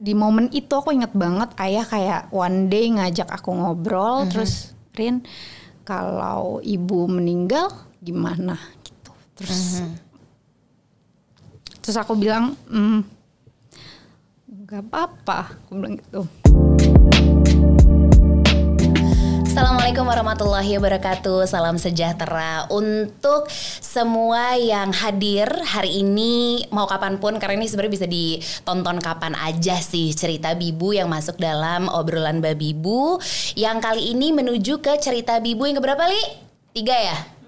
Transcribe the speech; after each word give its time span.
di 0.00 0.16
momen 0.16 0.48
itu 0.48 0.72
aku 0.72 0.96
inget 0.96 1.12
banget 1.12 1.52
ayah 1.60 1.84
kayak 1.84 2.22
one 2.32 2.72
day 2.72 2.88
ngajak 2.88 3.28
aku 3.28 3.52
ngobrol 3.52 4.24
terus 4.32 4.72
Rin 4.96 5.22
kalau 5.84 6.58
ibu 6.64 7.04
meninggal 7.04 7.68
gimana? 8.00 8.56
Gitu. 8.80 9.12
Terus 9.36 9.84
terus 11.84 11.96
aku 12.00 12.16
bilang 12.16 12.56
hmm, 12.64 13.04
nggak 14.64 14.82
apa-apa. 14.88 15.52
Aku 15.68 15.76
bilang 15.76 16.00
gitu 16.00 16.24
Assalamualaikum 19.50 20.06
warahmatullahi 20.06 20.78
wabarakatuh. 20.78 21.42
Salam 21.42 21.74
sejahtera 21.74 22.70
untuk 22.70 23.50
semua 23.82 24.54
yang 24.54 24.94
hadir 24.94 25.50
hari 25.66 26.06
ini 26.06 26.62
mau 26.70 26.86
kapan 26.86 27.18
pun 27.18 27.34
karena 27.42 27.58
ini 27.58 27.66
sebenarnya 27.66 27.94
bisa 27.98 28.06
ditonton 28.06 29.02
kapan 29.02 29.34
aja 29.34 29.74
sih 29.82 30.14
cerita 30.14 30.54
Bibu 30.54 30.94
yang 30.94 31.10
masuk 31.10 31.34
dalam 31.34 31.90
obrolan 31.90 32.38
Babibu 32.38 33.18
yang 33.58 33.82
kali 33.82 34.14
ini 34.14 34.30
menuju 34.30 34.78
ke 34.78 35.02
cerita 35.02 35.42
Bibu 35.42 35.66
yang 35.66 35.82
keberapa 35.82 36.06
li? 36.06 36.22
Tiga 36.70 36.94
ya? 36.94 37.39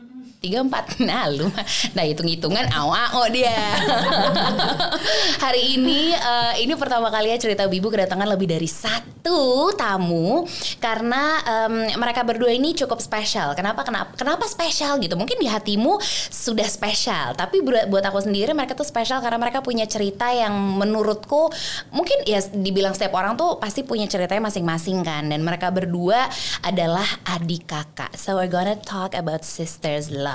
Tiga 0.42 0.59
empat. 0.66 0.84
Nah 1.12 1.30
lu 1.30 1.46
nah 1.95 2.02
hitung 2.02 2.27
hitungan 2.27 2.66
awao 2.74 3.27
dia. 3.30 3.55
Hari 5.45 5.78
ini 5.78 6.14
eh, 6.14 6.55
ini 6.66 6.74
pertama 6.74 7.10
kali 7.10 7.30
ya 7.30 7.38
cerita 7.38 7.66
bibu 7.70 7.91
kedatangan 7.91 8.27
lebih 8.27 8.50
dari 8.50 8.66
satu 8.66 9.70
tamu 9.74 10.47
karena 10.83 11.38
em, 11.42 11.95
mereka 11.95 12.27
berdua 12.27 12.50
ini 12.50 12.74
cukup 12.74 12.98
spesial. 12.98 13.55
Kenapa 13.55 13.86
kenapa 13.86 14.14
kenapa 14.19 14.47
spesial 14.50 14.98
gitu? 14.98 15.14
Mungkin 15.14 15.38
di 15.38 15.47
hatimu 15.47 16.02
sudah 16.30 16.66
spesial 16.66 17.38
tapi 17.38 17.62
buat 17.62 17.86
buat 17.86 18.02
aku 18.02 18.27
sendiri 18.27 18.50
mereka 18.55 18.74
tuh 18.74 18.86
spesial 18.86 19.22
karena 19.22 19.38
mereka 19.38 19.62
punya 19.62 19.86
cerita 19.86 20.30
yang 20.30 20.55
menurutku 20.55 21.50
mungkin 21.95 22.27
ya 22.27 22.42
dibilang 22.50 22.95
setiap 22.95 23.14
orang 23.19 23.38
tuh 23.38 23.59
pasti 23.62 23.86
punya 23.86 24.11
ceritanya 24.11 24.50
masing-masing 24.50 25.06
kan. 25.06 25.28
Dan 25.30 25.47
mereka 25.47 25.70
berdua 25.70 26.27
adalah 26.66 27.06
adik 27.27 27.69
kakak. 27.70 28.14
So 28.16 28.38
we're 28.38 28.50
gonna 28.50 28.78
talk 28.78 29.14
about 29.19 29.44
sisters 29.47 30.09
love 30.09 30.31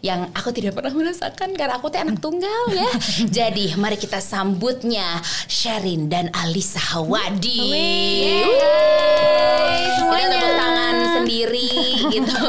yang 0.00 0.30
aku 0.30 0.54
tidak 0.54 0.78
pernah 0.78 0.94
merasakan 0.94 1.54
karena 1.58 1.78
aku 1.78 1.90
tuh 1.90 2.00
anak 2.00 2.18
tunggal 2.22 2.62
ya. 2.70 2.90
Jadi 3.42 3.74
mari 3.74 3.98
kita 3.98 4.22
sambutnya 4.22 5.18
Sherin 5.50 6.06
dan 6.06 6.30
Alisa 6.34 6.78
Hawadi. 6.94 7.60
Semuanya. 9.98 10.26
Kita 10.28 10.34
tepuk 10.38 10.54
tangan 10.54 10.96
sendiri 11.18 11.70
gitu. 12.14 12.42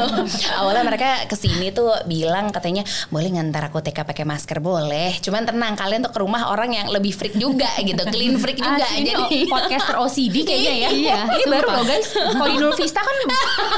Awalnya 0.57 0.83
mereka 0.85 1.09
ke 1.25 1.35
sini 1.35 1.73
tuh 1.73 1.91
bilang 2.05 2.53
katanya 2.53 2.85
boleh 3.09 3.29
ngantar 3.33 3.69
aku 3.69 3.81
TK 3.81 4.05
pakai 4.05 4.25
masker? 4.25 4.57
Boleh. 4.61 5.17
Cuman 5.21 5.45
tenang 5.45 5.73
kalian 5.73 6.05
tuh 6.05 6.13
ke 6.13 6.19
rumah 6.21 6.53
orang 6.53 6.73
yang 6.73 6.87
lebih 6.89 7.13
freak 7.13 7.35
juga 7.37 7.69
gitu. 7.81 8.01
Clean 8.09 8.35
freak 8.37 8.61
juga 8.61 8.85
ini 8.95 9.09
jadi 9.09 9.39
podcaster 9.49 9.95
OCD 9.97 10.35
kayaknya 10.45 10.73
ya. 10.73 10.89
Iya, 10.89 11.19
ini 11.33 11.45
baru 11.49 11.67
loh 11.73 11.85
guys. 11.85 12.09
Kalau 12.13 12.71
Vista 12.77 13.01
kan 13.01 13.15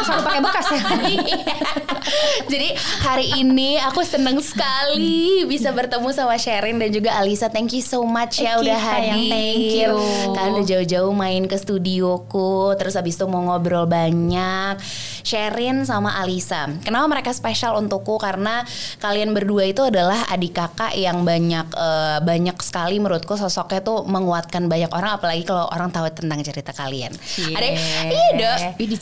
selalu 0.03 0.21
pakai 0.27 0.41
bekas 0.43 0.67
ya. 0.71 0.81
Jadi 2.51 2.69
hari 3.01 3.33
ini 3.33 3.81
aku 3.81 4.05
seneng 4.05 4.37
sekali 4.45 5.41
bisa 5.49 5.73
bertemu 5.73 6.13
sama 6.13 6.37
Sherin 6.37 6.77
dan 6.77 6.93
juga 6.93 7.17
Alisa. 7.17 7.49
Thank 7.49 7.73
you 7.73 7.81
so 7.81 8.05
much 8.05 8.37
ya 8.37 8.61
Oke, 8.61 8.69
udah 8.69 8.77
sayang, 8.77 9.17
hadir. 9.17 9.31
thank 9.33 9.73
you. 9.73 9.91
Kalian 10.37 10.53
udah 10.61 10.67
jauh-jauh 10.69 11.13
main 11.17 11.43
ke 11.49 11.57
studioku, 11.57 12.77
terus 12.77 12.93
abis 12.93 13.17
itu 13.17 13.25
mau 13.25 13.41
ngobrol 13.41 13.89
banyak. 13.89 14.77
Sherin 15.25 15.81
sama 15.85 16.21
Alisa. 16.21 16.69
Kenapa 16.85 17.09
mereka 17.09 17.33
spesial 17.33 17.73
untukku? 17.77 18.21
Karena 18.21 18.61
kalian 19.01 19.33
berdua 19.33 19.65
itu 19.65 19.81
adalah 19.81 20.29
adik 20.29 20.53
kakak 20.53 20.93
yang 20.93 21.25
banyak 21.25 21.67
eh, 21.73 22.17
banyak 22.21 22.57
sekali 22.61 23.01
menurutku 23.01 23.33
sosoknya 23.33 23.81
tuh 23.81 24.05
menguatkan 24.05 24.69
banyak 24.69 24.93
orang 24.93 25.17
apalagi 25.17 25.41
kalau 25.45 25.65
orang 25.73 25.89
tahu 25.89 26.05
tentang 26.13 26.41
cerita 26.45 26.69
kalian. 26.69 27.13
Cie. 27.17 27.53
Ada 27.57 27.67
iya 28.13 28.29
dong. 28.37 28.59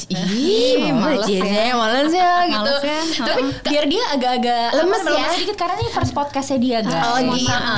Ih, 0.07 0.87
males 1.03 1.27
ya. 1.27 1.75
Males 1.75 2.11
ya 2.15 2.33
gitu. 2.47 2.73
Males 2.79 2.83
ya. 2.87 2.99
Tapi 3.27 3.41
Biar 3.69 3.85
dia 3.89 4.03
agak-agak 4.09 4.69
Lemes 4.71 5.01
ya? 5.03 5.25
sedikit 5.33 5.57
karena 5.57 5.75
ini 5.75 5.89
first 5.89 6.13
podcastnya 6.13 6.57
dia 6.57 6.77
guys. 6.79 6.93
Oh 7.01 7.17
Mohon 7.19 7.35
gitu. 7.35 7.49
maaf. 7.49 7.77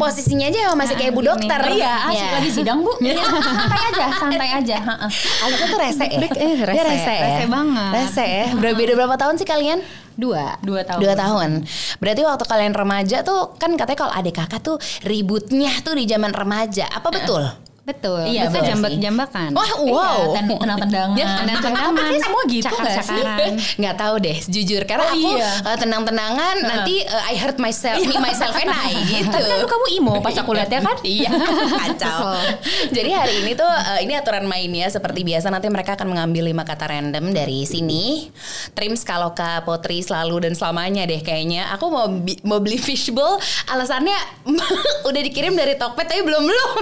Posisinya 0.00 0.46
aja 0.46 0.72
masih 0.72 0.94
kayak 0.94 1.12
bu 1.12 1.20
dokter. 1.20 1.60
Iya, 1.68 1.92
asik 2.08 2.16
Ya. 2.18 2.32
lagi 2.32 2.50
sidang 2.50 2.78
bu. 2.80 2.92
santai 3.46 3.80
aja, 3.86 4.04
santai 4.16 4.48
aja. 4.50 4.76
Alisa 5.44 5.64
tuh 5.66 5.78
rese 5.78 6.04
ya? 6.04 6.18
Eh, 6.24 6.56
rese. 6.58 6.82
rese 6.82 7.12
ya? 7.12 7.26
Rese 7.28 7.44
banget. 7.46 7.90
Rese 7.92 8.24
ya? 8.24 8.44
Ber- 8.54 8.74
Beda 8.74 8.92
berapa 8.94 9.16
tahun 9.16 9.34
sih 9.36 9.44
kalian? 9.44 9.80
dua 10.16 10.56
Dua 10.60 10.80
tahun. 10.80 11.00
Dua 11.04 11.12
tahun. 11.12 11.50
Berarti 12.00 12.22
waktu 12.24 12.44
kalian 12.46 12.72
remaja 12.72 13.20
tuh 13.20 13.52
kan 13.54 13.68
katanya 13.76 13.98
kalau 14.00 14.12
adik 14.14 14.34
kakak 14.34 14.64
tuh 14.64 14.76
ributnya 15.04 15.68
tuh 15.80 15.92
di 15.92 16.08
zaman 16.08 16.32
remaja. 16.32 16.88
Apa 16.88 17.12
betul? 17.12 17.44
Betul 17.86 18.18
Iya, 18.26 18.50
betul 18.50 18.66
jambak 18.66 18.90
sih. 18.90 18.98
jambakan 18.98 19.48
Wah, 19.52 19.72
wow. 19.78 19.86
Iya, 20.26 20.42
ten- 20.42 20.58
tenang-tendangan. 20.58 21.14
Ya, 21.14 21.26
sih 22.10 22.18
semua 22.18 22.42
gitu 22.44 22.66
nggak 22.66 22.96
sih? 22.98 23.14
cakar-cakaran 23.14 23.52
nggak 23.80 23.94
tahu 23.96 24.14
deh 24.18 24.38
jujur 24.44 24.82
karena 24.82 25.04
Oh, 25.04 25.12
aku 25.12 25.30
iya. 25.32 25.50
eh, 25.62 25.76
tenang-tenangan 25.78 26.54
nanti 26.60 26.94
eh, 27.00 27.30
I 27.30 27.36
hurt 27.36 27.56
myself 27.56 27.94
me 28.00 28.16
myself 28.18 28.52
and 28.52 28.68
I 28.68 28.90
gitu 29.12 29.30
Tapi 29.30 29.46
kan 29.46 29.64
kamu 29.64 29.86
imo 29.94 30.14
pas 30.18 30.34
aku 30.34 30.50
lihat 30.50 30.66
ya 30.66 30.82
kan? 30.82 30.96
Iya, 31.00 31.30
kacau. 31.80 32.34
Jadi 32.88 33.10
hari 33.12 33.34
ini 33.40 33.54
tuh 33.54 33.70
eh, 33.70 34.02
ini 34.02 34.12
aturan 34.12 34.44
mainnya 34.44 34.88
seperti 34.88 35.22
biasa 35.22 35.46
nanti 35.48 35.68
mereka 35.68 35.94
akan 35.94 36.08
mengambil 36.08 36.42
lima 36.44 36.62
kata 36.62 36.88
random 36.88 37.30
dari 37.30 37.62
sini. 37.62 38.34
Trims 38.72 39.02
kalau 39.02 39.30
ke 39.30 39.62
Potri 39.62 40.00
selalu 40.00 40.42
dan 40.42 40.52
selamanya 40.52 41.04
deh 41.04 41.20
kayaknya. 41.20 41.70
Aku 41.70 41.86
mau 41.86 42.10
bi- 42.10 42.42
mau 42.42 42.58
beli 42.58 42.76
fishbowl, 42.78 43.38
alasannya 43.66 44.18
udah 45.04 45.22
dikirim 45.22 45.54
dari 45.54 45.76
Tokped 45.76 46.02
tapi 46.04 46.20
belum 46.20 46.42
belum. 46.42 46.72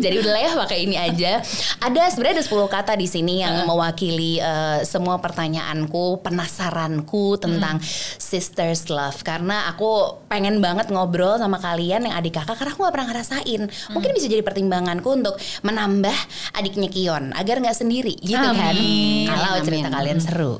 Jadi 0.00 0.16
udahlah 0.22 0.40
ya 0.40 0.52
pakai 0.54 0.78
ini 0.86 0.96
aja. 0.96 1.42
Ada 1.82 2.14
sebenarnya 2.14 2.40
ada 2.40 2.46
10 2.46 2.70
kata 2.70 2.92
di 2.94 3.06
sini 3.10 3.42
yang 3.42 3.66
mewakili 3.66 4.38
eh, 4.38 4.80
semua 4.86 5.18
pertanyaanku, 5.18 6.22
penasaranku 6.22 7.36
tentang 7.42 7.82
sisters 8.16 8.86
love 8.88 9.20
karena 9.26 9.68
aku 9.68 10.22
pengen 10.30 10.62
banget 10.62 10.88
ngobrol 10.88 11.36
sama 11.36 11.58
kalian 11.58 12.06
yang 12.06 12.14
adik 12.16 12.38
kakak 12.38 12.56
karena 12.56 12.72
aku 12.72 12.80
gak 12.86 12.94
pernah 12.94 13.08
ngerasain. 13.10 13.62
Mungkin 13.92 14.10
bisa 14.14 14.26
jadi 14.30 14.40
pertimbanganku 14.46 15.10
untuk 15.12 15.34
menambah 15.66 16.14
adiknya 16.56 16.88
Kion 16.88 17.34
agar 17.34 17.58
nggak 17.60 17.76
sendiri 17.76 18.14
gitu 18.22 18.38
kan. 18.38 18.72
Amin. 18.72 19.26
Kalau 19.28 19.58
Amin. 19.58 19.66
cerita 19.66 19.88
kalian 19.90 20.18
seru. 20.22 20.52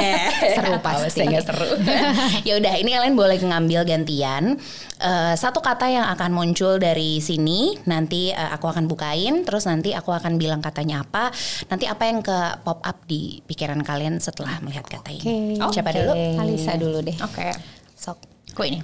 Seru 0.56 0.74
pasti. 0.82 1.24
Ya, 1.24 1.40
seru. 1.40 1.66
ya 2.48 2.60
udah 2.60 2.74
ini 2.80 2.90
kalian 2.92 3.14
boleh 3.14 3.38
ngambil 3.38 3.86
gantian. 3.86 4.58
Eh, 5.04 5.34
satu 5.36 5.60
kata 5.60 5.90
yang 5.90 6.06
akan 6.16 6.30
muncul 6.32 6.80
dari 6.80 7.20
sini 7.20 7.76
nanti 7.84 8.32
eh, 8.32 8.50
aku 8.54 8.70
akan 8.70 8.88
bukain 9.04 9.44
terus 9.44 9.68
nanti 9.68 9.92
aku 9.92 10.16
akan 10.16 10.40
bilang 10.40 10.64
katanya 10.64 11.04
apa. 11.04 11.28
Nanti 11.68 11.84
apa 11.84 12.08
yang 12.08 12.24
ke 12.24 12.64
pop 12.64 12.80
up 12.80 13.04
di 13.04 13.44
pikiran 13.44 13.84
kalian 13.84 14.16
setelah 14.16 14.56
melihat 14.64 14.88
kata 14.88 15.12
ini. 15.12 15.60
Oke. 15.60 15.76
siapa 15.76 15.92
Oke. 15.92 16.00
dulu? 16.00 16.12
Alisa 16.40 16.72
dulu 16.80 16.98
deh. 17.04 17.16
Oke. 17.20 17.52
sok. 17.92 18.18
Kok 18.56 18.64
ini? 18.64 18.80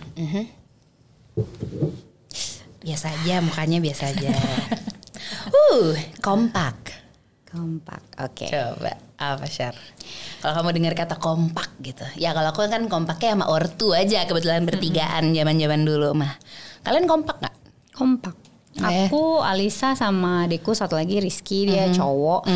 biasa 2.80 3.12
aja 3.12 3.40
mukanya 3.40 3.78
biasa 3.80 4.12
aja. 4.12 4.32
Uh 5.40 5.96
kompak. 6.20 6.76
Kompak 7.48 8.02
oke. 8.20 8.44
Coba 8.44 8.92
apa 9.20 9.46
share 9.48 9.76
kalau 10.40 10.60
kamu 10.60 10.70
dengar 10.80 10.94
kata 10.96 11.16
kompak 11.16 11.70
gitu. 11.80 12.04
Ya 12.20 12.36
kalau 12.36 12.52
aku 12.52 12.64
kan 12.68 12.84
kompaknya 12.92 13.36
sama 13.36 13.46
ortu 13.48 13.92
aja 13.96 14.24
kebetulan 14.28 14.68
bertigaan 14.68 15.32
zaman 15.32 15.56
zaman 15.56 15.80
dulu 15.84 16.12
mah. 16.12 16.36
Kalian 16.84 17.08
kompak 17.08 17.40
nggak? 17.40 17.56
Kompak 17.92 18.49
Eh. 18.78 19.10
aku 19.10 19.42
Alisa 19.42 19.98
sama 19.98 20.46
adikku 20.46 20.70
satu 20.70 20.94
lagi 20.94 21.18
Rizky 21.18 21.66
dia 21.66 21.90
cowok. 21.90 22.46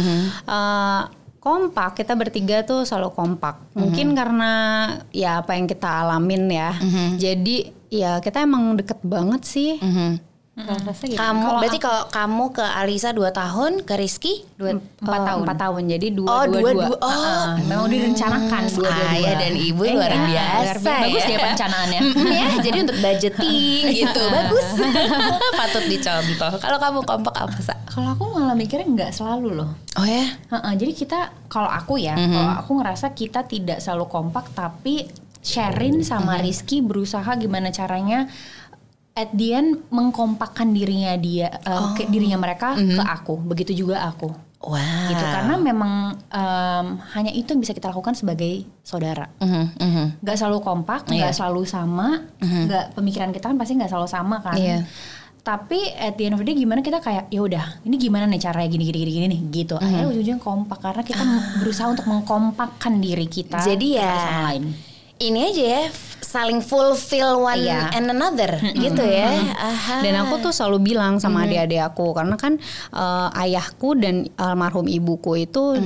Eh, 0.47 1.03
kompak 1.43 2.01
kita 2.01 2.17
bertiga 2.17 2.65
tuh 2.65 2.87
selalu 2.89 3.13
kompak. 3.13 3.61
Mungkin 3.77 4.15
karena 4.17 4.53
ya 5.13 5.43
apa 5.43 5.59
yang 5.59 5.67
kita 5.67 6.07
alamin 6.07 6.49
ya. 6.49 6.71
Jadi 7.19 7.69
ya 7.93 8.19
kita 8.23 8.43
emang 8.43 8.79
deket 8.79 8.99
banget 9.05 9.43
sih. 9.45 9.77
Mhm. 9.79 10.34
Gitu. 10.55 11.19
Kamu 11.19 11.43
Kalau 11.43 11.59
berarti 11.59 11.79
kalau 11.79 12.07
kamu 12.09 12.45
ke 12.55 12.63
Alisa 12.63 13.11
2 13.11 13.27
tahun, 13.29 13.83
ke 13.83 13.99
Rizky 13.99 14.47
dua, 14.55 14.79
empat 14.79 15.19
eh, 15.19 15.27
tahun. 15.27 15.41
empat 15.43 15.59
tahun 15.59 15.83
jadi 15.91 16.07
dua 16.15 16.29
Oh, 16.31 16.45
dua, 16.47 16.55
dua, 16.55 16.71
dua. 16.71 16.85
dua. 16.87 16.97
Oh, 16.97 17.11
Ah, 17.11 17.59
memang 17.59 17.91
direncanakan 17.91 18.63
dua 18.71 18.87
dua 18.87 19.07
Ayah 19.11 19.35
dan 19.37 19.53
ibu 19.53 19.83
Eh, 19.83 19.91
luar 19.93 20.07
iya, 20.09 20.23
biasa 20.23 20.55
luar 20.55 20.77
biasa. 20.79 20.93
Bagus 21.03 21.19
ya. 21.19 21.27
dia 21.27 21.39
perencanaannya. 21.43 22.01
Mm, 22.07 22.27
ya, 22.31 22.47
jadi 22.63 22.79
untuk 22.81 22.97
budgeting 22.97 23.83
gitu. 23.99 24.25
Bagus. 24.25 24.69
Patut 25.59 25.85
dicontoh. 25.85 26.53
Kalau 26.57 26.79
kamu 26.79 26.99
kompak 27.03 27.35
apa, 27.35 27.59
Sa? 27.59 27.75
Kalau 27.85 28.09
aku 28.13 28.25
malah 28.31 28.55
mikirnya 28.55 28.87
nggak 28.87 29.11
selalu 29.13 29.59
loh. 29.59 29.71
Oh 29.93 30.07
ya? 30.07 30.39
Heeh, 30.49 30.73
jadi 30.77 30.93
kita 30.95 31.19
kalau 31.47 31.67
aku 31.67 31.99
ya, 31.99 32.15
Mhm. 32.15 32.31
kalau 32.31 32.53
aku 32.57 32.71
ngerasa 32.79 33.11
kita 33.11 33.43
tidak 33.43 33.79
selalu 33.81 34.07
kompak 34.07 34.47
tapi 34.51 35.11
Sherin 35.45 36.01
sama 36.01 36.39
Mhm. 36.39 36.43
Rizky 36.43 36.81
berusaha 36.81 37.29
gimana 37.35 37.69
caranya 37.69 38.31
at 39.15 39.31
the 39.33 39.49
end 39.53 39.87
mengkompakkan 39.89 40.71
dirinya 40.71 41.15
dia 41.15 41.49
eh, 41.55 41.87
ke 41.95 42.07
dirinya 42.07 42.37
mereka 42.37 42.75
ke 42.75 42.99
aku. 43.01 43.39
Begitu 43.41 43.73
juga 43.77 44.03
aku. 44.05 44.31
Wow. 44.65 44.81
Gitu 45.07 45.21
karena 45.21 45.55
memang 45.57 45.93
em, 46.27 46.87
hanya 47.13 47.29
itu 47.31 47.53
yang 47.53 47.61
bisa 47.61 47.71
kita 47.71 47.93
lakukan 47.93 48.13
sebagai 48.13 48.65
saudara. 48.81 49.29
Mhm, 49.37 49.65
mhm. 49.77 50.05
Gak 50.19 50.37
selalu 50.37 50.59
kompak, 50.61 51.05
Iya. 51.07 51.21
nggak 51.21 51.35
selalu 51.37 51.63
sama, 51.65 52.25
nggak 52.41 52.97
pemikiran 52.97 53.29
kita 53.29 53.47
kan 53.47 53.57
pasti 53.57 53.77
nggak 53.77 53.89
selalu 53.89 54.09
sama 54.09 54.41
kan. 54.41 54.57
Iya. 54.57 54.85
tapi 55.45 55.77
at 55.93 56.17
the 56.17 56.25
end 56.25 56.33
of 56.33 56.41
the 56.41 56.49
day 56.49 56.57
gimana 56.57 56.81
kita 56.81 57.05
kayak 57.05 57.29
ya 57.29 57.45
udah 57.45 57.85
ini 57.85 58.01
gimana 58.01 58.25
nih 58.25 58.41
caranya 58.41 58.65
gini 58.65 58.89
gini 58.89 58.97
gini 58.99 59.13
gini 59.13 59.27
nih 59.29 59.41
gitu 59.53 59.77
Mhm. 59.77 59.85
akhirnya 59.85 60.07
ujung-ujungnya 60.09 60.41
kompak 60.41 60.79
karena 60.81 61.03
kita 61.05 61.21
berusaha 61.61 61.85
untuk 61.93 62.09
mengkompakkan 62.09 62.97
diri 62.97 63.29
kita 63.29 63.61
Jadi 63.61 64.01
ya 64.01 64.09
sama 64.25 64.41
lain 64.49 64.73
ini 65.19 65.41
aja 65.47 65.65
ya 65.65 65.83
saling 66.25 66.59
fulfill 66.59 67.39
one 67.39 67.63
Iya. 67.63 67.95
and 67.95 68.11
another 68.11 68.59
gitu 68.75 69.05
ya. 69.07 69.31
Aha. 69.55 70.03
Dan 70.03 70.19
aku 70.19 70.43
tuh 70.43 70.51
selalu 70.51 70.91
bilang 70.91 71.23
sama 71.23 71.47
adik-adik 71.47 71.79
aku 71.85 72.11
karena 72.11 72.35
kan 72.35 72.59
eh, 72.91 73.29
ayahku 73.39 73.95
dan 73.95 74.27
almarhum 74.35 74.91
ibuku 74.91 75.47
itu 75.47 75.79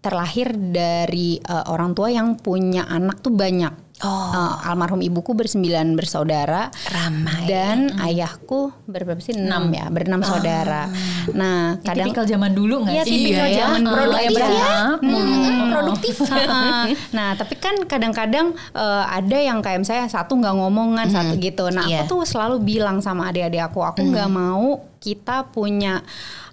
terlahir 0.00 0.54
dari 0.54 1.42
eh, 1.42 1.64
orang 1.66 1.92
tua 1.92 2.08
yang 2.08 2.38
punya 2.38 2.86
anak 2.86 3.18
tuh 3.20 3.34
banyak. 3.34 3.89
Oh. 4.00 4.32
Eh, 4.32 4.54
almarhum 4.64 4.98
ibuku 4.98 5.32
bersembilan 5.32 5.92
bersaudara 5.92 6.72
ramai. 6.86 7.44
dan 7.44 7.92
ayahku 8.00 8.72
berberapa 8.84 9.18
sih 9.18 9.34
enam 9.34 9.68
ya 9.68 9.86
berenam 9.86 10.20
saudara. 10.20 10.88
Nah 11.30 11.76
kadang 11.80 12.08
tipikal 12.08 12.24
zaman 12.24 12.50
dulu 12.50 12.82
nggak 12.82 12.94
Iya, 12.94 13.04
sih 13.04 13.12
tipikal 13.14 13.44
Iya 13.44 13.52
ya. 13.52 13.60
zaman 13.62 13.80
dulu. 13.82 13.94
Produktif 13.94 14.20
Ayah 14.22 14.32
ya. 14.32 14.40
banyak. 14.40 14.98
Mm, 15.02 15.58
produktif. 15.70 16.16
Heeh. 16.32 16.82
nah 17.10 17.28
tapi 17.34 17.54
kan 17.56 17.74
kadang-kadang 17.84 18.46
eh, 18.72 19.04
ada 19.06 19.36
yang 19.36 19.60
kayak 19.60 19.80
misalnya 19.80 20.06
satu 20.06 20.32
nggak 20.34 20.54
ngomongan 20.54 21.06
satu 21.06 21.36
gitu 21.36 21.68
nah 21.68 21.84
Iya. 21.84 22.02
aku 22.02 22.10
tuh 22.10 22.22
selalu 22.24 22.56
bilang 22.60 22.98
sama 22.98 23.28
adik-adik 23.28 23.60
aku 23.62 23.80
aku 23.80 24.00
nggak 24.02 24.28
mau 24.28 24.80
kita 25.00 25.48
punya 25.48 26.04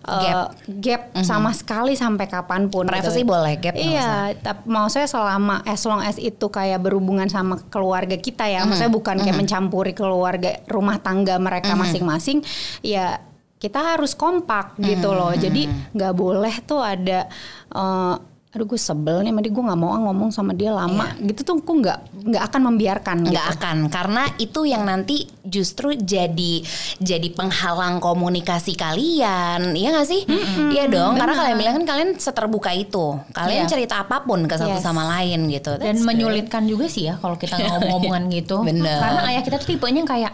eh, 0.08 0.24
Gap. 0.24 0.56
gap 0.80 1.02
sama 1.22 1.52
sekali 1.52 2.00
sampai 2.00 2.32
kapan 2.32 2.72
pun 2.72 2.88
Privacy 2.88 3.22
gitu. 3.22 3.36
boleh, 3.36 3.60
gap 3.60 3.76
iya 3.76 4.32
tapi 4.40 4.64
mau 4.72 4.88
saya 4.88 5.06
selama 5.06 5.62
as 5.68 5.84
long 5.84 6.00
as 6.00 6.16
itu 6.16 6.48
kayak 6.48 6.80
berhubungan 6.80 7.28
sama 7.28 7.60
keluarga 7.68 8.16
kita 8.16 8.48
ya 8.48 8.64
maksudnya 8.64 8.90
bukan 8.90 9.20
kayak 9.20 9.36
mencampuri 9.36 9.92
keluarga 9.92 10.64
rumah 10.72 10.98
tangga 11.04 11.36
mereka 11.38 11.76
masing-masing 11.76 12.40
ya 12.80 13.20
kita 13.58 13.82
harus 13.82 14.14
kompak 14.14 14.78
gitu 14.78 15.18
loh. 15.18 15.34
Jadi 15.34 15.66
nggak 15.98 16.14
boleh 16.14 16.56
tuh 16.62 16.82
ada 16.82 17.26
eh, 17.74 18.16
aduh 18.58 18.66
gue 18.66 18.76
sebel 18.76 19.22
nih 19.22 19.30
sama 19.30 19.40
dia 19.40 19.52
gue 19.54 19.64
nggak 19.64 19.78
mau 19.78 19.90
ah 19.94 20.02
ngomong 20.02 20.30
sama 20.34 20.52
dia 20.52 20.74
lama 20.74 21.14
gitu 21.22 21.46
tuh 21.46 21.62
gue 21.62 21.76
nggak 21.78 22.00
nggak 22.28 22.44
akan 22.44 22.62
membiarkan 22.68 23.18
nggak 23.24 23.38
gitu. 23.46 23.56
akan 23.56 23.78
karena 23.88 24.24
itu 24.38 24.60
yang 24.66 24.82
nanti 24.82 25.30
justru 25.46 25.94
jadi 25.94 26.66
jadi 26.98 27.28
penghalang 27.32 28.02
komunikasi 28.02 28.74
kalian 28.74 29.72
iya 29.72 29.94
gak 29.94 30.08
sih 30.08 30.26
iya 30.74 30.90
dong 30.90 31.16
karena 31.16 31.34
kalian 31.34 31.56
bilang 31.56 31.74
kan 31.78 31.86
kalian 31.88 32.10
seterbuka 32.18 32.74
itu 32.74 33.22
kalian 33.32 33.64
Iya. 33.64 33.70
cerita 33.70 34.02
apa 34.02 34.22
pun 34.22 34.44
ke 34.44 34.56
satu 34.56 34.74
Yes. 34.74 34.84
sama 34.84 35.06
lain 35.08 35.48
gitu 35.48 35.78
dan 35.78 35.94
That's 35.94 36.02
great. 36.02 36.10
menyulitkan 36.10 36.66
juga 36.66 36.90
sih 36.90 37.08
ya 37.08 37.16
kalau 37.16 37.38
kita 37.38 37.56
ngomong-ngomongan 37.56 38.26
gitu 38.42 38.66
Bener. 38.66 38.98
karena 38.98 39.22
ayah 39.30 39.42
kita 39.42 39.56
tuh 39.58 39.70
tipenya 39.70 40.02
kayak 40.02 40.34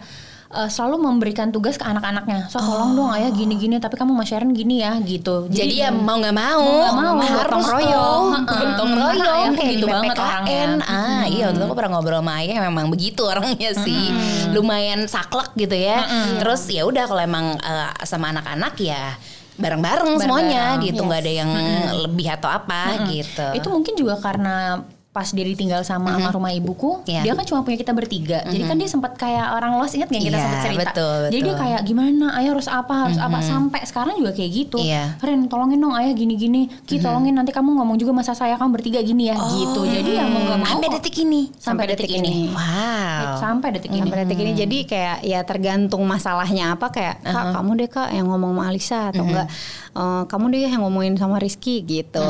eh, 0.54 0.70
selalu 0.70 1.02
memberikan 1.02 1.50
tugas 1.50 1.76
ke 1.76 1.84
anak-anaknya. 1.84 2.48
So 2.48 2.62
tolong 2.62 2.94
dong 2.94 3.10
ayah 3.18 3.34
gini-gini 3.34 3.82
tapi 3.82 3.98
kamu 3.98 4.14
mas 4.14 4.30
Sharon 4.30 4.54
gini 4.54 4.80
ya 4.80 4.96
gitu. 5.02 5.50
Jadi 5.50 5.82
ya 5.82 5.90
mau 5.90 6.22
nggak 6.22 6.36
mau, 6.36 6.62
Mau 6.62 6.94
nggak 6.94 7.16
mau, 7.18 7.26
harus 7.26 7.50
gotong 7.50 7.66
royong. 7.68 8.26
gotong 8.46 8.92
royong 8.94 9.54
kayak 9.58 9.72
gitu 9.76 9.86
di 9.86 9.94
banget 9.94 10.16
orangnya. 10.18 10.64
ah 10.86 11.24
iya 11.26 11.46
itu 11.50 11.62
aku 11.62 11.74
pernah 11.74 11.92
ngobrol 11.98 12.22
sama 12.22 12.34
ayah 12.46 12.58
memang 12.70 12.86
begitu 12.88 13.22
orangnya 13.26 13.72
sih. 13.74 14.04
Lumayan 14.54 15.10
saklek 15.10 15.52
gitu 15.58 15.76
ya. 15.76 16.06
Terus 16.40 16.70
ya 16.70 16.86
udah 16.86 17.04
kalau 17.10 17.22
emang 17.22 17.58
eh, 17.58 17.90
sama 18.06 18.30
anak-anak 18.32 18.74
ya 18.78 19.18
bareng-bareng 19.54 20.18
semuanya 20.18 20.78
gitu. 20.82 21.02
Nggak 21.06 21.22
ada 21.26 21.34
yang 21.34 21.52
lebih 22.06 22.28
atau 22.30 22.50
apa 22.50 23.06
gitu. 23.10 23.48
Itu 23.58 23.68
mungkin 23.70 23.94
juga 23.98 24.18
karena 24.22 24.82
pas 25.14 25.30
dia 25.30 25.46
ditinggal 25.46 25.86
sama 25.86 26.18
almarhumah 26.18 26.50
ibuku, 26.58 27.06
Iya. 27.06 27.22
dia 27.22 27.34
kan 27.38 27.46
cuma 27.46 27.62
punya 27.62 27.78
kita 27.78 27.94
bertiga. 27.94 28.42
Jadi 28.50 28.66
kan 28.66 28.76
dia 28.82 28.90
sempat 28.90 29.14
kayak 29.14 29.46
orang 29.54 29.78
los 29.78 29.94
ingat 29.94 30.10
nggak 30.10 30.18
yang 30.18 30.28
kita 30.28 30.38
Iya, 30.38 30.44
sempat 30.44 30.64
cerita. 30.66 30.82
betul, 30.90 31.20
Jadi 31.30 31.38
dia 31.38 31.46
betul. 31.46 31.62
kayak 31.62 31.82
gimana, 31.86 32.26
ayah 32.42 32.50
harus 32.58 32.66
apa, 32.68 32.94
harus 33.06 33.20
apa 33.22 33.38
sampai 33.46 33.82
sekarang 33.86 34.18
juga 34.18 34.34
kayak 34.34 34.52
gitu. 34.52 34.82
Iya. 34.82 35.14
Ren, 35.22 35.46
tolongin 35.46 35.78
dong 35.78 35.94
ayah 35.94 36.18
gini-gini. 36.18 36.66
Ki 36.90 36.98
tolongin 36.98 37.38
nanti 37.38 37.54
kamu 37.54 37.78
ngomong 37.78 38.02
juga 38.02 38.10
masa 38.10 38.34
saya 38.34 38.58
kamu 38.58 38.74
bertiga 38.74 39.06
gini 39.06 39.30
ya, 39.30 39.38
gitu. 39.38 39.86
Jadi 39.86 40.18
ya 40.18 40.26
mau 40.26 40.42
nggak 40.42 40.58
mau 40.58 40.68
sampai 40.74 40.90
detik 40.98 41.16
ini 41.22 41.42
sampai 41.62 41.86
detik 41.94 42.10
ini. 42.10 42.50
wow 42.50 43.38
Sampai 43.38 43.70
detik 43.70 43.92
ini. 43.94 44.02
Sampai 44.02 44.18
detik 44.26 44.40
ini 44.42 44.52
jadi 44.58 44.78
kayak 44.90 45.18
ya 45.22 45.40
tergantung 45.46 46.02
masalahnya 46.10 46.74
apa 46.74 46.90
kayak 46.90 47.22
kak 47.22 47.46
kamu 47.54 47.72
deh 47.78 47.90
kak 47.90 48.10
yang 48.10 48.26
ngomong 48.34 48.58
sama 48.58 48.64
Alisa 48.66 49.00
atau 49.14 49.24
enggak 49.24 49.48
eh, 49.94 50.24
kamu 50.26 50.46
deh 50.50 50.62
yang 50.66 50.82
ngomongin 50.82 51.14
sama 51.22 51.38
Rizky 51.38 51.86
gitu 51.86 52.26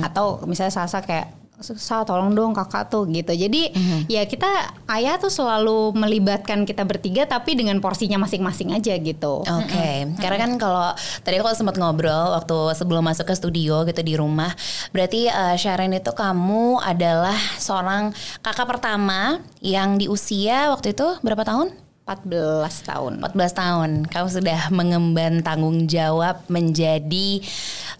atau 0.00 0.38
misalnya 0.46 0.70
Sasa 0.70 1.02
kayak 1.02 1.43
Sa 1.72 2.04
tolong 2.04 2.36
dong 2.36 2.52
kakak 2.52 2.92
tuh 2.92 3.08
gitu. 3.08 3.32
Jadi 3.32 3.72
ya 4.10 4.28
kita 4.28 4.48
ayah 4.92 5.16
tuh 5.16 5.32
selalu 5.32 5.96
melibatkan 5.96 6.68
kita 6.68 6.84
bertiga 6.84 7.24
tapi 7.24 7.56
dengan 7.56 7.80
porsinya 7.80 8.20
masing-masing 8.20 8.76
aja 8.76 8.92
gitu. 9.00 9.40
Oke, 9.44 9.90
karena 10.20 10.36
kan 10.36 10.50
kalau 10.60 10.92
tadi 11.24 11.40
aku 11.40 11.48
sempat 11.56 11.80
ngobrol 11.80 12.36
waktu 12.36 12.76
sebelum 12.76 13.02
masuk 13.04 13.30
ke 13.30 13.34
studio 13.34 13.82
gitu 13.88 14.00
di 14.04 14.14
rumah, 14.18 14.52
berarti 14.92 15.30
eh, 15.30 15.56
Sharon 15.56 15.96
itu 15.96 16.12
kamu 16.12 16.82
adalah 16.82 17.36
seorang 17.56 18.12
kakak 18.44 18.68
pertama 18.68 19.40
yang 19.64 19.96
di 19.96 20.10
usia 20.10 20.68
waktu 20.70 20.92
itu 20.92 21.06
berapa 21.24 21.42
tahun? 21.46 21.84
14 22.04 22.68
tahun. 22.84 23.12
14 23.24 23.56
tahun. 23.56 23.90
Kamu 24.12 24.28
sudah 24.28 24.60
mengemban 24.68 25.40
tanggung 25.40 25.88
jawab 25.88 26.44
menjadi 26.52 27.40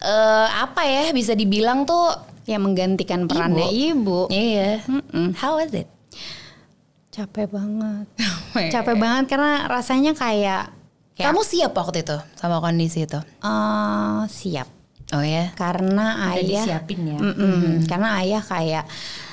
eh, 0.05 0.49
apa 0.53 0.85
ya 0.85 1.09
bisa 1.17 1.33
dibilang 1.33 1.89
tuh 1.89 2.34
ya 2.45 2.57
menggantikan 2.57 3.25
perannya 3.25 3.69
ibu, 3.69 4.29
Iya. 4.29 4.85
Mm-mm. 4.85 5.33
How 5.35 5.57
was 5.57 5.73
it? 5.73 5.89
capek 7.11 7.47
banget 7.47 8.07
capek 8.75 8.97
banget 8.97 9.25
karena 9.29 9.67
rasanya 9.67 10.13
kayak 10.13 10.75
kayak 11.15 11.25
Kamu 11.25 11.41
siap 11.41 11.71
waktu 11.73 12.03
itu 12.03 12.17
sama 12.35 12.59
kondisi 12.59 13.07
itu? 13.07 13.21
eh, 13.21 14.21
siap 14.29 14.67
Oh 15.13 15.23
ya. 15.23 15.55
karena 15.55 16.07
Udah 16.17 16.35
ayah 16.35 16.65
disiapin 16.67 17.01
ya. 17.07 17.19
Mm-mm. 17.21 17.87
karena 17.87 18.19
ayah 18.19 18.43
kayak 18.43 18.85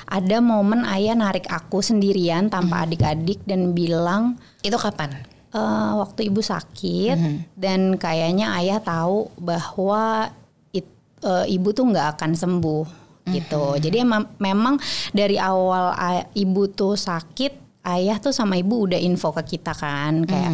ada 0.05 0.37
momen 0.37 0.85
ayah 0.85 1.15
narik 1.15 1.47
aku 1.47 1.81
sendirian 1.81 2.47
tanpa 2.47 2.85
adik-adik 2.85 3.41
dan 3.43 3.71
bilang 3.71 4.37
Itu 4.61 4.77
kapan? 4.77 5.17
eh, 5.49 5.91
waktu 5.97 6.29
ibu 6.29 6.37
sakit 6.39 7.17
dan 7.57 7.97
kayaknya 7.97 8.53
ayah 8.55 8.77
tahu 8.77 9.33
bahwa 9.35 10.29
it- 10.69 10.85
eh, 11.19 11.45
ibu 11.49 11.73
tuh 11.73 11.89
nggak 11.89 12.13
akan 12.13 12.37
sembuh 12.37 12.85
gitu. 13.29 13.77
Jadi 13.77 14.01
emang 14.01 14.29
memang 14.41 14.81
dari 15.13 15.38
awal 15.38 15.94
ibu 16.33 16.68
tuh 16.71 16.97
sakit 16.97 17.83
ayah 17.85 18.18
tuh 18.21 18.33
sama 18.33 18.57
ibu 18.57 18.89
udah 18.89 18.97
info 18.97 19.33
ke 19.35 19.57
kita 19.57 19.73
kan. 19.73 20.25
Kayak 20.25 20.51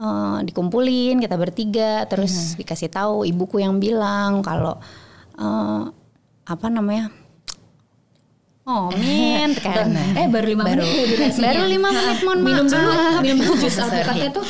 eh, 0.00 0.38
dikumpulin 0.48 1.20
kita 1.20 1.36
bertiga 1.36 2.04
terus 2.08 2.56
dikasih 2.56 2.90
tahu 2.92 3.28
ibuku 3.28 3.60
yang 3.60 3.76
bilang 3.80 4.40
kalau 4.40 4.76
eh, 5.36 5.82
apa 6.42 6.66
namanya 6.68 7.21
oh 8.62 8.94
min 8.94 9.52
kan 9.58 9.90
Eh 10.14 10.30
baru 10.30 10.46
lima 10.54 10.62
Baru. 10.62 10.86
menit 10.86 11.18
durasinya. 11.18 11.46
baru 11.50 11.62
lima 11.66 11.88
menit 11.90 12.18
mohon 12.22 12.40
minum 12.46 12.66
dulu, 12.70 12.90
maaf. 12.94 13.20
minum 13.20 13.38
dulu 13.42 13.54
jus 13.58 13.74
alpukatnya 13.78 14.30
tuh. 14.30 14.44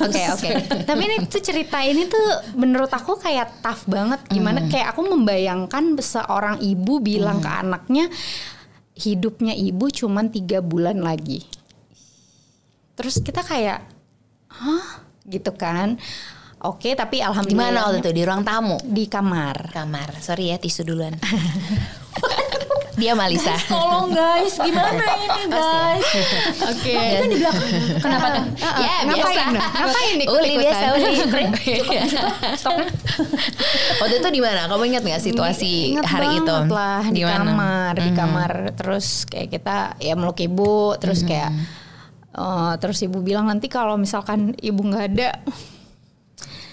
Oke 0.00 0.22
oke. 0.32 0.48
Tapi 0.88 1.02
ini 1.04 1.16
tuh 1.28 1.42
cerita 1.44 1.78
ini 1.84 2.08
tuh 2.08 2.26
menurut 2.56 2.88
aku 2.88 3.20
kayak 3.20 3.60
tough 3.60 3.84
banget. 3.84 4.20
Gimana 4.32 4.64
kayak 4.72 4.96
aku 4.96 5.04
membayangkan 5.12 5.92
seorang 6.00 6.56
ibu 6.64 7.04
bilang 7.04 7.44
ke 7.44 7.50
anaknya 7.52 8.08
hidupnya 8.96 9.52
ibu 9.56 9.88
cuman 9.88 10.32
tiga 10.32 10.60
bulan 10.64 11.00
lagi. 11.00 11.44
Terus 12.96 13.16
kita 13.24 13.40
kayak, 13.40 13.80
hah, 14.52 15.04
gitu 15.24 15.56
kan? 15.56 15.96
Oke, 16.60 16.92
tapi 16.92 17.20
Di 17.20 17.24
alhamdulillah 17.24 17.72
mana 17.72 17.88
waktu 17.88 18.04
itu? 18.04 18.12
Di 18.12 18.22
ruang 18.28 18.44
tamu. 18.44 18.76
di 18.84 19.04
kamar. 19.08 19.72
kamar. 19.72 20.20
Sorry 20.20 20.52
ya 20.52 20.60
tisu 20.60 20.84
duluan. 20.84 21.16
Dia 22.96 23.12
Malisa. 23.14 23.54
Tolong 23.66 24.10
guys, 24.10 24.54
gimana 24.56 25.04
ini 25.16 25.42
guys? 25.46 26.04
Oke. 26.64 26.94
Kan 26.96 27.28
di 27.28 27.36
belakang. 27.38 27.70
Kenapa 27.98 28.26
tuh? 28.34 28.44
ya 28.58 28.94
ngapain? 29.04 29.16
biasa. 29.20 29.42
Ngapain 29.54 30.16
ikut 30.18 30.34
Uli 30.34 30.52
biasa 30.58 30.84
Uli. 30.96 31.12
Stopnya. 32.60 32.88
Waktu 33.98 34.14
itu 34.18 34.28
di 34.30 34.40
mana? 34.40 34.60
Kamu 34.66 34.82
ingat 34.86 35.02
nggak 35.04 35.22
situasi 35.22 35.72
Ingat 35.94 36.06
hari 36.08 36.28
itu? 36.38 36.46
banget 36.50 36.70
lah 36.72 37.02
di 37.06 37.20
Gimana? 37.22 37.42
kamar, 37.44 37.92
di 37.94 38.10
kamar. 38.12 38.50
Terus 38.74 39.06
kayak 39.26 39.48
kita 39.50 39.76
ya 39.98 40.14
meluk 40.18 40.38
ibu, 40.40 40.96
terus 40.98 41.22
kayak 41.22 41.50
eh, 42.32 42.72
terus 42.78 42.98
ibu 43.00 43.20
bilang 43.20 43.46
nanti 43.46 43.66
kalau 43.66 43.94
misalkan 43.94 44.52
ibu 44.58 44.80
nggak 44.82 45.04
ada, 45.14 45.30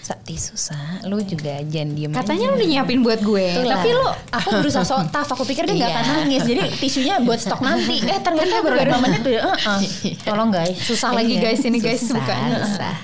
Sa, 0.08 0.16
tisu 0.16 0.56
sa, 0.56 0.72
lu 1.04 1.20
juga 1.20 1.60
jangan 1.62 1.92
diem 1.92 2.08
katanya 2.08 2.40
aja. 2.42 2.50
lu 2.50 2.56
udah 2.56 2.68
nyiapin 2.70 3.00
buat 3.02 3.20
gue. 3.20 3.44
Itulah. 3.52 3.76
Tapi 3.76 3.88
lu, 3.92 4.04
aku 4.30 4.48
berusaha 4.56 4.80
so 4.80 4.96
tough. 5.12 5.28
Aku 5.28 5.44
pikir 5.44 5.68
dia 5.68 5.76
nggak 5.76 5.90
akan 5.90 6.00
Iya. 6.02 6.16
nangis. 6.18 6.42
Jadi 6.42 6.60
tisunya 6.78 7.14
buat 7.20 7.36
stok 7.36 7.60
nanti. 7.60 8.00
Eh 8.00 8.16
ternyata 8.18 8.64
baru 8.64 8.76
lima 8.78 8.98
menit 8.98 9.20
udah. 9.20 9.52
"Eh, 9.52 9.84
eh." 10.08 10.16
Tolong 10.18 10.48
guys. 10.48 10.80
Susah 10.80 11.12
lagi 11.12 11.36
Iya, 11.36 11.44
guys 11.44 11.60
ini 11.60 11.76
guys 11.76 12.00
susah, 12.00 12.16
bukannya. 12.16 12.56
susah. 12.64 12.94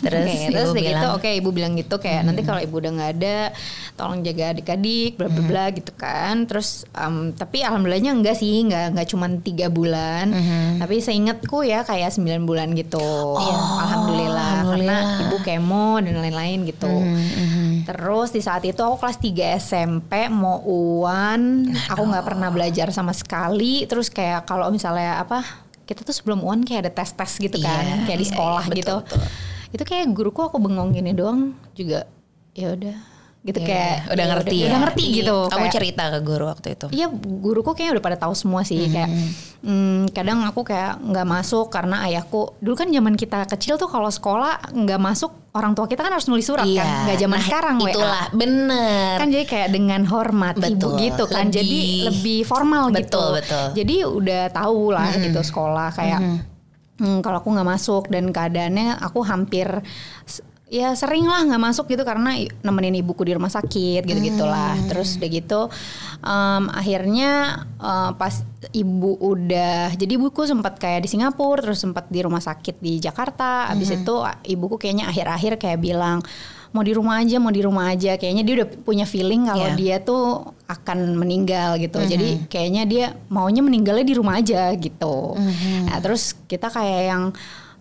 Terus 0.00 0.24
Oke, 0.24 0.32
ibu 0.48 0.52
terus 0.56 0.70
gitu, 0.72 0.80
bilang, 0.80 1.10
oke 1.12 1.28
ibu 1.28 1.48
bilang 1.52 1.72
gitu 1.76 1.94
kayak 2.00 2.24
nanti 2.24 2.40
kalau 2.40 2.56
ibu 2.56 2.74
udah 2.80 2.90
nggak 2.96 3.10
ada, 3.20 3.38
tolong 4.00 4.24
jaga 4.24 4.56
adik-adik, 4.56 5.20
bla 5.20 5.28
bla 5.28 5.42
bla 5.44 5.64
gitu 5.76 5.92
kan. 5.92 6.48
Terus 6.48 6.88
em, 6.96 7.36
tapi 7.36 7.60
alhamdulillahnya 7.60 8.16
enggak 8.16 8.36
sih, 8.40 8.64
nggak 8.64 8.96
nggak 8.96 9.08
cuma 9.12 9.28
tiga 9.44 9.68
bulan, 9.68 10.32
tapi 10.80 11.04
seingatku 11.04 11.60
ya 11.62 11.84
kayak 11.84 12.16
9 12.16 12.48
bulan 12.48 12.72
gitu. 12.72 13.36
alhamdulillah, 13.80 14.52
karena 14.72 14.96
ibu 15.28 15.36
kemo 15.44 16.00
dan 16.00 16.16
lain-lain 16.16 16.64
gitu. 16.64 16.88
Terus 17.84 18.28
di 18.32 18.40
saat 18.40 18.64
itu 18.64 18.80
aku 18.80 18.96
kelas 19.04 19.18
3 19.20 19.60
SMP 19.60 20.32
mau 20.32 20.60
uan, 20.64 21.68
aku 21.88 22.02
nggak 22.08 22.24
pernah 22.24 22.48
belajar 22.48 22.88
sama 22.88 23.12
sekali. 23.12 23.84
Terus 23.84 24.08
kayak 24.08 24.48
kalau 24.48 24.72
misalnya 24.72 25.20
apa, 25.20 25.42
kita 25.84 26.06
tuh 26.06 26.14
sebelum 26.14 26.40
uan 26.46 26.62
kayak 26.62 26.86
ada 26.86 26.92
tes-tes 27.02 27.36
gitu 27.42 27.58
kan, 27.58 27.82
Iya, 27.82 28.06
kayak 28.06 28.18
di 28.20 28.26
iya, 28.26 28.32
sekolah 28.32 28.64
iya, 28.70 28.76
gitu. 28.78 28.96
betul, 29.02 29.18
betul. 29.18 29.49
Itu 29.70 29.82
kayak 29.82 30.10
guruku 30.10 30.40
aku 30.40 30.56
bengong 30.56 30.90
gini 30.90 31.10
doang 31.10 31.54
juga 31.72 32.06
ya 32.50 32.70
udah 32.70 32.96
gitu 33.40 33.56
Ya 33.56 33.64
kayak 33.64 33.96
udah, 33.96 34.12
udah 34.12 34.20
ya 34.20 34.30
ngerti 34.30 34.50
udah, 34.50 34.60
ya. 34.60 34.68
udah 34.68 34.80
ngerti 34.82 35.04
gitu. 35.14 35.36
Kamu 35.46 35.56
kayak- 35.56 35.72
cerita 35.72 36.04
ke 36.06 36.18
guru 36.20 36.44
waktu 36.44 36.68
itu. 36.70 36.86
Iya 36.92 37.06
guruku 37.40 37.70
kayaknya 37.72 37.92
udah 37.94 38.04
pada 38.04 38.18
tahu 38.18 38.34
semua 38.34 38.60
sih 38.62 38.84
kayak 38.84 39.08
hmm, 39.60 40.12
kadang 40.12 40.44
aku 40.44 40.60
kayak 40.62 41.00
nggak 41.00 41.24
masuk 41.26 41.66
karena 41.68 42.04
ayahku 42.04 42.52
dulu 42.58 42.74
kan 42.74 42.86
zaman 42.86 43.14
kita 43.14 43.48
kecil 43.48 43.74
tuh 43.74 43.88
kalau 43.88 44.08
sekolah 44.08 44.60
nggak 44.70 45.00
masuk 45.00 45.32
orang 45.50 45.72
tua 45.72 45.86
kita 45.86 46.00
kan 46.00 46.12
harus 46.12 46.26
nulis 46.26 46.44
surat 46.44 46.62
Iya. 46.62 46.78
kan 46.78 46.88
nggak 47.06 47.18
zaman 47.18 47.32
Nah, 47.34 47.46
sekarang 47.46 47.74
WA. 47.80 47.88
Itulah 47.88 48.24
bener. 48.30 49.14
kan 49.16 49.28
jadi 49.30 49.44
kayak 49.46 49.68
dengan 49.70 50.02
hormat 50.04 50.54
ibu 50.58 50.68
Betul. 50.68 50.92
gitu 51.00 51.24
kan 51.26 51.44
Lebih- 51.44 51.56
jadi 51.56 51.80
lebih 52.06 52.40
formal 52.44 52.84
gitu 52.90 53.00
Betul, 53.00 53.28
betul. 53.38 53.66
jadi 53.74 53.96
udah 54.04 54.42
tahu 54.50 54.82
lah 54.90 55.10
gitu 55.16 55.40
sekolah 55.40 55.88
kayak 55.90 56.20
hmm, 57.00 57.24
kalau 57.24 57.40
aku 57.40 57.48
nggak 57.50 57.68
masuk 57.68 58.12
dan 58.12 58.28
keadaannya 58.28 59.00
aku 59.00 59.24
hampir 59.24 59.66
ya 60.70 60.94
sering 60.94 61.26
lah 61.26 61.42
nggak 61.42 61.58
masuk 61.58 61.90
gitu 61.90 62.06
karena 62.06 62.46
nemenin 62.62 63.02
ibuku 63.02 63.26
di 63.26 63.34
rumah 63.34 63.50
sakit 63.50 64.06
gitu 64.06 64.20
gitulah 64.22 64.78
terus 64.86 65.18
udah 65.18 65.26
gitu 65.26 65.60
em, 66.22 66.64
akhirnya 66.70 67.30
eh, 67.82 68.10
pas 68.14 68.46
ibu 68.70 69.18
udah 69.18 69.98
jadi 69.98 70.12
ibuku 70.14 70.46
sempat 70.46 70.78
kayak 70.78 71.02
di 71.02 71.08
Singapura 71.10 71.58
terus 71.66 71.82
sempat 71.82 72.06
di 72.06 72.22
rumah 72.22 72.38
sakit 72.38 72.78
di 72.78 73.02
Jakarta. 73.02 73.66
Abis 73.66 73.98
itu 73.98 74.14
a- 74.22 74.38
ibuku 74.46 74.78
kayaknya 74.78 75.10
akhir-akhir 75.10 75.58
kayak 75.58 75.82
bilang 75.82 76.22
mau 76.70 76.86
di 76.86 76.94
rumah 76.94 77.18
aja 77.18 77.36
mau 77.36 77.50
di 77.50 77.62
rumah 77.62 77.90
aja. 77.90 78.14
Kayaknya 78.14 78.42
dia 78.46 78.54
udah 78.62 78.68
punya 78.82 79.04
feeling 79.04 79.46
kalau 79.46 79.68
Iya. 79.70 79.76
dia 79.76 79.96
tuh 79.98 80.54
akan 80.70 81.18
meninggal 81.18 81.82
gitu. 81.82 81.98
Jadi 81.98 82.46
kayaknya 82.46 82.82
dia 82.86 83.06
maunya 83.26 83.58
meninggalnya 83.58 84.06
di 84.06 84.14
rumah 84.14 84.38
aja 84.38 84.70
gitu. 84.78 85.34
Nah 85.86 85.98
terus 85.98 86.38
kita 86.46 86.70
kayak 86.70 87.02
yang 87.10 87.24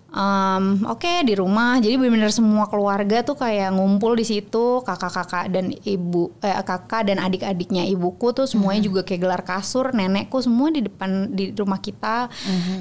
em, 0.09 0.65
oke 0.89 1.21
di 1.21 1.37
rumah. 1.37 1.77
Jadi 1.77 2.01
benar-benar 2.01 2.33
semua 2.33 2.65
keluarga 2.65 3.21
tuh 3.21 3.37
kayak 3.37 3.77
ngumpul 3.77 4.17
di 4.17 4.25
situ. 4.25 4.81
Kakak-kakak 4.81 5.53
dan 5.53 5.69
ibu 5.85 6.33
eh, 6.41 6.57
kakak 6.65 7.13
dan 7.13 7.21
adik-adiknya 7.21 7.85
ibuku 7.85 8.33
tuh 8.33 8.49
semuanya 8.49 8.81
juga 8.81 9.05
kayak 9.05 9.21
gelar 9.21 9.41
kasur. 9.45 9.93
Nenekku 9.93 10.41
semua 10.41 10.73
di 10.73 10.81
depan 10.81 11.29
di 11.29 11.53
rumah 11.53 11.77
kita 11.77 12.25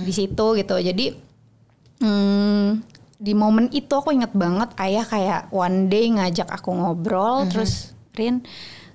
di 0.08 0.12
situ 0.16 0.56
gitu. 0.56 0.76
Jadi 0.80 1.12
hmm, 2.00 2.96
di 3.18 3.34
momen 3.34 3.66
itu 3.74 3.90
aku 3.90 4.14
inget 4.14 4.30
banget 4.30 4.70
ayah 4.78 5.02
kayak 5.02 5.42
one 5.50 5.90
day 5.90 6.06
ngajak 6.06 6.46
aku 6.46 6.70
ngobrol 6.70 7.42
terus 7.50 7.98
Rin 8.14 8.42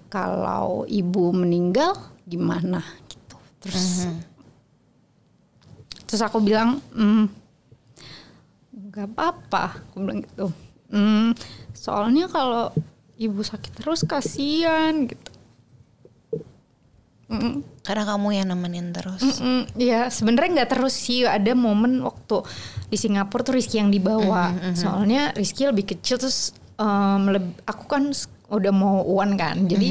kalau 0.08 0.84
ibu 0.88 1.32
meninggal 1.36 1.96
gimana? 2.24 2.84
Gitu. 3.08 3.36
Terus 3.64 4.08
terus 6.08 6.22
aku 6.24 6.40
bilang 6.40 6.80
hmm, 6.96 7.28
nggak 8.92 9.08
apa-apa. 9.12 9.80
Aku 9.92 10.04
bilang 10.04 10.24
gitu. 10.24 10.48
Hmm, 10.92 11.36
soalnya 11.76 12.30
kalau 12.32 12.70
ibu 13.18 13.42
sakit 13.44 13.82
terus 13.82 14.06
kasihan 14.06 15.10
gitu 15.10 15.33
Mm, 17.34 17.54
Karena 17.82 18.04
kamu 18.06 18.28
yang 18.32 18.48
nemenin 18.48 18.88
terus. 18.90 19.20
Mm-mm, 19.20 19.68
ya 19.76 20.08
sebenarnya 20.08 20.50
nggak 20.56 20.72
terus 20.72 20.94
sih. 20.94 21.24
Ada 21.24 21.52
momen 21.52 22.00
waktu 22.00 22.46
di 22.88 22.96
Singapura 22.96 23.42
tuh 23.42 23.54
Rizky 23.54 23.76
yang 23.76 23.90
dibawa. 23.90 24.54
Soalnya 24.72 25.32
Rizky 25.32 25.66
lebih 25.66 25.84
kecil 25.88 26.16
terus 26.16 26.52
em, 26.76 27.22
leb- 27.30 27.60
aku 27.64 27.84
kan 27.86 28.08
udah 28.48 28.72
mau 28.72 29.02
uan 29.04 29.34
kan. 29.34 29.66
Jadi 29.66 29.90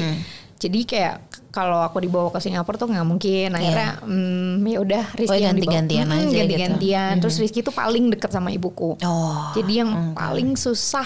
jadi 0.55 0.79
kayak 0.81 1.15
kalau 1.51 1.83
aku 1.83 1.99
dibawa 1.99 2.31
ke 2.31 2.39
Singapura 2.39 2.73
tuh 2.75 2.87
nggak 2.87 3.03
mungkin. 3.03 3.51
Akhirnya 3.51 4.01
mm, 4.01 4.63
ya 4.63 4.77
udah 4.79 5.03
Rizky 5.13 5.29
Oh, 5.29 5.37
yang 5.37 5.53
dibawa 5.53 5.73
ganti-gantian 5.77 6.05
Mm, 6.05 6.13
aja 6.15 6.23
gitu. 6.23 6.39
ganti-gantian. 6.39 7.13
Terus 7.19 7.35
Rizky 7.37 7.59
tuh 7.61 7.75
paling 7.75 8.09
deket 8.09 8.31
sama 8.31 8.49
ibuku. 8.49 8.97
Oh. 8.97 9.53
jadi 9.53 9.85
yang 9.85 9.91
paling 10.13 10.55
susah 10.55 11.05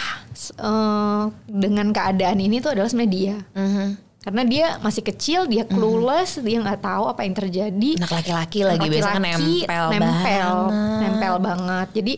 eh, 0.56 1.24
dengan 1.44 1.90
keadaan 1.90 2.38
ini 2.38 2.62
tuh 2.62 2.72
adalah 2.72 2.88
sebenarnya 2.88 3.12
dia. 3.12 3.38
Mhm. 3.52 4.07
Karena 4.28 4.44
dia 4.44 4.76
masih 4.84 5.08
kecil 5.08 5.48
dia 5.48 5.64
clueless 5.64 6.36
dia 6.44 6.60
nggak 6.60 6.84
tahu 6.84 7.08
apa 7.08 7.24
yang 7.24 7.32
terjadi 7.32 7.90
Anak 7.96 8.12
laki-laki 8.12 8.60
lagi 8.68 8.84
kan 9.00 9.24
Laki-laki 9.24 9.56
nempel, 9.64 9.86
nempel 9.88 10.52
banget. 10.68 11.00
nempel 11.00 11.36
banget 11.40 11.88
jadi 11.96 12.14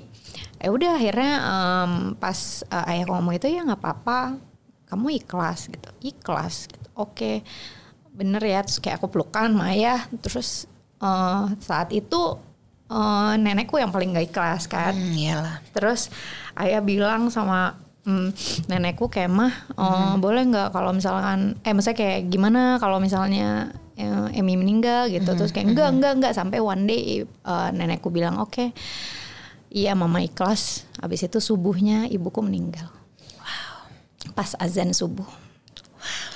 ya 0.58 0.68
udah 0.74 0.92
akhirnya 0.98 1.34
em, 1.38 1.92
pas 2.18 2.40
eh, 2.66 2.92
ayah 2.98 3.06
ngomong 3.06 3.38
itu 3.38 3.46
ya 3.46 3.62
nggak 3.62 3.78
apa-apa 3.78 4.42
kamu 4.90 5.22
ikhlas 5.22 5.70
gitu 5.70 5.90
ikhlas 6.02 6.66
gitu. 6.66 6.90
oke 6.98 7.46
bener 8.10 8.42
ya 8.42 8.66
terus 8.66 8.82
kayak 8.82 8.98
aku 8.98 9.08
pelukan 9.08 9.54
sama 9.54 9.70
ayah 9.70 10.02
terus 10.18 10.66
eh, 10.98 11.44
saat 11.62 11.94
itu 11.94 12.22
eh, 12.90 13.34
nenekku 13.38 13.78
yang 13.78 13.94
paling 13.94 14.18
gak 14.18 14.34
ikhlas 14.34 14.66
kan 14.66 14.98
Hmm, 14.98 15.14
iyalah. 15.14 15.62
Terus 15.70 16.10
ayah 16.58 16.82
bilang 16.82 17.30
sama 17.30 17.78
mm, 18.10 18.28
nenekku 18.66 19.06
kayak 19.14 19.30
mah, 19.30 19.54
oh, 19.78 20.18
boleh 20.18 20.50
nggak 20.50 20.74
kalau 20.74 20.90
misalkan, 20.98 21.62
eh 21.62 21.78
maksudnya 21.78 21.98
kayak 22.02 22.20
gimana 22.34 22.82
kalau 22.82 22.98
misalnya 22.98 23.70
eh, 23.94 24.40
Emi 24.42 24.58
meninggal 24.58 25.14
gitu. 25.14 25.30
Terus 25.38 25.54
kayak 25.54 25.78
enggak 25.78 25.90
enggak 25.94 26.14
enggak. 26.18 26.34
Sampai 26.34 26.58
one 26.58 26.90
day 26.90 27.22
eh, 27.22 27.70
nenekku 27.70 28.10
bilang 28.10 28.42
oke, 28.42 28.74
iya 29.70 29.94
mama 29.94 30.26
ikhlas. 30.26 30.90
Habis 30.98 31.30
itu 31.30 31.38
subuhnya 31.38 32.10
ibuku 32.10 32.42
meninggal. 32.42 32.90
Pas 34.36 34.56
azan 34.60 34.92
subuh, 34.96 35.28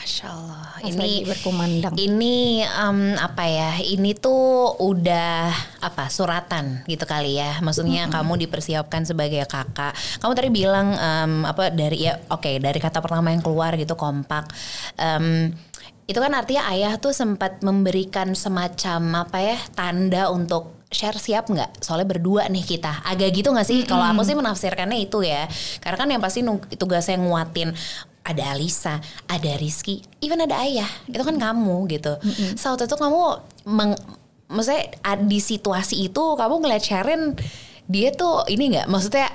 Masya 0.04 0.28
Allah. 0.36 0.68
pas 0.84 0.96
lagi 1.00 1.24
Ini 1.24 1.32
berkumandang. 1.32 1.94
ini 1.96 2.60
em, 2.60 3.16
apa 3.16 3.48
ya? 3.48 3.80
Ini 3.80 4.20
tuh 4.20 4.76
udah 4.84 5.48
apa 5.80 6.12
suratan 6.12 6.84
gitu 6.92 7.08
kali 7.08 7.40
ya. 7.40 7.64
Maksudnya 7.64 8.12
kamu 8.12 8.36
dipersiapkan 8.44 9.08
sebagai 9.08 9.48
kakak. 9.48 9.96
Kamu 10.20 10.36
tadi 10.36 10.52
bilang 10.52 10.92
em, 10.92 11.48
apa 11.48 11.72
dari 11.72 12.04
ya 12.04 12.20
oke 12.28 12.60
dari 12.60 12.80
kata 12.84 13.00
pertama 13.00 13.32
yang 13.32 13.40
keluar 13.40 13.80
gitu 13.80 13.96
kompak. 13.96 14.52
Em, 15.00 15.56
itu 16.04 16.20
kan 16.20 16.36
artinya 16.36 16.68
ayah 16.76 17.00
tuh 17.00 17.16
sempat 17.16 17.64
memberikan 17.64 18.36
semacam 18.36 19.24
apa 19.24 19.40
ya 19.40 19.58
tanda 19.72 20.28
untuk 20.36 20.84
share 20.92 21.16
siap 21.16 21.48
nggak 21.48 21.80
soalnya 21.80 22.06
berdua 22.06 22.52
nih 22.52 22.62
kita 22.62 23.08
agak 23.08 23.34
gitu 23.34 23.50
nggak 23.50 23.66
sih 23.66 23.82
kalau 23.88 24.06
aku 24.06 24.22
sih 24.22 24.38
menafsirkannya 24.38 25.00
itu 25.00 25.26
ya 25.26 25.50
karena 25.82 25.98
kan 25.98 26.08
yang 26.12 26.22
pasti 26.22 26.46
tugasnya 26.78 27.18
nguatin 27.18 27.74
ada 28.24 28.56
Alisa, 28.56 29.04
ada 29.28 29.52
Rizky, 29.60 30.00
even 30.24 30.40
ada 30.40 30.64
ayah, 30.64 30.88
itu 31.12 31.20
kan 31.20 31.36
kamu 31.36 31.92
gitu. 31.92 32.16
Saat 32.56 32.80
itu 32.88 32.96
kamu, 32.96 33.44
meng, 33.68 34.00
maksudnya 34.48 34.96
di 35.28 35.44
situasi 35.44 36.08
itu 36.08 36.24
kamu 36.40 36.64
ngeliat 36.64 36.84
Sharon, 36.84 37.36
dia 37.92 38.16
tuh 38.16 38.48
ini 38.48 38.72
nggak, 38.72 38.88
maksudnya 38.88 39.28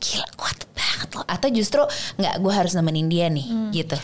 gila 0.00 0.24
kuat 0.32 0.64
banget 0.72 1.08
loh, 1.12 1.26
atau 1.28 1.48
justru 1.52 1.82
nggak 2.16 2.40
gue 2.40 2.52
harus 2.56 2.72
nemenin 2.72 3.12
dia 3.12 3.28
nih 3.28 3.76
gitu. 3.76 4.00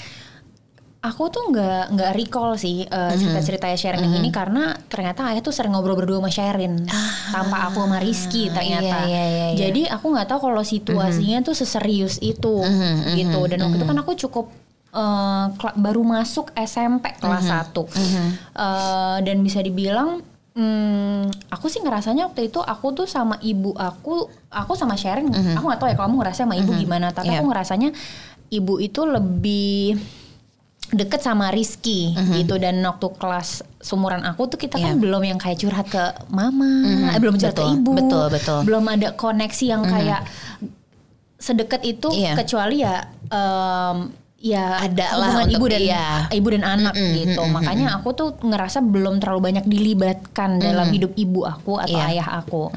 Aku 1.06 1.30
tuh 1.30 1.54
nggak 1.54 1.94
nggak 1.94 2.12
recall 2.18 2.58
sih 2.58 2.82
uh, 2.82 3.14
cerita-ceritanya 3.14 3.78
Sherin 3.78 4.02
yang 4.02 4.18
ini 4.18 4.34
karena 4.34 4.74
ternyata 4.90 5.30
ayah 5.30 5.38
tuh 5.38 5.54
sering 5.54 5.70
ngobrol 5.70 5.94
berdua 5.94 6.18
sama 6.18 6.30
Sherin 6.34 6.82
tanpa 7.30 7.70
aku 7.70 7.86
sama 7.86 8.02
Rizky 8.02 8.50
ternyata. 8.50 9.06
iya, 9.06 9.06
iya, 9.06 9.24
iya, 9.26 9.46
iya. 9.54 9.58
Jadi 9.70 9.82
aku 9.86 10.10
nggak 10.10 10.26
tahu 10.26 10.50
kalau 10.50 10.62
situasinya 10.66 11.46
tuh 11.46 11.54
seserius 11.54 12.18
itu 12.18 12.58
gitu. 13.14 13.38
Dan 13.46 13.58
waktu 13.62 13.76
itu 13.78 13.86
kan 13.86 13.98
aku 14.02 14.12
cukup 14.18 14.46
uh, 14.90 15.46
baru 15.78 16.02
masuk 16.02 16.50
SMP 16.56 17.14
kelas 17.16 17.46
1 17.46 17.70
Uh, 18.56 19.18
dan 19.22 19.36
bisa 19.40 19.62
dibilang 19.62 20.20
Hmm, 20.56 21.28
aku 21.52 21.68
sih 21.68 21.84
ngerasanya 21.84 22.32
waktu 22.32 22.48
itu 22.48 22.64
aku 22.64 22.96
tuh 22.96 23.04
sama 23.04 23.36
ibu 23.44 23.76
aku, 23.76 24.24
aku 24.48 24.72
sama 24.72 24.96
Sharon, 24.96 25.28
aku 25.28 25.64
nggak 25.68 25.80
tahu 25.84 25.88
ya 25.92 25.96
kamu 26.00 26.16
ngerasa 26.16 26.48
sama 26.48 26.56
ibu 26.56 26.72
gimana, 26.72 27.12
tapi 27.12 27.28
Iya. 27.28 27.44
aku 27.44 27.52
ngerasanya 27.52 27.92
ibu 28.48 28.80
itu 28.80 29.04
lebih 29.04 30.00
deket 30.88 31.18
sama 31.18 31.50
Rizky 31.50 32.14
gitu 32.32 32.54
dan 32.56 32.78
waktu 32.78 33.06
kelas 33.12 33.48
sumuran 33.78 34.22
aku 34.22 34.46
tuh 34.46 34.54
kita 34.56 34.76
kan 34.76 34.94
Iya. 34.94 35.00
belum 35.00 35.22
yang 35.24 35.34
kayak 35.36 35.58
curhat 35.58 35.86
ke 35.86 35.98
mama, 36.28 36.86
eh, 37.10 37.18
belum 37.18 37.34
curhat 37.34 37.54
Betul, 37.54 37.66
ke 37.66 37.76
ibu, 37.76 37.90
betul, 37.92 38.24
betul. 38.30 38.60
belum 38.62 38.84
ada 38.86 39.08
koneksi 39.12 39.64
yang 39.66 39.82
kayak 39.82 40.22
sedekat 41.36 41.82
itu 41.82 42.08
Iya. 42.08 42.32
kecuali 42.34 42.80
ya 42.80 43.02
em, 43.26 43.96
ya 44.36 44.78
Ada 44.78 45.06
lah 45.12 45.28
hubungan 45.32 45.44
untuk 45.44 45.58
ibu 45.58 45.66
dan 45.66 45.80
iya. 45.82 46.06
ibu 46.30 46.48
dan 46.54 46.64
anak 46.64 46.94
gitu 46.94 47.42
makanya 47.46 47.86
aku 47.94 48.08
tuh 48.12 48.28
ngerasa 48.38 48.78
belum 48.80 49.18
terlalu 49.18 49.40
banyak 49.42 49.64
dilibatkan 49.64 50.60
dalam 50.60 50.86
hidup 50.92 51.12
ibu 51.14 51.42
aku 51.42 51.76
atau 51.76 51.98
Iya. 51.98 52.10
ayah 52.14 52.28
aku 52.38 52.70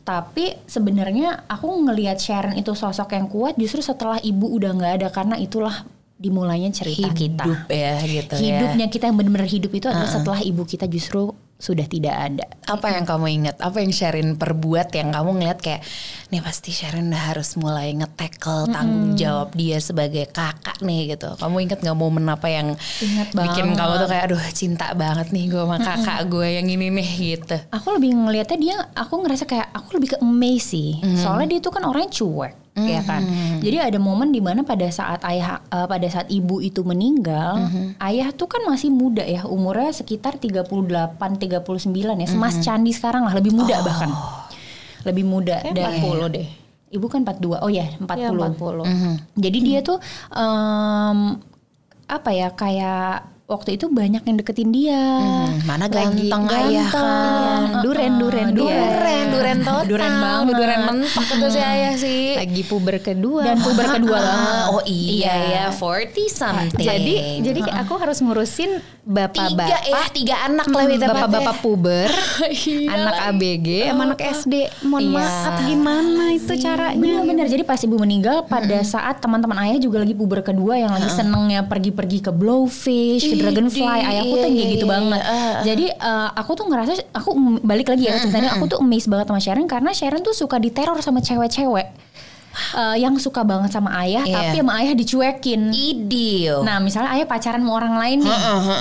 tapi 0.00 0.54
sebenarnya 0.64 1.44
aku 1.46 1.66
ngelihat 1.66 2.18
Sharon 2.18 2.54
itu 2.54 2.72
sosok 2.72 3.10
yang 3.10 3.26
kuat 3.26 3.54
justru 3.54 3.78
setelah 3.80 4.18
ibu 4.18 4.48
udah 4.48 4.70
nggak 4.72 4.92
ada 4.96 5.08
karena 5.10 5.36
itulah 5.36 5.84
dimulainya 6.20 6.68
cerita 6.70 7.08
hidup 7.08 7.16
kita. 7.16 7.44
ya 7.72 7.96
gitu 8.04 8.34
Hidupnya 8.36 8.86
ya. 8.86 8.92
kita 8.92 9.08
yang 9.08 9.16
benar-benar 9.16 9.48
hidup 9.48 9.72
itu 9.72 9.88
adalah 9.88 10.04
setelah 10.06 10.40
ibu 10.44 10.62
kita 10.62 10.84
justru 10.84 11.32
sudah 11.56 11.84
tidak 11.84 12.16
ada. 12.16 12.46
Apa 12.72 12.96
yang 12.96 13.04
kamu 13.04 13.26
ingat? 13.36 13.56
Apa 13.60 13.84
yang 13.84 13.92
Sharon 13.92 14.40
perbuat 14.40 14.96
yang 14.96 15.12
kamu 15.12 15.36
ngeliat 15.36 15.60
kayak 15.60 15.84
nih 16.28 16.40
pasti 16.40 16.72
Sharon 16.72 17.12
udah 17.12 17.24
harus 17.32 17.52
mulai 17.60 17.92
nge-tackle 17.92 18.72
tanggung 18.72 19.12
jawab 19.12 19.52
dia 19.52 19.76
sebagai 19.76 20.24
kakak 20.32 20.80
nih 20.80 21.12
gitu. 21.12 21.36
Kamu 21.36 21.60
ingat 21.60 21.84
nggak 21.84 21.98
momen 22.00 22.24
apa 22.32 22.48
yang 22.48 22.72
Ingat 23.04 23.36
bikin 23.36 23.76
banget. 23.76 23.76
kamu 23.76 23.92
tuh 23.92 24.08
kayak 24.08 24.24
aduh 24.32 24.42
cinta 24.56 24.86
banget 24.96 25.28
nih 25.36 25.44
gue 25.52 25.60
sama 25.60 25.76
kakak 25.76 26.20
gue 26.32 26.48
yang 26.48 26.64
ini 26.64 26.86
nih 26.88 27.10
gitu. 27.36 27.56
Aku 27.76 27.92
lebih 27.92 28.08
ngelihatnya 28.16 28.56
dia, 28.56 28.76
aku 28.96 29.20
ngerasa 29.20 29.44
kayak 29.44 29.68
aku 29.76 30.00
lebih 30.00 30.16
ke 30.16 30.18
amazed 30.24 30.72
sih. 30.72 30.96
Soalnya 31.20 31.56
dia 31.56 31.60
tuh 31.60 31.76
kan 31.76 31.84
orangnya 31.84 32.08
cuek, 32.08 32.69
ya 32.86 33.02
kan. 33.04 33.22
Jadi 33.60 33.76
ada 33.76 33.98
momen 34.00 34.32
di 34.32 34.40
mana 34.40 34.64
pada 34.64 34.86
saat 34.88 35.20
ayah, 35.28 35.60
eh, 35.68 35.86
pada 35.88 36.06
saat 36.08 36.28
ibu 36.32 36.60
itu 36.62 36.80
meninggal, 36.86 37.68
ayah 38.00 38.32
tuh 38.32 38.48
kan 38.48 38.64
masih 38.64 38.88
muda 38.88 39.24
ya, 39.24 39.44
umurnya 39.44 39.92
sekitar 39.92 40.36
38, 40.40 41.16
39 41.36 42.20
ya, 42.20 42.28
semas 42.28 42.54
candi 42.60 42.92
sekarang 42.94 43.26
lah, 43.28 43.34
lebih 43.36 43.52
muda 43.52 43.80
bahkan, 43.84 44.10
lebih 45.04 45.24
muda 45.24 45.60
Kayak 45.60 45.76
dari 45.76 46.00
40 46.00 46.28
deh. 46.30 46.48
Ibu 46.90 47.06
kan 47.06 47.22
42, 47.22 47.62
oh 47.62 47.70
ya 47.70 47.86
40. 48.02 48.18
Iya, 48.18 48.28
40. 48.34 49.38
Jadi 49.38 49.58
dia 49.62 49.78
tuh 49.78 50.02
em, 50.34 51.38
apa 52.10 52.30
ya 52.34 52.50
kayak 52.50 53.39
waktu 53.50 53.74
itu 53.74 53.90
banyak 53.90 54.22
yang 54.22 54.36
deketin 54.38 54.70
dia. 54.70 54.94
Hmm, 54.94 55.58
mana 55.66 55.84
Lagi 55.84 56.30
ganteng 56.30 56.44
ayah 56.48 56.86
kan. 56.86 57.02
ganteng. 57.02 57.82
Duren, 57.82 58.12
duren, 58.16 58.48
duren. 58.54 58.78
Duren, 58.86 59.24
duren 59.28 59.58
total. 59.60 59.82
Duren 59.84 60.12
banget. 60.14 60.54
Duren 60.54 60.80
mentok 60.86 61.26
itu 61.28 61.46
si 61.50 61.60
ayah 61.60 61.94
sih. 61.94 62.24
Lagi 62.38 62.62
puber 62.62 62.96
kedua. 63.00 63.42
Dan 63.42 63.58
puber 63.58 63.86
kedua 63.90 64.18
banget. 64.22 64.54
Ah, 64.54 64.64
oh 64.70 64.82
iya 64.86 65.08
Iya. 65.10 65.34
ya, 65.50 65.74
40 65.74 66.30
something. 66.30 66.78
jadi 66.80 67.14
jadi 67.42 67.60
aku 67.82 67.94
harus 67.96 68.18
ngurusin 68.20 68.78
tiga 68.80 69.26
bapak-bapak 69.26 69.66
ya, 69.82 70.00
tiga 70.12 70.34
anak 70.44 70.66
lah 70.68 70.84
bapak-bapak 70.86 71.56
puber, 71.58 72.06
Iya 72.46 72.94
anak. 72.94 73.14
ABG, 73.32 73.68
sama 73.88 74.02
anak 74.06 74.20
SD. 74.22 74.54
Mohon 74.82 75.02
Iya. 75.02 75.10
maaf 75.16 75.54
gimana 75.64 76.24
itu 76.30 76.52
caranya? 76.54 76.94
Bener-bener 76.96 77.46
jadi 77.48 77.62
pas 77.64 77.80
ibu 77.80 77.96
meninggal 77.96 78.46
pada 78.46 78.78
saat 78.82 79.18
teman-teman 79.18 79.58
ayah 79.66 79.78
juga 79.80 79.98
lagi 79.98 80.14
puber 80.14 80.40
kedua 80.40 80.78
yang 80.78 80.92
lagi 80.92 81.10
senengnya 81.10 81.66
pergi-pergi 81.66 82.18
ke 82.20 82.30
blowfish, 82.30 83.24
dragonfly. 83.40 84.00
Ayahku 84.04 84.34
iya, 84.36 84.42
tuh 84.44 84.50
kayak 84.52 84.52
iya, 84.54 84.74
gitu 84.76 84.86
iya. 84.86 84.92
banget. 84.92 85.20
Jadi 85.64 85.86
eh, 85.96 86.28
aku 86.36 86.50
tuh 86.56 86.66
ngerasa 86.68 86.92
aku 87.16 87.30
balik 87.64 87.86
lagi 87.88 88.04
ya 88.06 88.20
ceritanya 88.20 88.50
aku 88.54 88.64
tuh 88.68 88.78
amazed 88.84 89.08
banget 89.08 89.26
sama 89.32 89.40
Sharon 89.40 89.66
karena 89.66 89.90
Sharon 89.96 90.22
tuh 90.22 90.34
suka 90.36 90.56
diteror 90.60 90.98
sama 91.00 91.24
cewek-cewek. 91.24 92.09
Eh, 92.50 92.96
yang 92.98 93.14
suka 93.14 93.46
banget 93.46 93.70
sama 93.70 93.94
ayah 94.02 94.26
Iya. 94.26 94.34
tapi 94.36 94.56
sama 94.58 94.72
ayah 94.82 94.92
dicuekin. 94.92 95.70
Idil. 95.70 96.66
Nah, 96.66 96.82
misalnya 96.82 97.14
ayah 97.14 97.22
pacaran 97.24 97.62
sama 97.62 97.72
orang 97.72 97.94
lain 97.94 98.18
nih. 98.20 98.38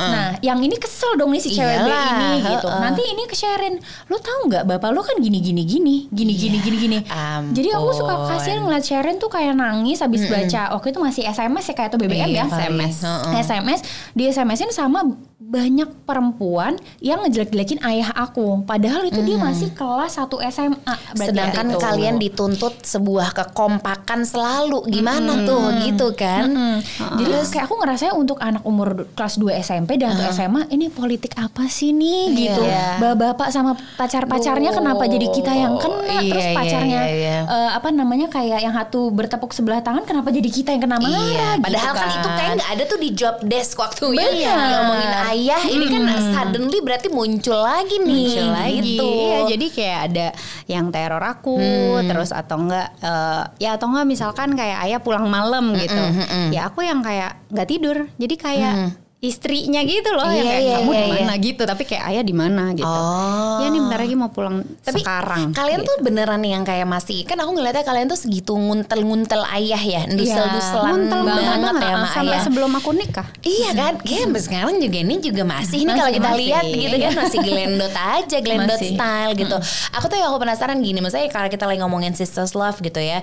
Nah, 0.10 0.28
yang 0.42 0.58
ini 0.58 0.74
kesel 0.76 1.14
dong 1.16 1.30
nih 1.30 1.40
si 1.40 1.54
cewek 1.54 1.78
B 1.80 1.90
ini 1.90 2.30
gitu. 2.50 2.68
Nanti 2.68 3.02
ini 3.04 3.24
ke 3.26 3.36
Sharon, 3.38 3.78
lo 4.10 4.18
tahu 4.18 4.50
nggak 4.50 4.64
bapak 4.66 4.90
lo 4.90 5.02
kan 5.02 5.18
gini 5.18 5.38
gini 5.40 5.62
gini, 5.64 5.96
gini 6.10 6.34
gini 6.34 6.58
gini 6.60 6.78
gini. 6.78 6.98
ampun. 7.08 7.54
Jadi 7.54 7.70
aku 7.70 7.90
suka 7.94 8.14
kasihan 8.28 8.62
ngeliat 8.62 8.84
Sharon 8.84 9.16
tuh 9.18 9.30
kayak 9.30 9.54
nangis 9.54 10.02
habis 10.02 10.26
baca. 10.26 10.74
Waktu 10.74 10.88
itu 10.90 11.00
masih 11.00 11.24
SMS 11.26 11.66
ya 11.70 11.74
kayak 11.74 11.90
atau 11.94 12.00
BBM 12.00 12.26
Iya 12.26 12.42
ya. 12.42 12.46
SMS. 12.50 12.96
heeh. 13.06 13.34
SMS 13.40 13.80
di 14.12 14.24
SMS-in 14.26 14.72
sama 14.72 15.06
banyak 15.40 16.04
perempuan 16.04 16.76
yang 17.00 17.24
ngejelek-jelekin 17.24 17.80
ayah 17.88 18.12
aku. 18.12 18.60
Padahal 18.68 19.08
itu 19.08 19.24
dia 19.24 19.40
masih 19.40 19.72
kelas 19.72 20.20
1 20.20 20.28
SMA. 20.52 20.76
Berarti 21.16 21.32
Sedangkan 21.32 21.66
ya. 21.72 21.80
kalian 21.80 22.16
dituntut 22.20 22.84
sebuah 22.84 23.32
kekompakan 23.32 24.28
selalu. 24.28 24.84
Gimana 24.92 25.48
tuh 25.48 25.80
gitu 25.80 26.12
kan? 26.12 26.44
Hmm. 26.52 26.78
Jadi 27.16 27.32
kayak 27.56 27.66
aku 27.72 27.76
ngerasanya 27.80 28.14
untuk 28.20 28.36
anak 28.44 28.68
umur 28.68 29.08
kelas 29.16 29.40
2 29.40 29.56
SMP 29.64 29.96
dan 29.96 30.20
atau 30.20 30.28
SMA 30.28 30.68
ini 30.76 30.92
politik 30.92 31.32
apa 31.40 31.72
sih 31.72 31.96
nih 31.96 32.36
gitu. 32.36 32.68
Iya. 32.68 33.00
Bapak-bapak 33.00 33.48
sama 33.56 33.80
pacar-pacarnya 33.96 34.76
kenapa 34.76 35.08
jadi 35.08 35.28
kita 35.32 35.56
yang 35.56 35.80
kena 35.80 36.20
Iya, 36.20 36.32
terus 36.36 36.46
iya, 36.52 36.56
pacarnya 36.58 37.02
iya, 37.08 37.16
iya. 37.16 37.38
eh, 37.48 37.70
apa 37.80 37.96
namanya 37.96 38.28
kayak 38.28 38.60
yang 38.60 38.76
satu 38.76 39.08
bertepuk 39.08 39.56
sebelah 39.56 39.80
tangan 39.80 40.04
kenapa 40.04 40.36
jadi 40.36 40.52
kita 40.52 40.76
yang 40.76 40.84
kena 40.84 41.00
marah 41.00 41.16
Iya, 41.16 41.48
gitu 41.56 41.64
padahal 41.64 41.94
kan. 41.96 42.10
itu 42.12 42.30
kayak 42.36 42.52
nggak 42.60 42.70
ada 42.76 42.84
tuh 42.84 43.00
di 43.00 43.10
job 43.16 43.36
desk 43.40 43.80
waktu 43.80 44.06
ya 44.20 44.28
Bener. 44.28 44.68
ngomongin 44.84 45.12
ayah 45.30 45.62
ini 45.66 45.86
kan 45.88 46.04
suddenly 46.34 46.80
berarti 46.82 47.08
muncul 47.10 47.60
lagi 47.60 48.02
nih 48.02 48.26
muncul 48.30 48.48
lagi. 48.52 48.78
gitu. 48.82 49.08
Iya, 49.10 49.40
jadi 49.50 49.66
kayak 49.70 50.00
ada 50.10 50.28
yang 50.66 50.86
teror 50.90 51.24
aku, 51.24 51.58
terus 52.06 52.30
atau 52.32 52.58
enggak 52.62 52.88
eh, 53.00 53.44
ya 53.62 53.76
atau 53.78 53.88
enggak 53.90 54.08
misalkan 54.08 54.54
kayak 54.54 54.78
ayah 54.86 55.00
pulang 55.02 55.26
malam 55.28 55.74
gitu. 55.76 56.04
Ya 56.50 56.70
aku 56.70 56.82
yang 56.82 57.02
kayak 57.02 57.40
nggak 57.50 57.70
tidur. 57.70 57.98
Jadi 58.18 58.36
kayak 58.36 58.74
istrinya 59.20 59.84
gitu 59.84 60.16
loh 60.16 60.24
Iya, 60.24 60.32
yang 60.32 60.48
kayak 60.48 60.64
iya, 60.64 60.76
kamu 60.80 60.92
iya, 60.96 61.04
di 61.04 61.12
mana 61.12 61.34
gitu, 61.36 61.62
tapi 61.68 61.84
kayak 61.84 62.04
ayah 62.08 62.24
di 62.24 62.32
mana 62.32 62.64
gitu. 62.72 62.88
Oh. 62.88 63.60
Ya 63.60 63.68
nih 63.68 63.82
bentar 63.84 64.00
lagi 64.00 64.16
mau 64.16 64.32
pulang 64.32 64.64
Tapi 64.80 65.04
sekarang. 65.04 65.52
kalian 65.52 65.84
gitu. 65.84 65.92
tuh 65.92 65.96
beneran 66.00 66.40
yang 66.40 66.64
kayak 66.64 66.88
masih 66.88 67.28
kan 67.28 67.36
aku 67.36 67.52
ngeliatnya 67.52 67.84
kalian 67.84 68.08
tuh 68.08 68.16
segitu 68.16 68.56
nguntel-nguntel 68.56 69.44
ayah 69.52 69.76
ya, 69.76 70.02
dusel-duselan 70.08 70.96
Muntel 71.04 71.22
banget, 71.28 71.44
banget 71.52 71.74
ya 71.76 71.92
sama 71.92 72.08
sampai 72.16 72.32
ayah. 72.32 72.44
sebelum 72.48 72.72
aku 72.80 72.90
nikah. 72.96 73.28
Iya 73.44 73.70
kan, 73.76 73.94
kayak 74.00 74.22
sampai 74.24 74.42
sekarang 74.42 74.76
juga 74.80 74.98
ini 75.04 75.16
juga 75.20 75.44
masih 75.44 75.80
nih 75.84 75.96
kalau 76.00 76.12
kita 76.16 76.30
masih. 76.32 76.40
lihat 76.40 76.64
gitu 76.72 76.96
kan 76.96 77.12
masih 77.20 77.40
gelendot 77.44 77.94
aja, 77.94 78.38
gelendot 78.40 78.80
Masih. 78.80 78.92
style 78.96 79.32
gitu. 79.36 79.58
Aku 80.00 80.06
tuh 80.08 80.16
yang 80.16 80.28
aku 80.32 80.40
penasaran 80.40 80.80
gini, 80.80 81.04
maksudnya 81.04 81.28
kalau 81.28 81.52
kita 81.52 81.68
lagi 81.68 81.84
ngomongin 81.84 82.16
sisters 82.16 82.56
love 82.56 82.80
gitu 82.80 83.04
ya, 83.04 83.20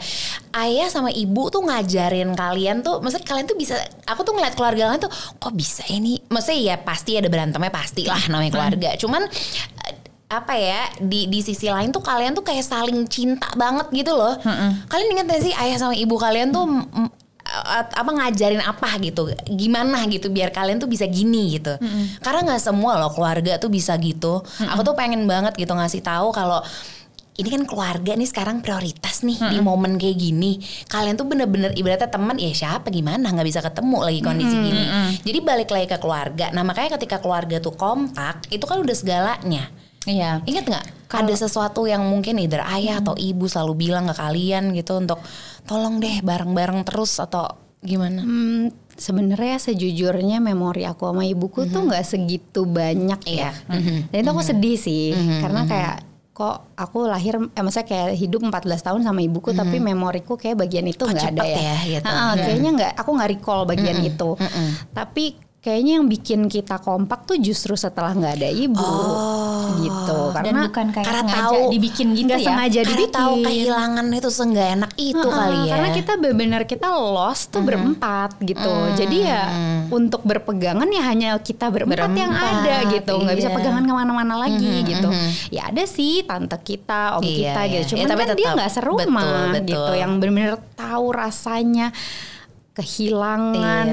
ayah 0.53 0.93
sama 0.93 1.09
ibu 1.09 1.49
tuh 1.49 1.65
ngajarin 1.65 2.37
kalian 2.37 2.85
tuh, 2.85 3.01
maksudnya 3.01 3.25
kalian 3.25 3.49
tuh 3.49 3.57
bisa, 3.57 3.81
aku 4.05 4.29
tuh 4.29 4.37
ngeliat 4.37 4.53
keluarga 4.53 4.93
kalian 4.93 5.01
tuh, 5.01 5.13
kok 5.41 5.55
bisa 5.57 5.86
ini, 5.91 6.21
maksudnya 6.29 6.61
ya 6.73 6.77
pasti 6.81 7.19
ada 7.19 7.31
berantemnya 7.31 7.73
pasti 7.73 8.07
lah 8.07 8.21
namanya 8.31 8.53
keluarga, 8.53 8.91
cuman 8.99 9.23
eh, 9.87 9.95
apa 10.27 10.59
ya 10.59 10.91
di 10.99 11.31
di 11.31 11.39
sisi 11.39 11.71
lain 11.71 11.95
tuh 11.95 12.03
kalian 12.03 12.35
tuh 12.35 12.43
kayak 12.43 12.67
saling 12.67 13.07
cinta 13.07 13.47
banget 13.55 13.87
gitu 13.95 14.11
loh. 14.11 14.35
Kalian 14.91 15.09
ingat 15.15 15.27
gak 15.31 15.43
sih 15.47 15.55
ayah 15.55 15.79
sama 15.79 15.95
ibu 15.95 16.19
kalian 16.19 16.51
tuh 16.51 16.67
apa 17.95 18.11
ngajarin 18.11 18.59
apa 18.59 18.99
gitu? 18.99 19.31
Gimana 19.47 20.03
gitu 20.11 20.27
biar 20.35 20.51
kalian 20.51 20.83
tuh 20.83 20.91
bisa 20.91 21.07
gini 21.07 21.55
gitu. 21.55 21.79
Karena 22.27 22.43
nggak 22.43 22.59
semua 22.59 22.99
loh 22.99 23.15
keluarga 23.15 23.55
tuh 23.63 23.71
bisa 23.71 23.95
gitu. 24.03 24.43
Aku 24.43 24.83
tuh 24.83 24.99
pengen 24.99 25.31
banget 25.31 25.55
gitu 25.55 25.71
ngasih 25.71 26.03
tahu 26.03 26.35
kalau 26.35 26.59
ini 27.37 27.49
kan 27.49 27.63
keluarga 27.65 28.17
nih 28.17 28.25
sekarang 28.25 28.65
prioritas 28.65 29.21
nih 29.21 29.37
di 29.53 29.59
momen 29.61 30.01
kayak 30.01 30.17
gini. 30.17 30.57
Kalian 30.89 31.15
tuh 31.15 31.29
bener-bener 31.29 31.77
ibaratnya 31.77 32.09
teman 32.09 32.41
ya 32.41 32.49
siapa 32.51 32.89
gimana? 32.89 33.29
Nggak 33.29 33.47
bisa 33.47 33.61
ketemu 33.61 33.99
lagi 34.01 34.21
kondisi 34.25 34.57
gini. 34.57 34.85
jadi 35.21 35.39
balik 35.45 35.69
lagi 35.69 35.87
ke 35.87 35.99
keluarga. 36.01 36.49
Nah 36.51 36.65
makanya 36.65 36.97
ketika 36.97 37.21
keluarga 37.21 37.61
tuh 37.61 37.77
kompak 37.77 38.49
itu 38.49 38.65
kan 38.65 38.81
udah 38.81 38.97
segalanya. 38.97 39.69
Iya. 40.07 40.41
Ingat 40.47 40.65
nggak? 40.65 40.85
Ada 41.07 41.47
sesuatu 41.47 41.85
yang 41.85 42.03
mungkin 42.07 42.39
either 42.39 42.63
ayah 42.63 42.99
atau 42.99 43.13
ibu 43.15 43.47
selalu 43.47 43.87
bilang 43.87 44.07
ke 44.07 44.15
kalian 44.15 44.73
gitu 44.73 44.97
untuk 44.97 45.21
tolong 45.67 45.99
deh 45.99 46.23
bareng-bareng 46.23 46.87
terus 46.87 47.19
atau 47.19 47.47
gimana? 47.83 48.23
Hmm, 48.23 48.71
sebenarnya 48.97 49.61
sejujurnya 49.61 50.41
memori 50.41 50.89
aku 50.89 51.11
sama 51.11 51.23
ibuku 51.23 51.69
tuh 51.69 51.85
nggak 51.85 52.03
segitu 52.03 52.65
banyak 52.65 53.21
Iya. 53.29 53.51
ya. 53.53 53.79
Dan 54.11 54.19
itu 54.25 54.31
aku 54.31 54.43
sedih 54.43 54.79
sih 54.79 55.13
karena 55.43 55.63
kayak 55.67 55.97
kok 56.37 56.77
aku 56.77 57.09
lahir 57.09 57.41
eh 57.41 57.63
maksudnya 57.65 57.89
kayak 57.89 58.13
hidup 58.13 58.45
14 58.45 58.69
tahun 58.85 59.01
sama 59.09 59.25
ibuku 59.25 59.57
tapi 59.57 59.81
memoriku 59.81 60.37
kayak 60.37 60.69
bagian 60.69 60.85
itu 60.85 61.09
nggak 61.09 61.33
ada 61.33 61.45
ya. 61.49 61.57
ya, 61.57 61.77
gitu. 61.97 62.05
Ha-ha, 62.13 62.37
Kayaknya 62.37 62.71
nggak 62.77 62.93
aku 63.01 63.11
nggak 63.17 63.31
recall 63.33 63.61
bagian 63.65 64.05
itu. 64.05 64.37
Tapi 64.93 65.46
kayaknya 65.67 65.99
yang 65.99 66.07
bikin 66.07 66.41
kita 66.47 66.79
kompak 66.79 67.27
tuh 67.27 67.35
justru 67.37 67.75
setelah 67.75 68.15
nggak 68.15 68.39
ada 68.39 68.47
ibu 68.49 68.93
gitu. 69.77 70.21
Dan 70.31 70.45
Karena 70.47 70.63
bukan 70.65 70.87
kayak 70.91 71.05
karena 71.05 71.23
sengaja 71.27 71.43
tahu- 71.43 71.71
dibikin 71.71 72.07
gitu 72.13 72.27
nggak 72.29 72.39
ya. 72.39 72.47
sengaja 72.47 72.79
Karena 72.79 72.91
dibikin. 72.93 73.17
tahu 73.19 73.33
kehilangan 73.43 74.07
itu 74.09 74.31
seenggak 74.31 74.69
enak 74.73 74.91
itu 74.95 75.19
Heeh, 75.21 75.35
kali 75.35 75.59
ya. 75.59 75.71
Karena 75.75 75.89
kita 75.91 76.13
benar-benar 76.17 76.63
kita 76.65 76.89
lost 76.89 77.45
tuh 77.51 77.63
berempat 77.63 78.31
gitu. 78.41 78.73
Jadi 78.95 79.17
ya 79.21 79.43
untuk 79.89 80.23
berpegangan 80.23 80.87
ya 80.87 81.03
hanya 81.05 81.29
kita 81.37 81.67
berempat, 81.67 81.99
yang 82.09 82.31
Berempat, 82.31 82.63
ada 82.63 82.77
gitu. 82.89 83.13
nggak 83.17 83.37
bisa 83.37 83.51
iya. 83.51 83.57
pegangan 83.57 83.83
ke 83.83 83.93
mana-mana 83.93 84.35
lagi 84.39 84.75
gitu. 84.85 85.09
Ya 85.51 85.67
ada 85.67 85.83
sih 85.85 86.23
tante 86.23 86.57
kita, 86.59 87.19
om 87.19 87.23
Iya, 87.23 87.35
kita 87.35 87.61
iya. 87.61 87.73
gitu. 87.75 87.93
Ya, 87.93 87.99
Cuman 87.99 88.09
tapi 88.09 88.23
kan 88.23 88.29
dia 88.31 88.45
tetap. 88.45 88.57
nggak 88.57 88.71
serumah 88.71 89.03
Betul, 89.03 89.51
betul. 89.51 89.67
gitu. 89.67 89.93
Yang 89.97 90.13
benar-benar 90.17 90.55
tahu 90.75 91.07
rasanya 91.11 91.87
kehilangan 92.77 93.89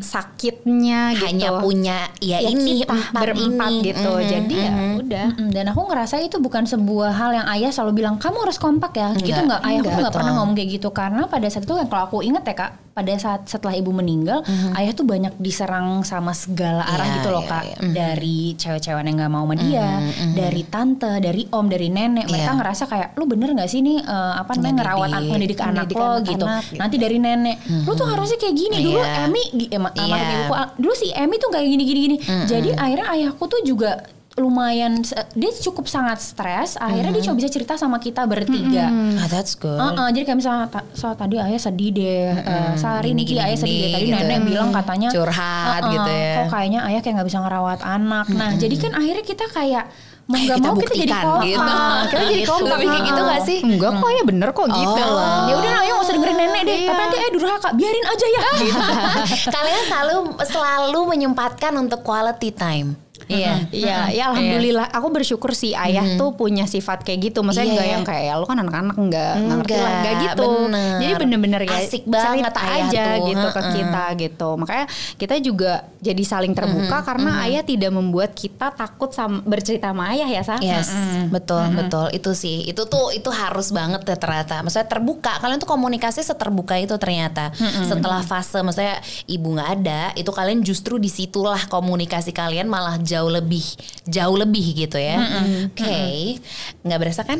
sakitnya 0.00 1.14
gitu. 1.14 1.24
hanya 1.28 1.48
punya 1.60 1.98
ya, 2.18 2.40
Ya, 2.40 2.50
ini 2.50 2.82
kita 2.82 2.90
empat 2.90 3.22
berempat 3.22 3.70
ini. 3.70 3.86
gitu. 3.86 4.12
Mhm, 4.12 4.26
Jadi 4.26 4.56
ya 4.56 4.70
mhm. 4.72 4.92
udah. 4.98 5.26
Mm-mm, 5.30 5.48
dan 5.52 5.64
aku 5.68 5.80
ngerasa 5.86 6.14
itu 6.18 6.36
bukan 6.36 6.64
sebuah 6.64 7.12
hal 7.12 7.30
yang 7.32 7.46
ayah 7.48 7.70
selalu 7.70 8.02
bilang 8.02 8.16
kamu 8.16 8.36
harus 8.42 8.58
kompak 8.58 8.92
ya 8.92 9.12
gitu 9.14 9.38
nggak 9.38 9.60
ayah 9.62 9.78
aku 9.78 9.86
enggak, 9.86 10.00
nggak 10.02 10.14
pernah 10.14 10.32
ngomong 10.36 10.54
kayak 10.54 10.70
gitu 10.74 10.88
karena 10.90 11.22
pada 11.26 11.46
saat 11.46 11.64
itu 11.64 11.74
yang 11.76 11.86
kalau 11.86 12.04
aku 12.06 12.18
inget 12.20 12.42
ya 12.42 12.54
kak 12.56 12.70
pada 13.00 13.16
saat 13.16 13.48
setelah 13.48 13.72
ibu 13.80 13.96
meninggal 13.96 14.44
mm-hmm. 14.44 14.76
ayah 14.76 14.92
tuh 14.92 15.08
banyak 15.08 15.32
diserang 15.40 16.04
sama 16.04 16.36
segala 16.36 16.84
arah 16.84 17.08
yeah, 17.08 17.16
gitu 17.16 17.28
loh 17.32 17.44
yeah, 17.48 17.52
kak 17.56 17.64
yeah. 17.64 17.78
Mm-hmm. 17.80 17.94
dari 17.96 18.38
cewek-cewek 18.60 19.02
yang 19.08 19.16
nggak 19.16 19.32
mau 19.32 19.44
sama 19.48 19.56
dia 19.56 19.88
mm-hmm. 19.88 20.32
dari 20.36 20.62
tante 20.68 21.12
dari 21.24 21.42
om 21.48 21.66
dari 21.66 21.88
nenek 21.88 22.28
mereka 22.28 22.42
Yeah. 22.50 22.56
ngerasa 22.66 22.84
kayak 22.90 23.08
lu 23.14 23.30
bener 23.30 23.54
nggak 23.54 23.70
sih 23.70 23.78
nih 23.78 24.02
uh, 24.02 24.42
apa 24.42 24.58
namanya 24.58 24.74
ngerawat 24.82 25.08
anak 25.12 25.22
mendidik 25.30 25.60
anak 25.62 25.86
lo 25.94 26.02
anak-anak 26.02 26.24
gitu 26.26 26.46
gitu. 26.50 26.80
nanti 26.82 26.96
dari 26.98 27.16
nenek 27.22 27.56
lu 27.86 27.92
tuh 27.94 28.08
harusnya 28.10 28.38
kayak 28.42 28.56
gini 28.58 28.76
dulu 28.90 29.00
Iya. 29.00 29.28
Emi 29.30 29.42
eh, 29.54 29.70
Iya. 29.70 29.78
almarhum 29.78 30.30
ibuku, 30.34 30.54
ah, 30.56 30.68
dulu 30.74 30.94
si 30.98 31.06
Emi 31.14 31.36
tuh 31.38 31.50
kayak 31.54 31.66
gini 31.68 31.82
gini 31.86 32.00
gini 32.10 32.16
jadi 32.50 32.70
akhirnya 32.74 33.06
ayahku 33.12 33.44
tuh 33.46 33.60
juga 33.62 34.02
lumayan 34.40 35.04
dia 35.30 35.50
cukup 35.60 35.84
sangat 35.84 36.18
stres 36.18 36.74
akhirnya 36.76 37.12
dia 37.12 37.22
cuma 37.22 37.36
bisa 37.36 37.48
cerita 37.48 37.74
sama 37.74 37.96
kita 37.96 38.24
bertiga 38.24 38.88
Ah, 39.12 39.28
that's 39.28 39.52
good. 39.54 39.76
Heeh, 39.76 40.08
jadi 40.10 40.24
kayak 40.24 40.38
misalnya 40.38 40.66
ta- 40.66 40.88
so, 40.92 41.12
tadi 41.12 41.36
ayah 41.36 41.58
sedih 41.58 41.90
deh, 41.90 42.32
eh, 42.32 42.72
sehari 42.74 43.12
Gini, 43.12 43.28
ini 43.28 43.38
ayah 43.38 43.54
sedih 43.54 43.76
deh. 43.76 43.90
Tadi 43.92 44.06
gitu. 44.06 44.16
nenek 44.18 44.38
bilang 44.42 44.68
katanya 44.70 45.08
Curhat 45.10 45.36
"Heeh, 45.78 45.92
gitu 45.92 46.10
ya." 46.10 46.34
Kok 46.34 46.46
kayaknya 46.48 46.80
ayah 46.84 47.00
kayak 47.00 47.14
nggak 47.14 47.28
bisa 47.28 47.38
ngerawat 47.40 47.80
anak. 47.82 48.26
Nah, 48.30 48.50
jadi 48.54 48.74
kan 48.78 48.92
akhirnya 48.94 49.22
kita 49.22 49.44
kayak 49.46 49.84
mau 50.24 50.36
Ayo 50.36 50.46
nggak 50.48 50.58
mau 50.64 50.74
kita 50.76 50.94
jadi 50.96 51.10
kompak. 51.12 51.42
gitu. 51.42 51.58
kita 52.06 52.22
jadi 52.22 52.34
Gitu. 52.36 52.48
kompak 52.48 52.70
Lebih 52.72 52.86
kayak 52.88 53.02
gitu 53.04 53.20
gak 53.20 53.40
sih? 53.42 53.58
enggak 53.60 53.92
kok 53.92 54.10
ya 54.10 54.22
bener 54.24 54.48
kok 54.52 54.66
gitu 54.70 55.02
Oh. 55.02 55.10
loh 55.10 55.38
Ya 55.42 55.54
udah, 55.56 55.72
ayo 55.76 55.90
nggak 55.90 56.04
usah 56.06 56.14
dengerin 56.14 56.36
nenek 56.38 56.62
deh. 56.62 56.78
Tapi 56.84 57.00
nanti 57.00 57.16
eh 57.18 57.30
durhaka, 57.30 57.68
biarin 57.72 58.04
aja 58.06 58.26
ya. 58.28 58.42
Gitu. 58.60 58.80
Kalian 59.56 59.82
selalu 59.84 60.16
selalu 60.44 61.00
menyempatkan 61.08 61.72
untuk 61.74 62.00
quality 62.00 62.50
time. 62.52 62.88
Iya. 63.30 63.54
Iya, 63.70 63.98
ya 64.10 64.22
alhamdulillah. 64.34 64.90
Aku 64.90 65.08
bersyukur 65.14 65.54
sih 65.54 65.72
ayah 65.72 66.18
tuh 66.18 66.34
punya 66.34 66.66
sifat 66.66 67.06
kayak 67.06 67.30
gitu. 67.30 67.46
Maksudnya 67.46 67.68
Iya, 67.70 67.74
nggak 67.76 67.86
iya. 67.86 67.94
yang 67.94 68.04
kayak 68.04 68.34
lu 68.40 68.46
kan 68.48 68.58
anak-anak 68.58 68.96
nggak 68.96 69.32
nggak 69.36 69.56
ngerti 69.60 69.74
lah, 69.76 69.80
Enggak, 69.80 70.00
nggak 70.00 70.14
gitu. 70.24 70.46
bener. 70.48 70.98
Jadi 71.00 71.12
bener-bener 71.20 71.60
ya 71.62 71.78
Asik 71.80 72.04
banget 72.08 72.50
cerita 72.50 72.60
ayah 72.64 72.88
aja 72.88 73.04
tuh, 73.04 73.26
gitu 73.28 73.46
ke 73.52 73.62
kita 73.76 74.04
gitu. 74.16 74.48
Makanya 74.56 74.84
kita 75.20 75.34
juga 75.38 75.72
jadi 76.00 76.22
saling 76.24 76.52
terbuka 76.56 76.96
karena 77.04 77.30
ayah 77.44 77.62
tidak 77.62 77.92
membuat 77.92 78.32
kita 78.32 78.72
takut 78.72 79.12
sama 79.12 79.44
bercerita 79.44 79.92
sama 79.92 80.10
ayah 80.16 80.28
ya, 80.32 80.42
Sa. 80.42 80.56
Yes, 80.58 80.88
betul 81.28 81.62
betul 81.76 82.06
itu 82.16 82.30
sih 82.32 82.64
itu 82.64 82.82
tuh 82.88 83.12
itu 83.12 83.28
harus 83.28 83.68
banget 83.70 84.00
ya 84.08 84.16
ternyata. 84.16 84.64
Maksudnya 84.64 84.88
terbuka 84.88 85.36
kalian 85.38 85.60
tuh 85.60 85.68
komunikasi 85.68 86.24
seterbuka 86.24 86.80
itu 86.80 86.96
ternyata. 86.96 87.52
Setelah 87.84 88.24
fase 88.24 88.64
maksudnya 88.64 88.96
ibu 89.28 89.52
nggak 89.52 89.70
ada, 89.80 90.00
itu 90.16 90.32
kalian 90.32 90.64
justru 90.64 90.96
di 90.96 91.12
situlah 91.12 91.68
komunikasi 91.68 92.32
kalian 92.32 92.64
malah 92.64 92.96
jauh 92.96 93.19
lebih 93.26 93.60
jauh 94.06 94.32
lebih 94.32 94.62
gitu 94.78 94.96
ya. 94.96 95.18
Oke, 95.66 96.38
nggak 96.80 96.98
berasa 96.98 97.20
kan? 97.20 97.36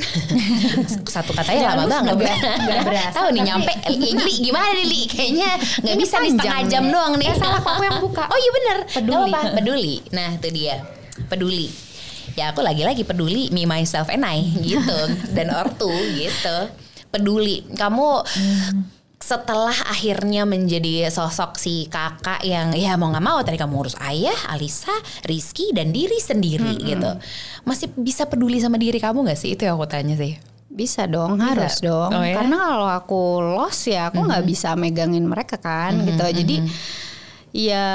Satu 1.14 1.30
katanya 1.30 1.72
lama 1.72 1.86
banget. 1.86 2.12
nggak- 2.12 2.84
berasa, 2.88 3.14
Tahu 3.14 3.28
nih 3.30 3.42
nyampe 3.46 3.72
Li, 3.92 4.10
Li, 4.12 4.34
gimana 4.42 4.74
nih 4.74 4.84
Li? 4.84 5.00
Kayaknya 5.06 5.50
nggak 5.80 5.96
bisa 5.96 6.14
nih 6.18 6.30
setengah 6.34 6.60
jam 6.66 6.84
doang 6.86 7.14
nih. 7.14 7.26
Eh, 7.26 7.36
salah, 7.36 7.58
aku 7.58 7.82
yang 7.82 7.98
buka. 8.02 8.24
Oh 8.26 8.36
iya 8.36 8.50
bener. 8.52 8.78
Peduli. 8.90 9.30
Apa-apa, 9.30 9.54
peduli. 9.54 9.96
Nah 10.10 10.28
itu 10.34 10.48
dia 10.50 10.74
peduli. 11.24 11.68
Ya 12.34 12.50
aku 12.50 12.60
lagi-lagi 12.60 13.02
peduli 13.02 13.48
me 13.48 13.64
myself 13.64 14.06
and 14.06 14.22
I 14.22 14.42
gitu 14.56 14.98
dan 15.30 15.50
ortu 15.50 15.88
gitu. 16.14 16.56
Peduli. 17.08 17.66
Kamu 17.70 18.22
setelah 19.30 19.76
akhirnya 19.86 20.42
menjadi 20.42 21.06
sosok 21.06 21.54
si 21.54 21.86
kakak 21.86 22.42
yang 22.42 22.74
ya 22.74 22.98
mau 22.98 23.14
nggak 23.14 23.22
mau 23.22 23.38
tadi 23.46 23.54
kamu 23.54 23.86
urus 23.86 23.94
ayah, 24.02 24.34
Alisa, 24.50 24.90
Rizky 25.22 25.70
dan 25.70 25.94
diri 25.94 26.18
sendiri 26.18 26.74
gitu. 26.82 27.14
Masih 27.62 27.94
bisa 27.94 28.26
peduli 28.26 28.58
sama 28.58 28.74
diri 28.74 28.98
kamu 28.98 29.22
nggak 29.22 29.38
sih? 29.38 29.54
Itu 29.54 29.70
yang 29.70 29.78
aku 29.78 29.86
tanya 29.86 30.18
sih. 30.18 30.34
Bisa 30.66 31.06
dong, 31.06 31.38
harus 31.38 31.78
dong. 31.78 32.10
Oh, 32.10 32.26
ya? 32.26 32.42
Karena 32.42 32.58
kalau 32.58 32.88
aku 32.90 33.22
lost 33.54 33.86
ya 33.86 34.10
aku 34.10 34.18
nggak 34.18 34.42
bisa 34.42 34.74
megangin 34.74 35.22
mereka 35.30 35.62
kan 35.62 35.94
gitu. 36.02 36.26
Jadi 36.26 36.66
ya 37.54 37.86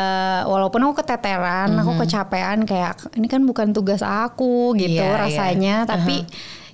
walaupun 0.47 0.87
aku 0.87 1.03
keteteran, 1.03 1.75
aku 1.75 1.99
kecapean 1.99 2.63
kayak 2.63 3.11
ini 3.19 3.27
kan 3.27 3.43
bukan 3.43 3.75
tugas 3.75 3.99
aku 3.99 4.71
gitu 4.79 5.03
Iya, 5.03 5.11
iya. 5.11 5.19
rasanya, 5.19 5.75
tapi 5.83 6.23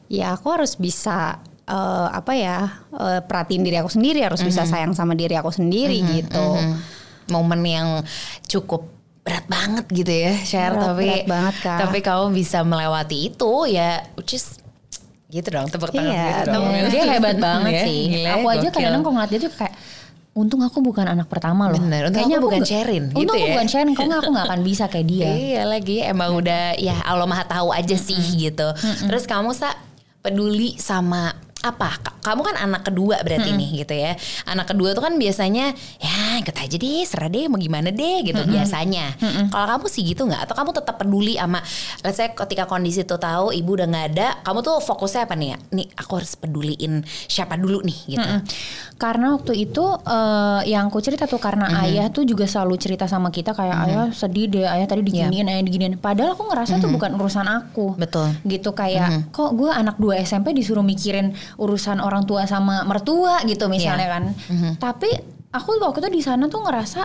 ya 0.06 0.38
aku 0.38 0.54
harus 0.54 0.78
bisa 0.78 1.42
eh, 1.72 2.08
apa 2.12 2.32
ya 2.34 2.58
eh, 2.92 3.20
perhatiin 3.22 3.64
diri 3.64 3.78
aku 3.78 3.88
sendiri, 3.90 4.20
harus 4.22 4.42
bisa 4.42 4.64
sayang 4.64 4.92
sama 4.92 5.14
diri 5.14 5.34
aku 5.34 5.50
sendiri 5.50 6.04
gitu. 6.12 6.48
Momen 7.28 7.64
yang 7.64 7.88
cukup 8.46 8.92
berat 9.22 9.46
banget 9.46 9.86
gitu 9.88 10.10
ya 10.10 10.34
share 10.36 10.74
Berat- 10.74 10.88
tapi 10.90 11.06
berat 11.06 11.28
banget, 11.30 11.56
Kak. 11.62 11.78
tapi 11.80 11.98
kamu 12.02 12.26
bisa 12.34 12.60
melewati 12.62 13.30
itu 13.30 13.52
ya 13.70 14.02
which 14.16 14.34
is 14.34 14.58
gitu 15.30 15.48
dong 15.48 15.70
tepuk 15.70 15.94
tangan 15.94 16.10
Iya, 16.10 16.26
gitu 16.34 16.50
dong 16.50 16.66
Iya, 16.68 16.86
dia 16.90 17.04
hebat 17.08 17.38
banget 17.38 17.72
Ya, 17.72 17.84
sih. 17.86 18.02
gila, 18.10 18.30
aku 18.34 18.48
aja 18.50 18.60
gokil. 18.60 18.72
kadang-kadang 18.74 19.02
kalau 19.02 19.14
ngeliat 19.16 19.32
dia 19.32 19.40
tuh 19.40 19.54
kayak 19.56 19.76
Untung 20.32 20.60
aku 20.60 20.80
bukan 20.80 21.04
anak 21.06 21.28
pertama 21.28 21.68
loh. 21.68 21.76
Bener, 21.76 22.08
untung 22.08 22.24
aku 22.26 22.40
bukan 22.42 22.64
Sherin, 22.64 23.12
Untung 23.12 23.20
gitu 23.22 23.32
aku 23.32 23.46
ya. 23.46 23.52
bukan 23.54 23.68
Sherin, 23.68 23.92
kalau 23.92 24.08
nggak 24.08 24.22
aku 24.22 24.32
nggak 24.32 24.48
akan 24.48 24.62
bisa 24.64 24.84
kayak 24.88 25.06
dia. 25.06 25.28
Iya 25.30 25.64
lagi 25.66 25.98
emang 26.02 26.32
udah 26.34 26.62
ya 26.74 26.96
Allah 27.04 27.28
maha 27.28 27.44
tahu 27.44 27.70
aja 27.70 27.94
sih 27.94 28.16
gitu. 28.38 28.68
Terus 29.06 29.24
kamu 29.26 29.52
sa 29.52 29.76
peduli 30.18 30.74
sama 30.78 31.36
apa? 31.62 31.90
Ka- 31.98 32.18
Kamu 32.22 32.42
kan 32.44 32.56
anak 32.56 32.82
kedua 32.84 33.18
berarti 33.22 33.50
nih 33.52 33.82
gitu 33.82 33.94
ya. 33.94 34.14
Anak 34.46 34.70
kedua 34.70 34.92
tuh 34.92 35.02
kan 35.02 35.16
biasanya 35.16 35.74
ya 35.98 36.16
ikut 36.38 36.54
aja 36.54 36.76
deh, 36.76 37.02
serah 37.02 37.28
deh 37.28 37.46
mau 37.46 37.58
gimana 37.58 37.90
deh 37.90 38.22
gitu 38.22 38.38
biasanya. 38.48 39.18
Kalau 39.48 39.66
kamu 39.68 39.86
sih 39.88 40.04
gitu 40.04 40.26
nggak? 40.26 40.46
Atau 40.46 40.54
kamu 40.54 40.72
tetap 40.72 40.96
peduli 40.96 41.34
sama 41.34 41.62
let's 42.02 42.16
say 42.16 42.30
ketika 42.30 42.66
kondisi 42.66 43.02
tuh 43.02 43.18
tahu 43.18 43.50
ibu 43.52 43.74
udah 43.74 43.86
nggak 43.86 44.06
ada, 44.12 44.28
kamu 44.42 44.60
tuh 44.60 44.78
fokusnya 44.80 45.26
apa 45.26 45.34
nih 45.34 45.48
ya? 45.48 45.58
Nih 45.72 45.88
aku 45.92 46.12
harus 46.16 46.34
peduliin 46.36 46.94
siapa 47.26 47.56
dulu 47.56 47.82
nih 47.82 47.98
gitu. 48.12 48.30
Karena 48.96 49.34
waktu 49.34 49.54
itu 49.60 49.82
eh, 50.00 50.62
yang 50.68 50.86
aku 50.86 51.00
cerita 51.00 51.26
tuh 51.26 51.38
karena 51.38 51.66
ayah 51.84 52.06
tuh 52.08 52.22
juga 52.22 52.46
selalu 52.46 52.78
cerita 52.78 53.06
sama 53.06 53.30
kita 53.30 53.52
kayak 53.52 53.78
ayah 53.84 54.06
sedih 54.12 54.46
deh, 54.48 54.66
ayah 54.68 54.86
tadi 54.86 55.02
diginiin, 55.04 55.48
ayah 55.48 55.64
diginiin. 55.64 55.98
Padahal 55.98 56.34
aku 56.34 56.46
ngerasa 56.46 56.78
tuh 56.78 56.90
bukan 56.92 57.12
urusan 57.16 57.48
aku. 57.48 57.98
Betul. 57.98 58.30
Gitu 58.44 58.70
kayak 58.72 59.02
kok 59.32 59.52
gue 59.52 59.70
anak 59.70 59.98
2 59.98 60.22
SMP 60.22 60.54
disuruh 60.54 60.82
mikirin 60.82 61.34
urusan 61.58 62.00
orang 62.00 62.24
tua 62.24 62.46
sama 62.46 62.84
mertua 62.84 63.42
gitu 63.44 63.68
misalnya 63.68 64.08
kan. 64.08 64.24
Tapi 64.78 65.10
aku 65.52 65.80
waktu 65.80 66.00
itu 66.06 66.10
di 66.12 66.22
sana 66.24 66.48
tuh 66.48 66.64
ngerasa 66.64 67.02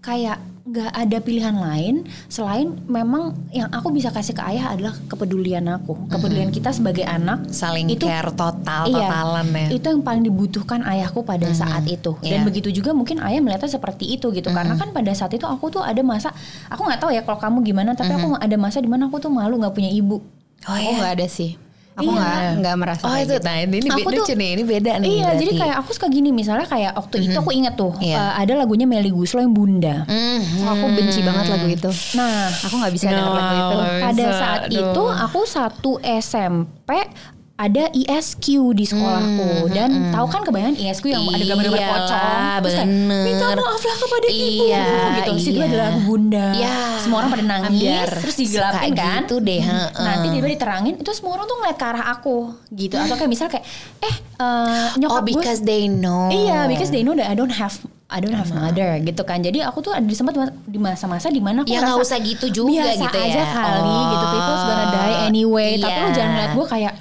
kayak 0.00 0.38
nggak 0.60 0.92
ada 0.92 1.18
pilihan 1.18 1.56
lain 1.56 2.04
selain 2.28 2.78
memang 2.86 3.32
yang 3.50 3.66
aku 3.72 3.90
bisa 3.90 4.12
kasih 4.12 4.36
ke 4.36 4.42
ayah 4.54 4.70
adalah 4.76 4.94
kepedulian 5.08 5.66
aku, 5.66 5.96
kepedulian 6.06 6.52
kita 6.52 6.70
sebagai 6.70 7.02
anak 7.02 7.48
Saling 7.50 7.90
care 7.96 8.30
total 8.30 8.86
Iya, 8.86 9.08
totalan 9.08 9.46
ya. 9.50 9.66
Itu 9.72 9.86
yang 9.90 10.04
paling 10.04 10.22
dibutuhkan 10.22 10.84
ayahku 10.86 11.24
pada 11.26 11.48
saat 11.50 11.88
itu. 11.90 12.14
Dan 12.22 12.44
Iya. 12.44 12.46
begitu 12.46 12.68
juga 12.70 12.92
mungkin 12.94 13.18
ayah 13.24 13.40
melihatnya 13.42 13.72
seperti 13.72 14.14
itu 14.14 14.30
gitu. 14.30 14.52
Karena 14.52 14.76
kan 14.76 14.92
pada 14.94 15.10
saat 15.16 15.32
itu 15.34 15.48
aku 15.48 15.74
tuh 15.74 15.82
ada 15.82 15.98
masa 16.06 16.30
aku 16.68 16.86
nggak 16.86 17.00
tahu 17.02 17.10
ya 17.10 17.24
kalau 17.24 17.40
kamu 17.40 17.58
gimana, 17.66 17.90
tapi 17.96 18.12
aku 18.14 18.36
ada 18.38 18.56
masa 18.60 18.78
di 18.78 18.86
mana 18.86 19.08
aku 19.08 19.16
tuh 19.18 19.32
malu 19.32 19.58
nggak 19.58 19.74
punya 19.74 19.90
ibu. 19.90 20.22
Oh 20.68 20.76
Aku 20.76 20.90
nggak 21.00 21.12
ada 21.18 21.26
sih. 21.26 21.56
Aku 21.92 22.06
Iya. 22.06 22.16
nggak 22.16 22.42
nggak 22.60 22.74
merasa 22.76 23.02
Oh 23.02 23.12
itu 23.14 23.34
gitu. 23.34 23.42
nah 23.42 23.54
ini 23.58 23.76
Aku 23.82 23.98
beda 24.00 24.18
tuh- 24.22 24.32
nih 24.32 24.50
ini 24.52 24.62
beda 24.64 24.92
nih. 24.96 25.08
iya, 25.10 25.28
jadi 25.34 25.52
kayak 25.52 25.76
aku 25.76 25.90
suka 25.90 26.06
gini 26.06 26.30
misalnya 26.30 26.64
kayak 26.64 26.94
waktu 26.94 27.16
itu 27.20 27.34
aku 27.34 27.50
inget 27.50 27.74
tuh 27.74 27.92
Iya. 27.98 28.16
eh, 28.16 28.32
ada 28.40 28.52
lagunya 28.54 28.86
Melly 28.86 29.10
Guslo 29.10 29.38
yang 29.38 29.50
Bunda. 29.50 30.06
Mhm. 30.06 30.64
Aku 30.66 30.86
benci 30.88 31.20
banget 31.20 31.44
lagu 31.46 31.66
itu. 31.66 31.90
Nah, 32.14 32.46
Aku 32.62 32.74
nggak 32.76 32.92
bisa 32.92 33.04
denger 33.06 33.26
lagu 33.28 33.52
itu. 33.52 33.76
No. 33.76 33.86
Pada 34.00 34.24
saat 34.32 34.60
aduh. 34.64 34.80
itu 34.80 35.02
aku 35.10 35.40
satu 35.44 35.90
SMP 36.00 36.90
ada 37.60 37.92
ISQ 37.92 38.46
di 38.72 38.88
sekolahku 38.88 39.68
dan 39.68 40.08
tahu 40.08 40.26
kan 40.26 40.40
kebayang 40.40 40.72
ISQ 40.72 41.12
yang 41.12 41.28
ada 41.28 41.44
gambar-gambar 41.44 41.76
Iyalah, 41.76 41.92
pocong 41.92 42.40
terus 42.56 42.76
minta 43.20 43.46
maaflah 43.52 43.96
kepada 44.00 44.28
ibu 44.32 44.64
Iya, 44.64 44.86
gitu 45.12 45.30
Terus 45.36 45.44
itu 45.44 45.60
iya. 45.60 45.68
adalah 45.68 45.90
bunda 46.00 46.46
Iya. 46.56 46.76
semua 46.98 47.16
orang 47.20 47.30
pada 47.30 47.44
nangis 47.44 47.68
Ambiar. 47.76 48.10
terus 48.16 48.36
digelapin 48.40 48.92
kan 48.96 49.20
gitu 49.22 49.36
deh, 49.38 49.60
heeh. 49.60 49.88
nanti 49.92 50.26
tiba 50.32 50.48
diterangin 50.48 50.94
itu 50.96 51.10
semua 51.12 51.36
orang 51.36 51.44
tuh 51.44 51.56
ngeliat 51.60 51.76
ke 51.76 51.84
arah 51.84 52.04
aku 52.10 52.36
gitu 52.72 52.96
atau 52.96 53.14
kayak 53.14 53.28
misal 53.28 53.46
kayak 53.52 53.64
eh 54.00 54.14
eh, 54.40 54.88
nyokap 54.96 55.20
Oh 55.20 55.22
gue 55.22 55.32
because 55.36 55.60
they 55.60 55.84
know. 55.84 56.32
Iya, 56.32 56.64
because 56.64 56.88
they 56.88 57.04
know 57.04 57.12
that 57.12 57.28
I 57.28 57.36
don't 57.36 57.52
have 57.52 57.76
I 58.10 58.18
don't 58.18 58.34
have 58.34 58.50
mother 58.50 58.98
gitu 59.06 59.22
kan. 59.22 59.38
Jadi 59.38 59.62
aku 59.62 59.86
tuh 59.86 59.94
ada 59.94 60.02
di 60.02 60.18
sempat 60.18 60.34
di 60.66 60.78
masa-masa 60.82 61.30
di 61.30 61.38
mana 61.38 61.62
aku 61.62 61.70
Ya 61.70 61.78
nggak 61.78 62.02
usah 62.02 62.18
gitu 62.18 62.50
juga 62.50 62.82
biasa 62.90 63.06
gitu 63.06 63.18
ya. 63.22 63.26
aja 63.30 63.42
kali 63.54 63.98
gitu. 64.10 64.24
People's 64.34 64.64
gonna 64.66 64.86
die 64.90 65.16
anyway. 65.30 65.70
Tapi 65.78 65.94
iya. 65.94 66.02
lu 66.02 66.10
jangan 66.10 66.30
ngeliat 66.34 66.52
gue 66.58 66.66
kayak 66.66 66.92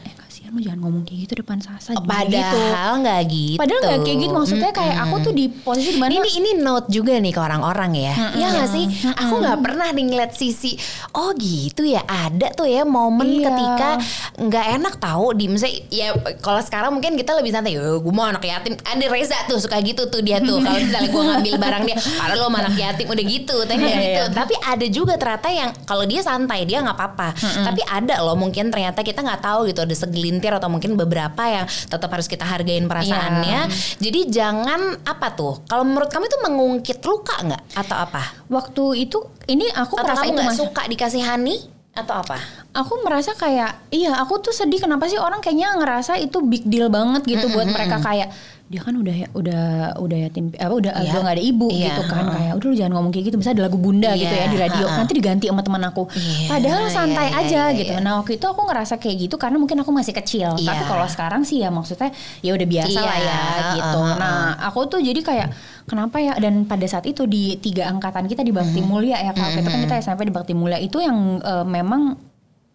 lu 0.60 0.68
jangan 0.68 0.80
ngomong 0.84 1.04
kayak 1.08 1.20
gitu 1.24 1.34
depan 1.40 1.58
Sasa 1.64 1.96
gitu. 1.96 2.04
Padahal 2.04 3.00
nggak 3.00 3.22
gitu. 3.32 3.56
Padahal 3.56 3.80
nggak 3.80 4.00
kayak 4.04 4.18
gitu 4.20 4.34
maksudnya 4.36 4.72
kayak 4.76 4.96
aku 5.08 5.16
tuh 5.24 5.32
di 5.32 5.46
posisi 5.48 5.96
di 5.96 6.00
mana 6.04 6.12
Ini 6.12 6.30
ini 6.36 6.52
note 6.60 6.92
juga 6.92 7.16
nih 7.16 7.32
ke 7.32 7.40
orang-orang 7.40 7.92
ya. 7.96 8.14
Iya 8.36 8.48
nggak 8.52 8.70
sih? 8.70 8.86
Aku 9.16 9.40
nggak 9.40 9.60
pernah 9.64 9.88
nih 9.96 10.04
ngeliat 10.04 10.32
sisi. 10.36 10.76
Oh 11.16 11.32
gitu 11.40 11.88
ya. 11.88 12.04
Ada 12.04 12.52
tuh 12.52 12.68
ya 12.68 12.84
momen 12.84 13.24
Iya. 13.30 13.48
ketika 13.48 13.90
nggak 14.36 14.66
enak 14.76 14.94
tahu 15.00 15.32
di 15.32 15.48
misalnya 15.48 15.80
ya 15.88 16.08
kalau 16.44 16.60
sekarang 16.60 16.92
mungkin 16.92 17.16
kita 17.16 17.32
lebih 17.40 17.56
santai. 17.56 17.80
Yo, 17.80 18.04
gue 18.04 18.12
mau 18.12 18.28
anak 18.28 18.44
yatim. 18.44 18.76
Ada 18.84 19.06
Reza 19.08 19.40
tuh 19.48 19.64
suka 19.64 19.80
gitu 19.80 20.12
tuh 20.12 20.20
dia 20.20 20.44
tuh. 20.44 20.60
Kalau 20.60 20.76
misalnya 20.76 21.08
gue 21.08 21.24
ngambil 21.24 21.56
barang 21.56 21.84
dia, 21.88 21.96
padahal 21.96 22.36
lo 22.36 22.48
anak 22.52 22.76
yatim 22.76 23.08
udah 23.08 23.24
gitu. 23.24 23.56
Tapi 23.64 23.80
Iya, 23.80 23.96
gitu. 23.96 24.24
iya. 24.28 24.36
Tapi 24.36 24.54
ada 24.60 24.86
juga 24.92 25.14
ternyata 25.16 25.48
yang 25.48 25.70
kalau 25.88 26.04
dia 26.04 26.20
santai 26.20 26.68
dia 26.68 26.84
nggak 26.84 26.98
apa-apa. 27.00 27.32
Tapi 27.40 27.82
ada 27.88 28.20
loh 28.20 28.36
mungkin 28.36 28.68
ternyata 28.68 29.00
kita 29.00 29.24
nggak 29.24 29.40
tahu 29.40 29.70
gitu 29.72 29.86
ada 29.86 29.96
segelintir 29.96 30.49
segelintir 30.50 30.58
atau 30.58 30.70
mungkin 30.70 30.92
beberapa 30.98 31.44
yang 31.46 31.66
tetap 31.70 32.10
harus 32.10 32.26
kita 32.26 32.46
hargain 32.46 32.90
perasaannya. 32.90 33.70
Jadi 34.02 34.20
jangan 34.34 35.06
apa 35.06 35.28
tuh? 35.38 35.62
Kalau 35.70 35.86
menurut 35.86 36.10
kamu 36.10 36.26
itu 36.26 36.38
mengungkit 36.42 37.00
luka 37.06 37.38
nggak 37.46 37.64
atau 37.78 37.98
apa? 37.98 38.24
Waktu 38.50 38.84
itu 39.06 39.22
ini 39.46 39.70
aku 39.70 39.94
Atau 40.02 40.06
merasa 40.10 40.26
kamu 40.26 40.34
itu 40.34 40.42
nggak 40.42 40.58
suka 40.58 40.82
dikasihani 40.90 41.56
atau 41.94 42.16
apa? 42.26 42.38
aku 42.70 43.02
merasa 43.02 43.34
kayak 43.34 43.90
iya 43.90 44.14
aku 44.22 44.38
tuh 44.46 44.54
sedih 44.54 44.78
kenapa 44.78 45.10
sih 45.10 45.18
orang 45.18 45.42
kayaknya 45.42 45.74
ngerasa 45.74 46.22
itu 46.22 46.38
big 46.46 46.70
deal 46.70 46.86
banget 46.88 47.26
gitu 47.26 47.50
buat 47.50 47.66
mereka 47.66 47.98
kayak 47.98 48.30
dia 48.70 48.78
kan 48.80 48.94
udah 48.94 49.16
ya- 49.16 49.34
udah 49.34 49.64
udah 49.98 50.18
yatim 50.22 50.54
apa 50.54 50.70
udah 50.70 50.94
Iya. 50.94 51.02
udah 51.10 51.20
gak 51.20 51.34
ada 51.34 51.44
ibu 51.44 51.68
Iya, 51.68 51.86
gitu 51.90 52.02
kan 52.06 52.26
kayak 52.30 52.54
udah 52.54 52.68
lu 52.70 52.76
jangan 52.78 52.94
ngomong 52.94 53.10
kayak 53.10 53.26
gitu. 53.26 53.38
Bisa 53.38 53.50
ada 53.50 53.66
lagu 53.66 53.76
bunda 53.76 54.14
gitu 54.14 54.30
Iya, 54.30 54.46
ya 54.46 54.48
di 54.48 54.58
radio 54.58 54.86
heeh. 54.86 54.94
nanti 54.96 55.12
diganti 55.12 55.46
sama 55.46 55.62
teman 55.62 55.82
aku. 55.84 56.06
Iya, 56.12 56.48
padahal 56.48 56.84
santai 56.88 57.28
iya, 57.28 57.40
aja 57.40 57.62
iya, 57.66 57.76
gitu. 57.76 57.94
iya. 57.94 58.00
nah 58.00 58.14
waktu 58.16 58.38
itu 58.38 58.46
aku 58.46 58.62
ngerasa 58.64 58.94
kayak 58.96 59.16
gitu 59.20 59.36
karena 59.36 59.58
mungkin 59.58 59.74
aku 59.76 59.90
masih 59.90 60.14
kecil. 60.14 60.54
Iya. 60.54 60.70
tapi 60.70 60.84
kalau 60.86 61.06
sekarang 61.06 61.42
sih 61.42 61.58
ya 61.58 61.70
maksudnya 61.70 62.14
ya 62.40 62.52
udah 62.52 62.68
biasa 62.68 63.00
lah 63.00 63.18
Iya, 63.18 63.26
ya 63.26 63.42
gitu. 63.74 64.00
heeh, 64.00 64.16
nah 64.16 64.38
aku 64.62 64.80
tuh 64.88 65.00
jadi 65.00 65.18
kayak 65.20 65.48
kenapa 65.84 66.18
ya? 66.20 66.34
Dan 66.38 66.64
pada 66.64 66.86
saat 66.86 67.04
itu 67.04 67.26
di 67.26 67.58
tiga 67.58 67.90
angkatan 67.90 68.26
kita 68.26 68.40
di 68.40 68.52
Bakti 68.52 68.80
Mulia 68.80 69.18
ya 69.20 69.34
kalau 69.34 69.50
itu 69.52 69.66
kan 69.66 69.82
kita 69.82 69.96
SMP 70.00 70.22
di 70.24 70.32
Bakti 70.32 70.54
Mulia 70.54 70.78
itu 70.78 70.98
yang 70.98 71.18
eh, 71.42 71.66
memang 71.66 72.22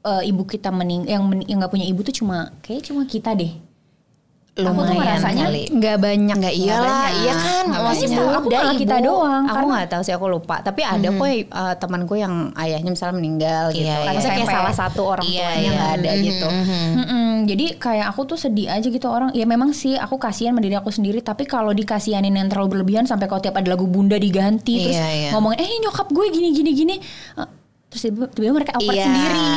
eh, 0.02 0.22
ibu 0.26 0.42
kita 0.42 0.68
mening 0.68 1.06
yang 1.06 1.22
men- 1.22 1.46
yang 1.46 1.56
nggak 1.56 1.70
punya 1.70 1.86
ibu 1.86 2.02
tuh 2.02 2.12
cuma 2.12 2.50
kayak 2.60 2.82
cuma 2.84 3.04
kita 3.04 3.30
deh. 3.32 3.54
Aku 4.54 4.70
tuh 4.80 4.94
Lumayan 4.94 5.18
kali. 5.18 5.66
nggak 5.66 5.96
banyak 5.98 6.36
Nggak 6.36 6.54
iyalah, 6.54 6.86
banyak. 7.04 7.18
iya 7.18 7.34
kan, 7.34 7.64
Nggak 7.66 7.82
masih 7.82 8.06
banyak. 8.06 8.22
muda 8.22 8.38
Aku 8.38 8.48
malah 8.48 8.74
kita 8.76 8.96
doang. 9.02 9.42
aku 9.42 9.50
karena- 9.50 9.72
nggak 9.74 9.88
tahu 9.90 10.02
sih 10.02 10.14
aku 10.14 10.26
lupa 10.28 10.56
tapi 10.60 10.80
ada 10.80 11.08
kok 11.10 11.26
uh, 11.50 11.74
temanku 11.74 12.14
yang 12.14 12.34
ayahnya 12.54 12.86
misalnya 12.88 13.16
meninggal 13.16 13.64
gitu 13.68 13.82
Iya, 13.82 13.94
kan 13.96 14.02
iya. 14.04 14.10
Maksudnya 14.14 14.38
kayak 14.38 14.54
salah 14.54 14.74
satu 14.76 15.00
orang 15.08 15.26
Iya, 15.26 15.42
tuanya 15.42 15.58
iya. 15.58 15.70
nggak 15.72 15.90
ada 15.92 16.10
gitu 16.16 16.46
Mm-mm, 16.94 17.30
jadi 17.44 17.64
kayak 17.76 18.06
aku 18.08 18.20
tuh 18.24 18.38
sedih 18.38 18.68
aja 18.68 18.86
gitu 18.86 19.06
orang 19.06 19.30
ya 19.32 19.42
memang 19.44 19.70
sih 19.72 19.96
aku 19.96 20.14
kasihan 20.16 20.50
sama 20.50 20.62
diri 20.62 20.76
aku 20.76 20.88
sendiri 20.88 21.18
tapi 21.18 21.44
kalau 21.44 21.72
dikasihanin 21.72 22.30
yang 22.32 22.46
terlalu 22.46 22.78
berlebihan 22.78 23.04
sampai 23.04 23.26
kalau 23.26 23.42
tiap 23.42 23.54
ada 23.54 23.68
lagu 23.68 23.84
bunda 23.84 24.14
diganti 24.16 24.86
terus 24.86 24.94
Iya, 24.94 25.08
iya. 25.10 25.30
ngomongin 25.32 25.58
eh 25.60 25.78
nyokap 25.80 26.06
gue 26.08 26.26
gini 26.30 26.48
gini 26.52 26.70
gini 26.72 26.94
Eh, 27.34 27.48
terus 27.94 28.02
tiba- 28.04 28.26
tiba-tiba 28.26 28.54
mereka 28.56 28.72
awkward 28.74 28.98
Iya. 28.98 29.06
sendiri 29.06 29.50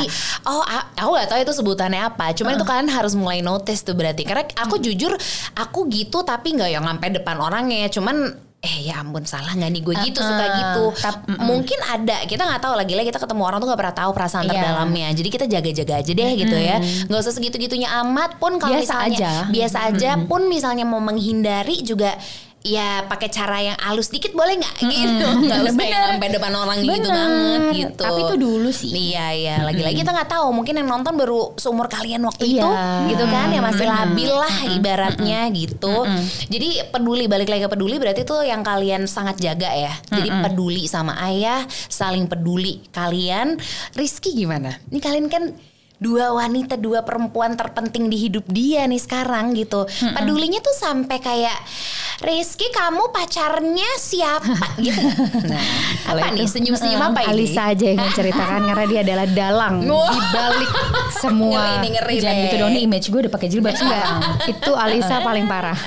Oh, 0.44 0.62
aku 0.94 1.10
gak 1.12 1.28
tahu 1.28 1.38
itu 1.40 1.52
sebutannya 1.52 2.00
apa. 2.00 2.30
Cuman 2.32 2.54
itu 2.54 2.64
kalian 2.64 2.88
harus 2.88 3.12
mulai 3.12 3.42
notice 3.42 3.82
tuh 3.82 3.92
berarti. 3.92 4.22
Karena 4.22 4.46
aku 4.56 4.78
jujur, 4.78 5.12
aku 5.52 5.84
gitu 5.88 6.22
tapi 6.22 6.54
nggak 6.54 6.70
yang 6.70 6.86
sampai 6.86 7.12
depan 7.12 7.36
orangnya. 7.36 7.84
Cuman 7.88 8.16
eh 8.58 8.88
ya 8.88 8.98
ampun 8.98 9.22
salah 9.22 9.52
nggak 9.52 9.70
nih 9.70 9.82
gue 9.82 9.94
gitu 10.04 10.18
suka 10.18 10.46
gitu. 10.52 10.84
Tap- 10.96 11.26
Mungkin 11.28 11.78
ada 11.84 12.24
kita 12.24 12.42
nggak 12.42 12.58
tahu 12.60 12.74
lagi 12.74 12.90
lah 12.92 13.04
kita 13.04 13.18
ketemu 13.18 13.42
orang 13.44 13.58
tuh 13.58 13.66
nggak 13.66 13.78
pernah 13.78 13.96
tahu 13.96 14.10
perasaan 14.12 14.44
Iya. 14.44 14.52
terdalamnya. 14.52 15.08
Jadi 15.12 15.28
kita 15.28 15.44
jaga-jaga 15.46 15.94
aja 15.96 16.12
deh 16.12 16.30
gitu 16.34 16.56
ya. 16.56 16.76
Nggak 17.06 17.20
usah 17.20 17.32
segitu 17.32 17.54
gitunya 17.56 17.90
amat 18.00 18.38
pun 18.38 18.56
kalau 18.56 18.72
Biasa 18.72 18.82
misalnya 19.04 19.14
aja. 19.14 19.32
biasa 19.46 19.78
aja 19.86 20.10
pun 20.24 20.40
misalnya 20.46 20.82
mau 20.82 20.98
menghindari 20.98 21.82
juga 21.82 22.16
ya 22.58 23.06
pakai 23.06 23.30
cara 23.30 23.62
yang 23.62 23.78
halus 23.78 24.10
dikit 24.10 24.34
boleh 24.34 24.58
nggak 24.58 24.76
gitu 24.82 25.26
nggak 25.46 25.58
usah 25.62 25.84
yang 25.84 26.04
sampai 26.12 26.28
depan 26.28 26.52
orang 26.52 26.78
gitu 26.82 26.90
Bener. 27.00 27.14
banget 27.14 27.60
gitu 27.72 28.02
Tapi 28.02 28.20
itu 28.26 28.34
dulu 28.36 28.68
sih. 28.68 28.90
Iya 28.90 29.26
iya 29.32 29.56
lagi-lagi 29.62 29.96
kita 29.96 30.10
nggak 30.10 30.30
tahu 30.30 30.50
mungkin 30.50 30.74
yang 30.74 30.88
nonton 30.88 31.14
baru 31.14 31.54
seumur 31.54 31.86
kalian 31.86 32.26
waktu 32.26 32.44
Iya. 32.44 32.66
itu 32.66 32.68
gitu 33.08 33.24
kan 33.30 33.48
ya 33.48 33.60
masih 33.62 33.86
labil 33.86 34.30
lah 34.30 34.54
ibaratnya 34.68 35.40
gitu. 35.54 35.96
Jadi 36.50 36.68
peduli 36.90 37.24
balik 37.24 37.48
lagi 37.48 37.62
ke 37.64 37.70
peduli 37.70 37.96
berarti 37.96 38.22
tuh 38.22 38.42
yang 38.42 38.60
kalian 38.60 39.06
sangat 39.06 39.38
jaga 39.38 39.70
ya. 39.70 39.92
Jadi 40.10 40.28
peduli 40.28 40.84
sama 40.84 41.14
ayah, 41.24 41.62
saling 41.86 42.26
peduli 42.26 42.82
kalian. 42.90 43.56
Rizky 43.94 44.34
gimana? 44.34 44.74
Ini 44.90 44.98
kalian 44.98 45.26
kan 45.30 45.54
dua 45.98 46.30
wanita, 46.30 46.78
dua 46.78 47.02
perempuan 47.02 47.58
terpenting 47.58 48.06
di 48.06 48.16
hidup 48.16 48.46
dia 48.46 48.86
nih 48.86 49.02
sekarang 49.02 49.50
gitu. 49.58 49.82
Pedulinya 50.14 50.62
tuh 50.62 50.74
sampai 50.74 51.18
kayak 51.18 51.58
Rizky 52.18 52.66
kamu 52.74 53.14
pacarnya 53.14 53.90
siapa 53.98 54.78
gitu. 54.82 54.98
Nah, 55.48 55.64
apa 56.12 56.34
nih 56.34 56.50
senyum-senyum 56.50 56.98
apa 57.00 57.22
ini? 57.24 57.46
Alisa 57.46 57.70
aja 57.70 57.84
yang 57.94 58.02
menceritakan 58.02 58.60
karena 58.68 58.84
dia 58.90 59.00
adalah 59.06 59.26
dalang 59.30 59.74
di 60.14 60.20
balik 60.34 60.70
semua 61.14 61.78
Ngeri 61.78 61.78
nih, 61.78 61.90
ngeri 61.94 62.16
jangan 62.18 62.42
gitu 62.42 62.56
dong 62.58 62.70
nih 62.74 62.82
image 62.84 63.06
gue 63.08 63.20
udah 63.26 63.32
pakai 63.32 63.48
jilbab 63.48 63.74
Enggak, 63.78 64.04
itu 64.52 64.72
Alisa 64.74 65.22
paling 65.22 65.46
parah. 65.46 65.78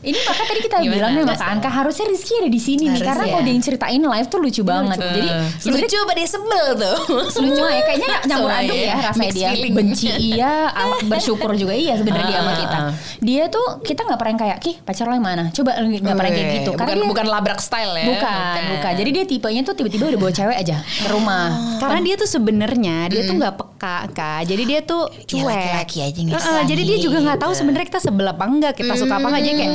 Ini 0.00 0.18
maka 0.20 0.42
tadi 0.44 0.60
kita 0.60 0.76
Gimana? 0.78 0.94
bilang 0.94 1.10
nih 1.12 1.24
Kak 1.32 1.48
Anka 1.48 1.70
harusnya 1.72 2.06
Rizky 2.06 2.32
ada 2.36 2.46
di 2.46 2.58
sini 2.58 2.84
nih 2.88 3.00
karena 3.00 3.18
ya. 3.20 3.30
kalau 3.30 3.42
dia 3.42 3.52
yang 3.52 3.64
ceritain 3.64 3.98
live 4.00 4.28
tuh 4.28 4.38
lucu 4.38 4.62
banget. 4.62 4.96
Jadi 4.96 5.22
sebenarnya 5.58 5.84
lucu 5.84 5.96
apa 5.98 6.12
dia 6.14 6.28
sebel 6.28 6.66
tuh? 6.74 6.98
semua 7.28 7.68
ya 7.68 7.82
kayaknya 7.84 8.08
nyampur 8.24 8.48
Semua 8.48 8.62
aduk 8.62 8.76
ya. 8.76 8.86
ya 8.88 8.94
rasanya 9.04 9.32
dia 9.32 9.48
feeling. 9.52 9.74
benci 9.74 10.06
iya 10.12 10.52
al- 10.68 11.02
bersyukur 11.10 11.50
juga 11.52 11.72
iya 11.72 11.94
sebenarnya 11.94 12.26
dia 12.26 12.38
sama 12.38 12.48
Ah, 12.48 12.56
kita 12.56 12.78
ah. 12.78 12.92
dia 13.18 13.42
tuh 13.46 13.66
kita 13.80 14.00
nggak 14.02 14.18
pernah 14.18 14.36
kayak 14.36 14.58
ki 14.58 14.72
pacar 14.80 15.04
lo 15.04 15.14
yang 15.14 15.24
mana 15.24 15.44
coba 15.50 15.70
lu 15.78 15.90
nggak 15.90 16.14
pernah 16.14 16.32
kayak 16.32 16.48
gitu 16.56 16.70
bukan, 16.72 16.86
dia 16.88 17.06
bukan 17.06 17.26
labrak 17.26 17.58
style 17.58 17.92
ya. 17.92 18.04
bukan 18.08 18.60
bukan 18.72 18.92
jadi 18.94 19.10
dia 19.12 19.24
tipenya 19.24 19.62
tuh 19.62 19.74
tiba-tiba 19.74 20.04
udah 20.08 20.18
bawa 20.18 20.32
cewek 20.32 20.56
aja 20.56 20.76
ke 20.80 21.08
rumah 21.08 21.48
Karena 21.78 22.00
dia 22.02 22.14
tuh 22.14 22.28
sebenarnya 22.28 22.96
dia 23.08 23.22
tuh 23.24 23.34
nggak 23.34 23.54
peka 23.54 23.96
kak. 24.10 24.40
Jadi 24.44 24.62
dia 24.64 24.80
tuh 24.82 25.06
Ya, 25.28 25.40
cuek. 25.40 25.46
laki-laki 25.48 25.98
aja 26.02 26.20
nih, 26.20 26.32
Heeh, 26.34 26.60
jadi 26.66 26.82
dia 26.84 26.98
juga 26.98 27.18
nggak 27.20 27.38
tahu 27.38 27.52
sebenarnya 27.52 27.86
kita 27.86 28.00
sebelah 28.00 28.32
apa 28.32 28.44
enggak, 28.44 28.72
kita 28.74 28.92
suka 28.94 29.14
apa 29.14 29.26
enggak. 29.28 29.42
Jadi 29.44 29.54
kayak 29.56 29.72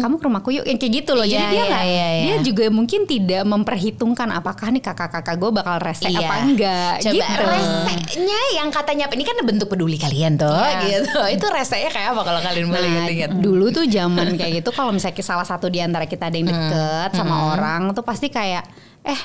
kamu 0.00 0.14
ke 0.16 0.24
rumahku 0.24 0.50
yuk, 0.50 0.64
yang 0.64 0.76
kayak 0.76 0.92
gitu 0.98 1.12
loh. 1.12 1.22
Jadi 1.22 1.36
Iya, 1.36 1.46
dia 1.46 1.56
iya, 1.56 1.64
nggak, 1.66 1.84
iya, 1.84 2.06
iya. 2.08 2.22
dia 2.22 2.36
juga 2.42 2.64
mungkin 2.68 3.00
tidak 3.04 3.42
memperhitungkan 3.44 4.28
apakah 4.30 4.68
nih 4.68 4.80
kakak-kakak 4.80 5.36
gue 5.36 5.50
bakal 5.50 5.76
rese 5.78 6.08
Iya. 6.08 6.24
apa 6.24 6.34
enggak. 6.40 6.94
Coba 7.00 7.14
gitu. 7.14 7.42
resenya 7.44 8.40
yang 8.56 8.68
katanya 8.68 9.04
ini 9.10 9.22
kan 9.22 9.36
bentuk 9.40 9.68
peduli 9.68 9.96
kalian 9.96 10.34
tuh 10.34 10.48
Iya. 10.50 10.80
gitu. 11.04 11.20
Itu 11.36 11.46
resenya 11.48 11.88
kayak 11.88 12.08
apa 12.12 12.22
kalau 12.22 12.40
kalian 12.40 12.66
boleh 12.66 12.80
Nah, 12.80 12.90
inget-inget? 13.04 13.30
dulu 13.36 13.66
tuh 13.70 13.84
zaman 13.84 14.34
kayak 14.34 14.52
gitu 14.60 14.70
kalau 14.70 14.90
misalnya 14.90 15.20
salah 15.20 15.44
satu 15.44 15.68
di 15.68 15.78
antara 15.78 16.04
kita 16.04 16.26
ada 16.26 16.36
yang 16.36 16.48
deket 16.48 17.10
sama 17.12 17.54
orang 17.54 17.92
tuh 17.92 18.02
pasti 18.02 18.28
kayak 18.28 18.64
eh 19.02 19.20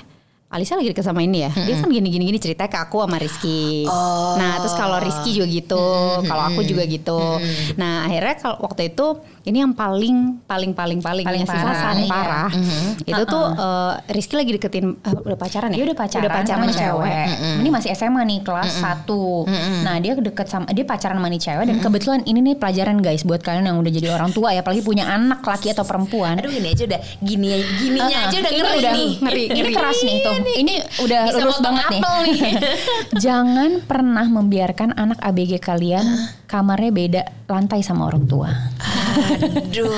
Alisa 0.45 0.77
lagi 0.77 0.87
deket 0.87 1.03
sama 1.03 1.19
ini 1.19 1.43
ya. 1.43 1.51
Dia 1.51 1.81
kan 1.81 1.89
gini 1.89 2.07
gini 2.07 2.37
ceritanya 2.37 2.69
ke 2.69 2.79
aku 2.79 3.03
sama 3.03 3.17
Rizky. 3.17 3.83
Oh. 3.89 4.37
Nah, 4.39 4.61
terus 4.61 4.71
kalau 4.71 5.01
Rizky 5.01 5.35
juga 5.35 5.51
gitu, 5.51 5.83
kalau 6.23 6.43
aku 6.47 6.61
juga 6.63 6.85
gitu. 6.85 7.17
Nah, 7.75 8.07
akhirnya 8.07 8.39
kalau 8.39 8.63
waktu 8.63 8.93
itu 8.93 9.19
ini 9.45 9.62
yang 9.62 9.71
paling 9.71 10.41
paling 10.43 10.73
paling 10.73 10.99
paling, 10.99 11.25
Paling 11.25 11.45
ya, 11.45 11.47
parah, 11.47 11.75
saat 11.77 11.97
iya. 12.01 12.10
parah. 12.10 12.49
Itu 12.97 13.23
tuh 13.25 13.45
eh, 13.53 13.93
Rizky 14.10 14.34
lagi 14.34 14.51
deketin 14.53 14.97
eh, 14.97 15.13
udah 15.21 15.38
pacaran 15.38 15.69
ya? 15.69 15.77
dia 15.77 15.86
udah 15.86 15.97
pacaran, 15.97 16.21
udah 16.25 16.34
pacaran 16.34 16.65
sama 16.65 16.73
cewek. 16.73 17.25
Ini 17.62 17.69
masih 17.69 17.89
SMA 17.93 18.21
nih 18.25 18.39
kelas 18.41 18.81
1. 18.81 19.86
Nah, 19.86 19.95
dia 20.01 20.17
deket 20.17 20.47
sama 20.49 20.65
dia 20.69 20.81
pacaran 20.81 21.21
sama 21.21 21.29
nih 21.29 21.41
cewek 21.41 21.65
dan 21.69 21.77
kebetulan 21.77 22.21
ini 22.25 22.39
nih 22.41 22.55
pelajaran 22.58 22.97
guys 22.99 23.21
buat 23.21 23.39
kalian 23.39 23.69
yang 23.69 23.77
udah 23.77 23.91
jadi 23.93 24.08
orang 24.12 24.34
tua 24.34 24.49
ya 24.49 24.65
apalagi 24.65 24.81
punya 24.81 25.05
anak 25.05 25.45
laki 25.45 25.69
atau 25.69 25.86
perempuan. 25.86 26.41
Aduh 26.41 26.49
ini 26.49 26.73
aja 26.73 26.84
udah 26.86 27.01
gini 27.21 27.47
gininya 27.77 28.17
aja 28.25 28.38
udah 28.41 28.51
Ini 28.51 28.60
ngeri 28.60 28.79
udah 28.81 28.93
nih. 28.93 29.12
ngeri, 29.21 29.43
Ini 29.45 29.60
ngeri. 29.62 29.73
keras 29.73 29.99
nih 30.01 30.17
tuh. 30.19 30.36
Ini 30.58 30.73
udah 31.05 31.21
Bisa 31.29 31.39
lurus 31.39 31.60
banget 31.62 31.86
nih. 31.93 32.01
nih. 32.01 32.51
Jangan 33.25 33.71
pernah 33.86 34.25
membiarkan 34.25 34.97
anak 34.97 35.21
ABG 35.21 35.62
kalian 35.62 36.05
kamarnya 36.45 36.89
beda 36.89 37.21
lantai 37.45 37.81
sama 37.81 38.05
orang 38.05 38.25
tua. 38.25 38.49
Aduh. 38.49 39.93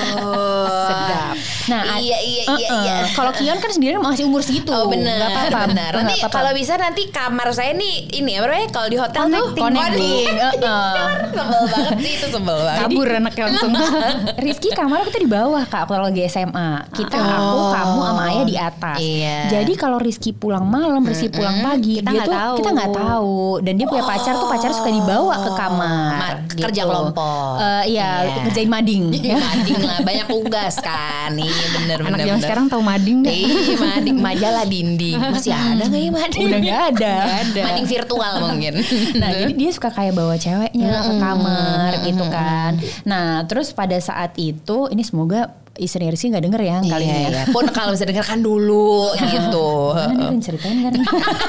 Sedap. 0.68 1.34
Nah, 1.68 1.82
iya 1.96 2.18
iya 2.18 2.42
iya 2.44 2.44
Uh-uh. 2.48 2.80
iya. 2.82 2.96
Kalau 3.12 3.32
Kion 3.32 3.56
kan 3.56 3.68
sendiri 3.68 3.96
masih 3.96 4.24
umur 4.24 4.40
segitu. 4.40 4.68
Oh 4.68 4.88
benar, 4.88 5.16
Gak 5.18 5.30
apa-apa. 5.30 5.60
benar. 5.68 5.90
Nanti 5.94 6.14
kalau 6.24 6.52
bisa 6.52 6.74
nanti 6.74 7.08
kamar 7.08 7.52
saya 7.52 7.72
nih 7.72 8.08
ini 8.14 8.36
apa 8.36 8.46
namanya 8.48 8.68
kalau 8.70 8.88
di 8.88 8.96
hotel 8.96 9.22
tuh 9.28 9.44
Connecting. 9.54 10.32
Uh-uh. 10.32 10.92
sebel 11.28 11.60
banget 11.68 11.96
sih 11.98 12.12
itu 12.14 12.26
sebel 12.28 12.58
banget. 12.58 12.80
Kabur 12.82 13.06
anaknya 13.10 13.42
langsung. 13.46 13.72
Rizky 14.44 14.68
kamar 14.72 15.04
kita 15.04 15.18
di 15.18 15.28
bawah 15.28 15.64
kak 15.64 15.84
kalau 15.86 16.08
lagi 16.08 16.24
SMA. 16.26 16.70
Kita 16.90 17.16
aku, 17.16 17.60
kamu 17.70 17.98
sama 18.02 18.22
ayah 18.28 18.44
di 18.44 18.56
atas. 18.56 18.98
Iya. 18.98 19.38
Jadi 19.50 19.72
kalau 19.74 19.98
Rizky 19.98 20.30
pulang 20.32 20.64
malam, 20.64 21.00
Rizky 21.02 21.28
pulang 21.28 21.60
pagi, 21.60 22.00
Kita 22.00 22.08
dia 22.08 22.18
nggak 22.18 22.26
tuh 22.26 22.34
tahu. 22.34 22.54
kita 22.56 22.70
nggak 22.70 22.92
tahu. 22.94 23.36
Dan 23.60 23.72
dia 23.76 23.86
punya 23.86 24.04
pacar 24.04 24.34
tuh 24.34 24.48
pacar 24.48 24.70
suka 24.70 24.90
dibawa 24.90 25.34
ke 25.38 25.50
kamar. 25.54 26.32
Ma- 26.40 26.60
kerja 26.60 26.82
kelompok. 26.82 27.52
Eh, 27.58 27.84
iya, 27.90 28.10
Iya. 28.20 28.34
kerjain 28.44 28.68
mading. 28.68 29.04
ya. 29.14 29.36
Mading 29.36 29.80
lah 29.80 29.98
banyak 30.08 30.26
tugas 30.26 30.74
kan. 30.78 31.30
Iya 31.32 31.66
bener 31.74 31.98
Anak 32.00 32.10
bener. 32.14 32.26
bener. 32.28 32.40
sekarang 32.40 32.64
tahu 32.66 32.80
mading 32.80 33.16
nggak? 33.20 33.34
Iya 33.34 33.74
mading 33.76 34.16
majalah 34.18 34.64
dinding 34.64 35.18
masih 35.18 35.50
ada 35.50 35.84
nggak 35.84 36.00
ya 36.00 36.10
mading? 36.10 36.44
Udah 36.44 36.58
nggak 36.60 36.82
ada. 36.92 37.14
ada. 37.42 37.62
Mading 37.64 37.86
virtual 37.86 38.32
mungkin. 38.42 38.74
Nah 39.14 39.28
jadi 39.34 39.52
dia 39.52 39.70
suka 39.70 39.88
kayak 39.88 40.12
bawa 40.12 40.34
ceweknya 40.34 40.88
ke 41.00 41.12
kamar 41.16 41.90
gitu 42.02 42.24
kan. 42.28 42.72
Nah 43.02 43.26
terus 43.44 43.70
pada 43.70 43.96
saat 43.98 44.34
itu 44.36 44.86
ini 44.88 45.02
semoga 45.02 45.50
istri 45.74 46.02
Rizky 46.04 46.26
nggak 46.28 46.42
denger 46.42 46.62
ya 46.64 46.76
kali 46.80 46.90
Iya, 47.00 47.14
ini 47.14 47.22
ya. 47.24 47.30
iya. 47.30 47.42
Pun 47.48 47.64
kalau 47.68 47.94
bisa 47.94 48.02
dengarkan 48.02 48.40
dulu 48.40 49.08
gitu. 49.14 49.70
Mana 50.10 50.28
nih 50.28 50.40
ceritain 50.40 50.78
kan? 50.82 50.94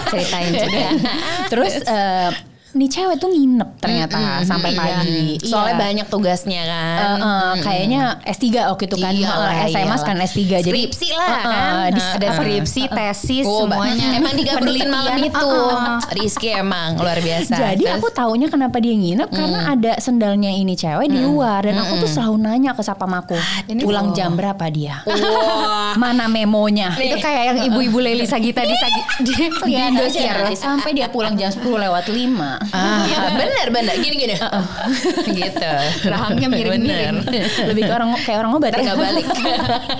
Ceritain 0.08 0.52
juga. 0.52 0.88
Terus 1.47 1.73
eh, 1.82 2.30
nih 2.72 2.86
cewek 2.88 3.18
tuh 3.18 3.28
nginep 3.28 3.70
ternyata 3.78 4.18
sampai 4.42 4.72
pagi. 4.72 5.42
Soalnya 5.42 5.68
Iya. 5.72 5.82
banyak 5.82 6.08
tugasnya 6.08 6.62
kan. 6.64 6.98
Eh, 7.00 7.18
eh, 7.20 7.54
kayaknya 7.60 8.02
S3 8.24 8.46
waktu 8.68 8.84
itu 8.86 8.98
kan 8.98 9.12
Iyalah, 9.12 9.52
SMA 9.66 9.82
iyalah. 9.84 10.00
kan 10.00 10.16
S3 10.20 10.38
jadi 10.62 10.70
Skripsi 10.86 11.08
lah 11.12 11.30
eh, 11.30 11.42
kan. 11.42 11.90
di- 11.90 12.10
ada 12.12 12.28
skripsi, 12.32 12.82
tesis, 12.88 13.44
Oh, 13.44 13.66
semuanya. 13.66 14.08
Emang 14.14 14.34
digabungin 14.40 14.86
malam 14.88 15.18
itu. 15.18 15.34
Uh-uh. 15.42 15.98
Rizky 16.12 16.50
emang 16.52 16.94
luar 16.96 17.18
biasa. 17.18 17.54
Jadi 17.56 17.84
Terus? 17.84 17.96
aku 17.96 18.08
taunya 18.10 18.48
kenapa 18.48 18.78
dia 18.78 18.94
nginep 18.94 19.30
karena 19.30 19.60
ada 19.68 19.94
sendalnya 19.98 20.52
ini 20.52 20.74
cewek 20.74 21.08
di 21.08 21.20
luar 21.20 21.64
dan 21.64 21.78
aku 21.78 22.00
tuh 22.00 22.10
selalu 22.10 22.38
nanya 22.40 22.72
ke 22.72 22.82
sapam 22.82 23.10
aku 23.10 23.38
pulang 23.80 24.12
jam 24.12 24.34
berapa 24.34 24.66
dia? 24.70 25.02
Mana 25.96 26.28
memonya? 26.28 26.94
Itu 26.94 27.18
kayak 27.18 27.44
yang 27.48 27.60
ibu-ibu 27.68 27.98
Leli 27.98 28.24
Sagita 28.24 28.62
di 28.62 28.76
Sagi 28.76 29.02
di, 29.22 29.34
di 29.66 29.74
Indosiar 29.76 30.46
sampai 30.52 30.92
dia 30.92 31.08
pulang 31.08 31.34
jam 31.34 31.50
10 31.50 31.62
lewat 31.62 32.06
5. 32.06 32.59
Ah, 32.69 33.08
bener 33.36 33.67
bener 33.72 33.95
gini 34.00 34.15
gini. 34.15 34.36
gitu. 35.39 35.72
Rahangnya 36.06 36.48
miring-miring. 36.52 37.24
Bener. 37.24 37.45
Lebih 37.72 37.84
ke 37.88 37.93
orang 37.93 38.10
kayak 38.22 38.39
orang 38.43 38.52
obat 38.60 38.72
ya. 38.76 38.82
Nggak 38.91 39.00
balik. 39.00 39.26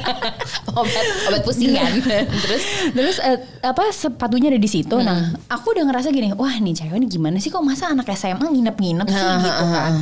obat 0.80 1.06
obat 1.32 1.42
pusing 1.48 1.74
kan. 1.74 1.92
Terus 2.30 2.64
Terus 2.94 3.18
eh, 3.24 3.38
apa 3.64 3.90
sepatunya 3.96 4.54
ada 4.54 4.60
di 4.62 4.70
situ. 4.70 4.96
Nah, 5.00 5.34
aku 5.50 5.74
udah 5.74 5.84
ngerasa 5.90 6.12
gini, 6.14 6.32
wah 6.36 6.56
nih 6.60 6.76
cewek 6.76 7.00
ini 7.00 7.08
gimana 7.08 7.38
sih 7.42 7.50
kok 7.50 7.64
masa 7.64 7.90
anak 7.92 8.12
SMA 8.14 8.44
nginep-nginep 8.44 9.08
sih 9.08 9.28
gitu 9.44 9.66
kan. 9.72 9.94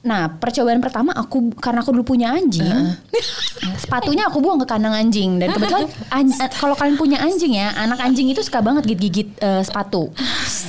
Nah, 0.00 0.32
percobaan 0.32 0.80
pertama 0.80 1.12
aku 1.12 1.52
karena 1.60 1.84
aku 1.84 1.92
dulu 1.92 2.16
punya 2.16 2.32
anjing, 2.32 2.96
sepatunya 3.84 4.32
aku 4.32 4.40
buang 4.40 4.56
ke 4.56 4.64
kandang 4.64 4.96
anjing 4.96 5.36
dan 5.36 5.52
kebetulan 5.52 5.84
an- 6.16 6.32
kalau 6.56 6.72
kalian 6.72 6.96
punya 6.96 7.20
anjing 7.20 7.52
ya, 7.52 7.68
anak 7.76 8.00
anjing 8.00 8.32
itu 8.32 8.40
suka 8.40 8.64
banget 8.64 8.88
gigit-gigit 8.88 9.36
eh, 9.38 9.60
sepatu. 9.60 10.08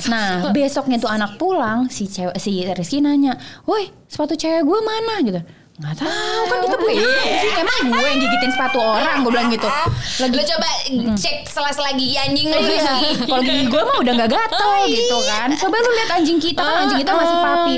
Nah, 0.02 0.50
besoknya 0.50 0.98
tuh 0.98 1.06
anak 1.06 1.38
pulang, 1.38 1.86
si 1.86 2.10
cewek 2.10 2.34
si 2.34 2.66
Rizky 2.66 2.98
nanya, 2.98 3.38
"Woi, 3.64 3.86
sepatu 4.10 4.34
cewek 4.34 4.66
gue 4.66 4.78
mana?" 4.82 5.14
gitu. 5.22 5.40
Nggak 5.82 5.98
tahu 5.98 6.42
kan 6.46 6.58
kita 6.62 6.76
punya 6.78 7.02
anjing, 7.02 7.54
emang 7.58 7.78
gue 7.90 8.06
yang 8.06 8.20
gigitin 8.22 8.50
sepatu 8.54 8.78
orang, 8.78 9.26
gue 9.26 9.30
bilang 9.34 9.50
gitu. 9.50 9.66
lagi 10.22 10.34
lo 10.38 10.44
coba 10.46 10.68
cek 11.18 11.36
sela-sela 11.50 11.90
gigi 11.98 12.14
anjing 12.14 12.46
lo 12.54 12.58
Iya. 12.62 12.94
Kalau 13.26 13.42
gigi 13.42 13.66
gue 13.66 13.82
mah 13.82 13.96
udah 13.98 14.12
gak 14.22 14.30
gatel 14.30 14.72
gitu 14.86 15.18
kan. 15.26 15.48
Coba 15.58 15.76
lu 15.82 15.90
lihat 15.90 16.10
anjing 16.22 16.38
kita 16.38 16.62
kan 16.62 16.86
anjing 16.86 17.02
kita 17.02 17.12
masih 17.18 17.36
papi. 17.42 17.74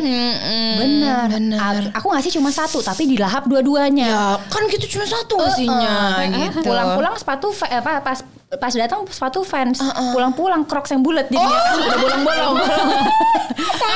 Bener. 0.76 1.82
Aku 1.96 2.06
ngasih 2.12 2.30
cuma 2.36 2.52
satu 2.52 2.84
tapi 2.84 3.08
dilahap 3.08 3.48
dua-duanya. 3.48 4.04
Ya 4.04 4.24
kan 4.52 4.68
gitu 4.68 5.00
cuma 5.00 5.08
satu 5.08 5.40
ngasihnya 5.40 5.96
gitu. 6.28 6.60
Pulang-pulang 6.60 7.16
sepatu 7.16 7.56
eh, 7.64 7.80
apa 7.80 8.04
pas 8.04 8.20
pas 8.56 8.70
datang 8.70 9.02
sepatu 9.06 9.40
fans. 9.40 9.78
Pulang-pulang 10.10 10.62
crocs 10.64 10.90
yang 10.90 11.00
bulat 11.00 11.26
jadinya 11.26 11.48
kan 11.48 11.74
udah 11.76 11.96
bolong-bolong. 11.96 12.56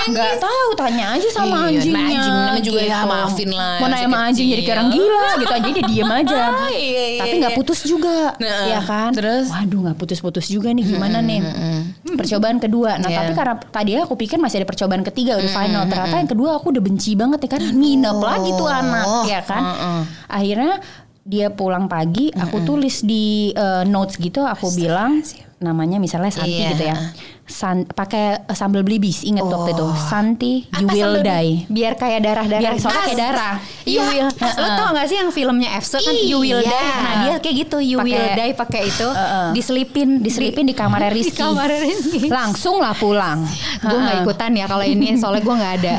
Gak 0.09 0.41
tahu 0.41 0.69
tanya 0.73 1.15
aja 1.15 1.29
sama 1.29 1.69
Iya, 1.69 1.85
anjingnya. 1.85 2.01
anjing 2.01 2.33
namanya 2.33 2.63
juga 2.65 2.81
ya, 2.81 2.99
maafin 3.05 3.51
lah, 3.53 3.77
Mau 3.77 3.89
nanya 3.89 4.07
sama 4.09 4.19
anjing 4.25 4.47
jadi 4.49 4.63
kecil. 4.65 4.89
gila 4.89 5.27
gitu 5.37 5.53
aja 5.53 5.69
dia 5.69 5.85
diem 5.85 6.11
aja. 6.11 6.41
iya, 6.73 7.05
iya, 7.13 7.21
Tapi 7.21 7.35
nggak 7.37 7.53
iya. 7.53 7.59
putus 7.59 7.81
juga, 7.85 8.17
Nah, 8.39 8.63
ya 8.67 8.81
kan? 8.81 9.11
terus? 9.13 9.47
Waduh 9.49 9.81
nggak 9.85 9.97
putus-putus 9.99 10.47
juga 10.49 10.73
nih 10.73 10.85
gimana 10.87 11.19
nih? 11.21 11.41
Percobaan 12.09 12.57
kedua. 12.57 12.97
Nah 12.97 13.09
Iya. 13.09 13.19
tapi 13.21 13.33
karena 13.37 13.55
tadi 13.61 13.91
aku 13.99 14.15
pikir 14.17 14.39
masih 14.39 14.63
ada 14.63 14.69
percobaan 14.69 15.05
ketiga 15.05 15.37
udah 15.37 15.53
final. 15.53 15.83
Ternyata 15.85 16.17
yang 16.17 16.31
kedua 16.31 16.51
aku 16.57 16.73
udah 16.73 16.83
benci 16.83 17.13
banget 17.13 17.39
ya 17.45 17.51
kan 17.51 17.63
nginep 17.69 18.19
lagi 18.19 18.51
tuh 18.55 18.69
anak 18.69 19.07
ya 19.27 19.41
kan. 19.43 19.63
Akhirnya 20.27 20.81
dia 21.29 21.47
pulang 21.49 21.85
pagi, 21.87 22.33
aku 22.33 22.65
tulis 22.65 23.01
di 23.01 23.25
eh, 23.51 23.85
notes 23.85 24.17
gitu, 24.17 24.41
aku 24.43 24.73
bilang 24.73 25.21
namanya 25.59 25.99
misalnya 25.99 26.31
Santi 26.31 26.55
Iya. 26.55 26.71
gitu 26.71 26.85
ya. 26.87 26.97
San, 27.45 27.83
pakai 27.85 28.41
eh, 28.41 28.55
sambal 28.55 28.81
belibis 28.81 29.21
inget 29.23 29.43
waktu 29.43 29.73
itu 29.73 29.87
Santi 29.99 30.53
you 30.71 30.85
Apa 30.85 30.95
will 30.95 31.17
die 31.19 31.65
biar 31.67 31.93
kayak 31.95 32.21
darah-darah. 32.23 32.61
biar 32.61 32.75
soalnya 32.77 33.03
kayak 33.03 33.17
Ah, 33.17 33.25
darah 33.27 33.55
You 33.83 34.01
will. 34.03 34.29
Lo 34.55 34.67
tau 34.71 34.89
gak 34.93 35.07
sih 35.07 35.17
yang 35.17 35.29
filmnya 35.29 35.73
FC 35.75 35.97
kan 35.99 36.13
You 36.15 36.39
Will 36.39 36.61
Iya. 36.61 36.69
Die. 36.71 36.93
Nah 36.95 37.15
dia 37.19 37.35
kayak 37.39 37.57
gitu 37.59 37.77
You 37.81 37.97
Pakai- 37.99 38.07
Will 38.07 38.29
Die 38.31 38.53
pakai 38.55 38.83
itu 38.87 39.09
Heeh. 39.09 39.47
diselipin 39.51 40.09
diselipin 40.21 40.65
di 40.65 40.73
di 40.73 40.77
Rizky 41.11 41.41
kamar 41.41 41.69
Rizky. 41.73 42.29
langsung 42.31 42.79
lah 42.79 42.93
pulang 42.93 43.43
Gue 43.81 43.99
nggak 43.99 44.17
ikutan 44.23 44.53
ya 44.53 44.65
kalau 44.65 44.85
ini 44.85 45.17
soalnya 45.17 45.41
gue 45.41 45.57
nggak 45.57 45.75
ada. 45.79 45.95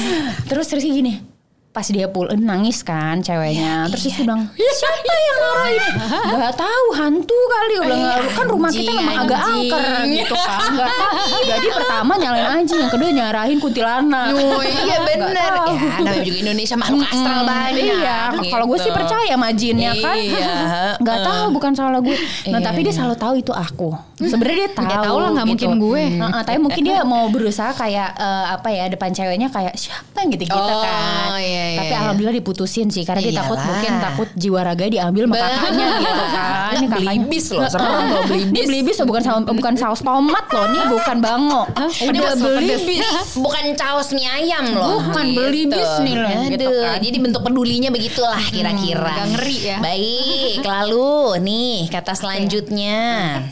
Terus 0.48 0.70
Rizky 0.70 0.90
gini 0.94 1.31
pas 1.72 1.88
dia 1.88 2.04
pulang 2.04 2.36
nangis 2.36 2.84
kan 2.84 3.16
ceweknya 3.18 3.88
terus 3.88 4.04
dia 4.04 4.20
bilang 4.20 4.44
siapa 4.78 4.98
yang 5.00 5.38
naruh 5.40 5.66
ini 5.66 5.88
nggak 6.30 6.54
tahu 6.54 6.86
hantu 6.92 7.38
kali 7.48 7.74
udah 7.78 7.96
nggak- 7.96 8.28
kan 8.30 8.46
rumah 8.46 8.68
kita 8.68 8.92
memang 8.92 9.16
agak 9.22 9.40
angker 9.42 9.82
gitu 10.06 10.34
kan 10.36 10.68
nggak 10.70 10.90
tahu 10.92 11.36
jadi 11.50 11.66
pertama 11.72 12.12
nyalain 12.14 12.46
anjing 12.54 12.76
yang 12.76 12.92
kedua 12.92 13.08
nyarahin 13.10 13.56
kuntilanak 13.56 14.28
Oh 14.32 14.60
iya 14.60 14.96
bener 15.02 15.32
tahu. 15.32 15.72
Ya 15.72 15.96
namanya 15.98 16.22
juga 16.22 16.38
Indonesia 16.42 16.76
makhluk 16.76 17.00
astral 17.04 17.40
banyak 17.42 17.84
Iya, 17.94 18.18
kalau 18.48 18.64
gue 18.66 18.78
sih 18.78 18.86
gitu. 18.86 18.96
percaya 18.96 19.32
sama 19.32 19.48
jinnya 19.52 19.92
kan. 19.94 20.16
Iya, 20.16 20.54
Nggak 21.02 21.18
tahu 21.22 21.44
bukan 21.52 21.72
salah 21.72 22.00
gue. 22.00 22.16
Nah, 22.48 22.58
Iya, 22.58 22.58
tapi 22.62 22.80
dia 22.82 22.92
selalu 22.92 23.16
tahu 23.16 23.34
itu 23.38 23.52
aku. 23.54 23.90
Sebenarnya 24.18 24.56
dia 24.58 24.70
tahu. 24.72 24.86
Ya 24.86 24.98
tahu 25.00 25.16
lah, 25.18 25.30
nggak 25.32 25.46
mungkin 25.46 25.70
gue. 25.78 26.02
Heeh, 26.14 26.42
tapi 26.42 26.58
mungkin 26.58 26.82
dia 26.82 27.00
mau 27.02 27.24
berusaha 27.28 27.70
kayak 27.72 28.08
eh, 28.14 28.44
apa 28.50 28.68
ya 28.68 28.84
depan 28.88 29.10
ceweknya 29.10 29.48
kayak 29.48 29.74
siapa 29.74 30.16
yang 30.18 30.30
gitu-gitu 30.30 30.56
Oh, 30.58 30.82
kan. 30.82 31.28
Iya, 31.62 31.70
iya, 31.70 31.78
tapi 31.78 31.92
iya. 31.94 32.00
alhamdulillah 32.02 32.36
diputusin 32.36 32.86
sih 32.90 33.02
karena 33.06 33.20
dia 33.22 33.34
takut 33.38 33.58
mungkin 33.62 33.92
takut 34.02 34.28
jiwa 34.34 34.60
raga 34.60 34.84
diambil 34.90 35.24
sama 35.30 35.36
kakaknya 35.38 35.86
gitu 36.02 36.24
kan. 36.26 36.72
Ini 36.82 36.86
kakaknya 36.88 37.10
Belibis 37.22 37.46
loh, 37.52 37.62
serem 37.68 38.04
loh, 38.08 38.22
belibis. 38.26 38.50
Ini 38.50 38.60
belibis 38.66 38.96
loh, 38.98 39.06
bukan 39.06 39.22
saus 39.22 39.42
bukan 39.44 39.74
saus 39.76 40.00
tomat 40.00 40.46
loh, 40.48 40.64
ini 40.72 40.78
bukan 40.88 41.16
bango. 41.20 41.62
Ini 42.00 42.08
Udah 42.08 42.32
mas- 42.34 42.42
belibis. 42.42 43.06
bukan 43.44 43.64
caos 43.76 44.08
mie 44.16 44.26
ayam 44.26 44.64
loh. 44.72 44.98
Bukan, 45.04 45.26
belibis 45.36 45.90
nih 46.02 46.14
loh, 46.16 46.40
gitu 46.48 46.66
Aduh, 46.66 46.82
kan. 46.82 46.98
Jadi 46.98 47.16
bentuk 47.20 47.42
pedulinya 47.44 47.90
begitulah 47.92 48.40
kira-kira. 48.48 49.04
agak 49.04 49.26
ngeri 49.36 49.58
ya. 49.60 49.76
Baik, 49.84 50.64
lalu 50.64 51.12
nih 51.44 51.76
kata 51.92 52.12
selanjutnya. 52.16 52.98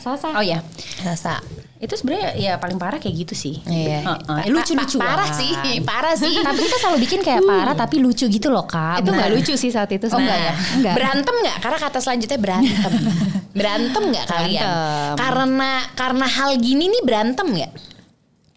Sasa. 0.01 0.33
Oh 0.33 0.43
ya. 0.43 0.65
Sasa. 0.99 1.60
Itu 1.81 1.97
sebenarnya 1.97 2.37
ya 2.37 2.53
paling 2.55 2.77
parah 2.77 2.95
kayak 2.95 3.15
gitu 3.19 3.33
sih. 3.33 3.57
Iya. 3.63 4.05
Heeh, 4.05 4.47
lucu-lucuan. 4.47 5.01
Pa- 5.01 5.17
Parah 5.17 5.29
sih, 5.33 5.49
parah 5.89 6.13
sih. 6.13 6.29
tapi 6.39 6.61
kita 6.61 6.77
selalu 6.77 6.97
bikin 7.01 7.19
kayak 7.19 7.41
parah 7.41 7.73
tapi 7.73 7.97
lucu 7.97 8.23
gitu 8.23 8.47
loh 8.47 8.63
kak. 8.63 9.01
Itu 9.01 9.09
nggak 9.09 9.31
lucu 9.31 9.53
sih 9.55 9.67
saat 9.67 9.89
itu. 9.89 10.05
Oh, 10.05 10.15
enggak 10.15 10.37
ya? 10.39 10.53
Enggak. 10.77 10.93
Berantem 10.93 11.35
nggak? 11.35 11.57
Karena 11.57 11.77
kata 11.81 11.97
selanjutnya 11.97 12.37
berantem. 12.37 12.93
berantem 13.57 14.03
nggak 14.07 14.25
kalian? 14.25 14.61
Berantem. 14.61 15.15
Karena 15.17 15.71
karena 15.91 16.25
hal 16.27 16.51
gini 16.55 16.85
nih 16.87 17.01
berantem 17.01 17.47
nggak? 17.49 17.73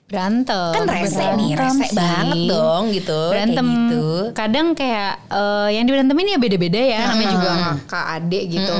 Berantem. 0.04 0.70
Kan 0.70 0.84
rese 0.86 1.24
nih, 1.34 1.50
berantem 1.56 1.80
rese 1.80 1.88
sih. 1.88 1.96
banget 1.96 2.38
dong 2.46 2.82
gitu. 2.92 3.20
berantem 3.32 3.66
kayak 3.66 3.80
gitu. 3.88 4.04
kadang 4.36 4.66
kayak 4.74 5.12
eh, 5.26 5.68
yang 5.72 5.84
diberantemin 5.84 6.26
ya 6.28 6.38
beda-beda 6.38 6.76
ya 6.78 6.98
namanya 7.08 7.28
juga 7.32 7.50
kakak 7.82 8.06
adik 8.14 8.44
gitu 8.52 8.76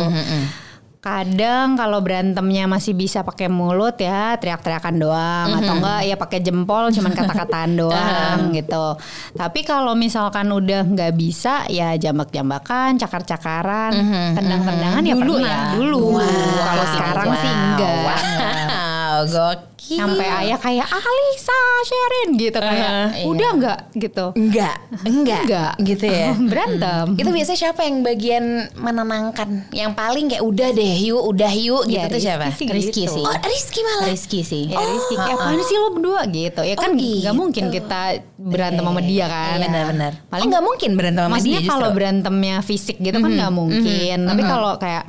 kadang 1.05 1.77
kalau 1.77 2.01
berantemnya 2.01 2.65
masih 2.65 2.97
bisa 2.97 3.21
pakai 3.21 3.47
mulut 3.47 3.93
ya 3.95 4.35
teriak-teriakan 4.35 4.95
doang. 4.97 5.49
Atau 5.53 5.77
enggak 5.77 6.01
ya 6.03 6.17
pakai 6.17 6.41
jempol 6.41 6.89
cuman 6.89 7.13
kata-kataan 7.13 7.71
doang 7.81 8.39
gitu. 8.51 8.97
Tapi 9.37 9.61
kalau 9.63 9.93
misalkan 9.93 10.49
udah 10.49 10.81
nggak 10.83 11.13
bisa 11.13 11.69
ya 11.69 11.93
jambak-jambakan 11.95 12.97
cakar-cakaran 12.97 13.93
tendang-tendangan 14.33 15.05
ya 15.05 15.13
Dulu 15.15 15.35
pernah. 15.37 15.45
ya? 15.47 15.61
dulu. 15.77 16.01
Wow. 16.17 16.25
kalau 16.65 16.85
sekarang 16.89 17.29
sih 17.37 17.53
Wow, 17.53 17.61
enggak. 17.61 18.17
Wow, 18.25 19.19
gokil. 19.27 19.74
Sampai 19.85 20.27
ayah 20.45 20.57
kayak 20.57 20.87
Alisa 20.89 21.61
Sherin 21.85 22.29
gitu 22.35 22.57
kayak 22.57 23.21
iya. 23.21 23.25
udah 23.29 23.49
enggak 23.53 23.79
gitu 23.93 24.27
Enggak, 24.35 24.77
enggak, 25.05 25.43
Enggak. 25.45 25.73
gitu 25.85 26.07
ya. 26.09 26.29
berantem 26.53 27.07
Itu 27.21 27.31
biasanya 27.31 27.59
siapa 27.61 27.85
yang 27.85 28.01
bagian 28.01 28.45
menenangkan? 28.75 29.69
Yang 29.71 29.93
paling 29.93 30.25
kayak 30.33 30.45
udah 30.45 30.69
deh, 30.73 30.95
yuk, 31.05 31.23
udah 31.23 31.53
yuk 31.53 31.83
gitu 31.85 32.01
Ya, 32.01 32.09
tuh 32.09 32.21
siapa? 32.21 32.49
Rizky 32.51 32.65
sih 32.65 32.73
Rizky 32.73 33.03
gitu. 33.05 33.15
sih. 33.15 33.25
Oh, 33.25 33.37
Rizky 33.45 33.81
malah. 33.85 34.07
Rizky 34.09 34.41
sih. 34.43 34.65
Ya 34.73 34.79
Rizky, 34.81 35.15
kayak 35.15 35.37
apaan 35.37 35.61
sih 35.61 35.77
lo 35.77 35.89
berdua 35.93 36.21
gitu 36.27 36.61
Ya 36.65 36.75
kan 36.75 36.91
Oh, 36.91 36.97
nggak 36.97 37.21
gitu. 37.21 37.33
mungkin 37.37 37.65
kita 37.69 38.01
berantem 38.41 38.85
sama 38.85 39.01
dia 39.03 39.27
kan 39.29 39.57
Iya, 39.61 39.67
benar-benar. 39.69 40.13
Paling 40.31 40.49
oh, 40.49 40.53
nggak 40.55 40.65
mungkin 40.65 40.91
berantem 40.97 41.23
sama 41.27 41.35
Maksudnya 41.37 41.61
dia 41.61 41.71
kalau 41.71 41.89
berantemnya 41.93 42.57
fisik 42.65 42.97
gitu 42.99 43.17
kan 43.17 43.31
nggak 43.31 43.53
mungkin 43.53 44.19
Tapi 44.25 44.43
kalau 44.43 44.73
kayak 44.81 45.05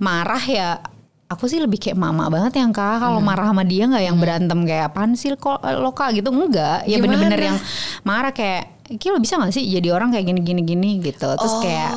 marah 0.00 0.42
ya 0.42 0.68
Aku 1.32 1.48
sih 1.48 1.56
lebih 1.56 1.80
kayak 1.80 1.96
mama 1.96 2.28
banget 2.28 2.60
yang 2.60 2.70
kak. 2.70 3.00
Kalau 3.00 3.18
marah 3.18 3.48
sama 3.48 3.64
dia 3.64 3.88
nggak 3.88 4.04
yang 4.04 4.16
berantem 4.20 4.60
kayak 4.68 4.92
apaan 4.92 5.16
sih 5.16 5.32
kok 5.34 5.64
lo 5.64 5.90
kak? 5.96 6.12
Gitu 6.12 6.28
Enggak. 6.28 6.84
Ya 6.84 7.00
bener-bener 7.00 7.40
yang 7.40 7.58
marah 8.04 8.30
kayak 8.30 8.74
Ki 8.84 9.08
lo 9.08 9.16
bisa 9.16 9.40
gak 9.40 9.48
sih 9.48 9.64
jadi 9.64 9.96
orang 9.96 10.12
kayak 10.12 10.28
gini-gini 10.28 10.60
gini 10.60 10.90
gitu. 11.00 11.24
Terus 11.24 11.54
kayak 11.64 11.96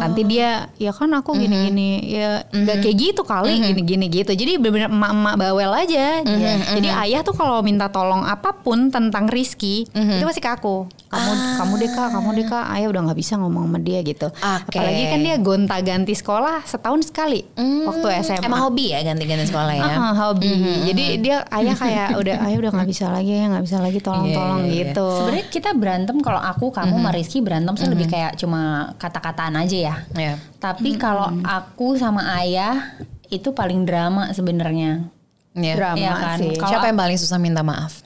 nanti 0.00 0.24
dia 0.24 0.72
ya 0.80 0.88
kan 0.96 1.12
aku 1.12 1.36
gini-gini 1.36 2.00
ya 2.00 2.48
nggak 2.48 2.80
kayak 2.80 2.96
gitu 2.96 3.22
kali 3.28 3.60
gini-gini 3.60 4.08
gitu. 4.08 4.32
Jadi 4.32 4.56
bener-bener 4.56 4.88
emak-emak 4.88 5.34
bawel 5.36 5.76
aja. 5.76 6.24
Jadi 6.72 6.88
ayah 6.88 7.20
tuh 7.20 7.36
kalau 7.36 7.60
minta 7.60 7.92
tolong 7.92 8.24
apa 8.24 8.56
pun 8.56 8.88
tentang 8.88 9.28
Rizky 9.28 9.84
itu 9.84 10.24
pasti 10.24 10.40
ke 10.40 10.48
aku 10.48 10.88
kamu 11.14 11.32
kamu 11.54 11.74
deh 11.78 11.90
kak 11.90 12.08
kamu 12.10 12.28
deh 12.34 12.46
kak 12.46 12.64
ayah 12.74 12.88
udah 12.90 13.00
nggak 13.06 13.18
bisa 13.18 13.32
ngomong 13.38 13.64
sama 13.64 13.78
dia 13.78 14.02
gitu 14.02 14.26
Oke. 14.28 14.74
apalagi 14.74 15.04
kan 15.06 15.20
dia 15.20 15.36
gonta 15.38 15.76
ganti 15.78 16.12
sekolah 16.12 16.66
setahun 16.66 17.08
sekali 17.08 17.46
waktu 17.86 18.06
SMA 18.20 18.42
Emang 18.42 18.66
hobi 18.66 18.90
ya 18.90 19.00
ganti-ganti 19.00 19.46
sekolah 19.46 19.72
ya? 19.72 19.84
Ah, 19.86 20.12
hobi 20.12 20.50
jadi 20.84 21.04
dia 21.16 21.36
ayah 21.54 21.74
kayak 21.74 22.08
udah 22.20 22.36
ayah 22.44 22.58
udah 22.58 22.70
nggak 22.74 22.88
bisa 22.88 23.06
lagi 23.08 23.32
ya 23.32 23.46
nggak 23.46 23.64
bisa 23.64 23.78
lagi 23.78 23.98
tolong 24.02 24.26
tolong 24.28 24.60
Iya, 24.60 24.66
iya, 24.66 24.74
iya. 24.74 24.80
gitu 24.90 25.06
Sebenarnya 25.14 25.46
kita 25.48 25.70
berantem 25.74 26.16
kalau 26.18 26.40
aku, 26.40 26.66
kamu, 26.70 26.96
sama 26.96 27.10
Rizky 27.12 27.38
berantem 27.38 27.74
sih 27.76 27.86
lebih 27.86 28.06
kayak 28.08 28.34
cuma 28.34 28.62
kata-kataan 28.96 29.54
aja 29.54 29.76
ya. 29.76 29.94
Iya. 30.12 30.34
Tapi 30.58 30.96
kalau 30.96 31.28
aku 31.44 31.94
sama 31.94 32.24
ayah 32.40 32.96
itu 33.28 33.52
paling 33.52 33.84
drama 33.84 34.32
sebenarnya. 34.32 35.06
Iya. 35.54 35.74
drama 35.78 35.98
Iya 36.00 36.12
kan? 36.18 36.38
sih 36.40 36.50
Siapa 36.58 36.86
yang 36.88 36.98
paling 36.98 37.14
susah 37.14 37.38
minta 37.38 37.62
maaf? 37.62 38.02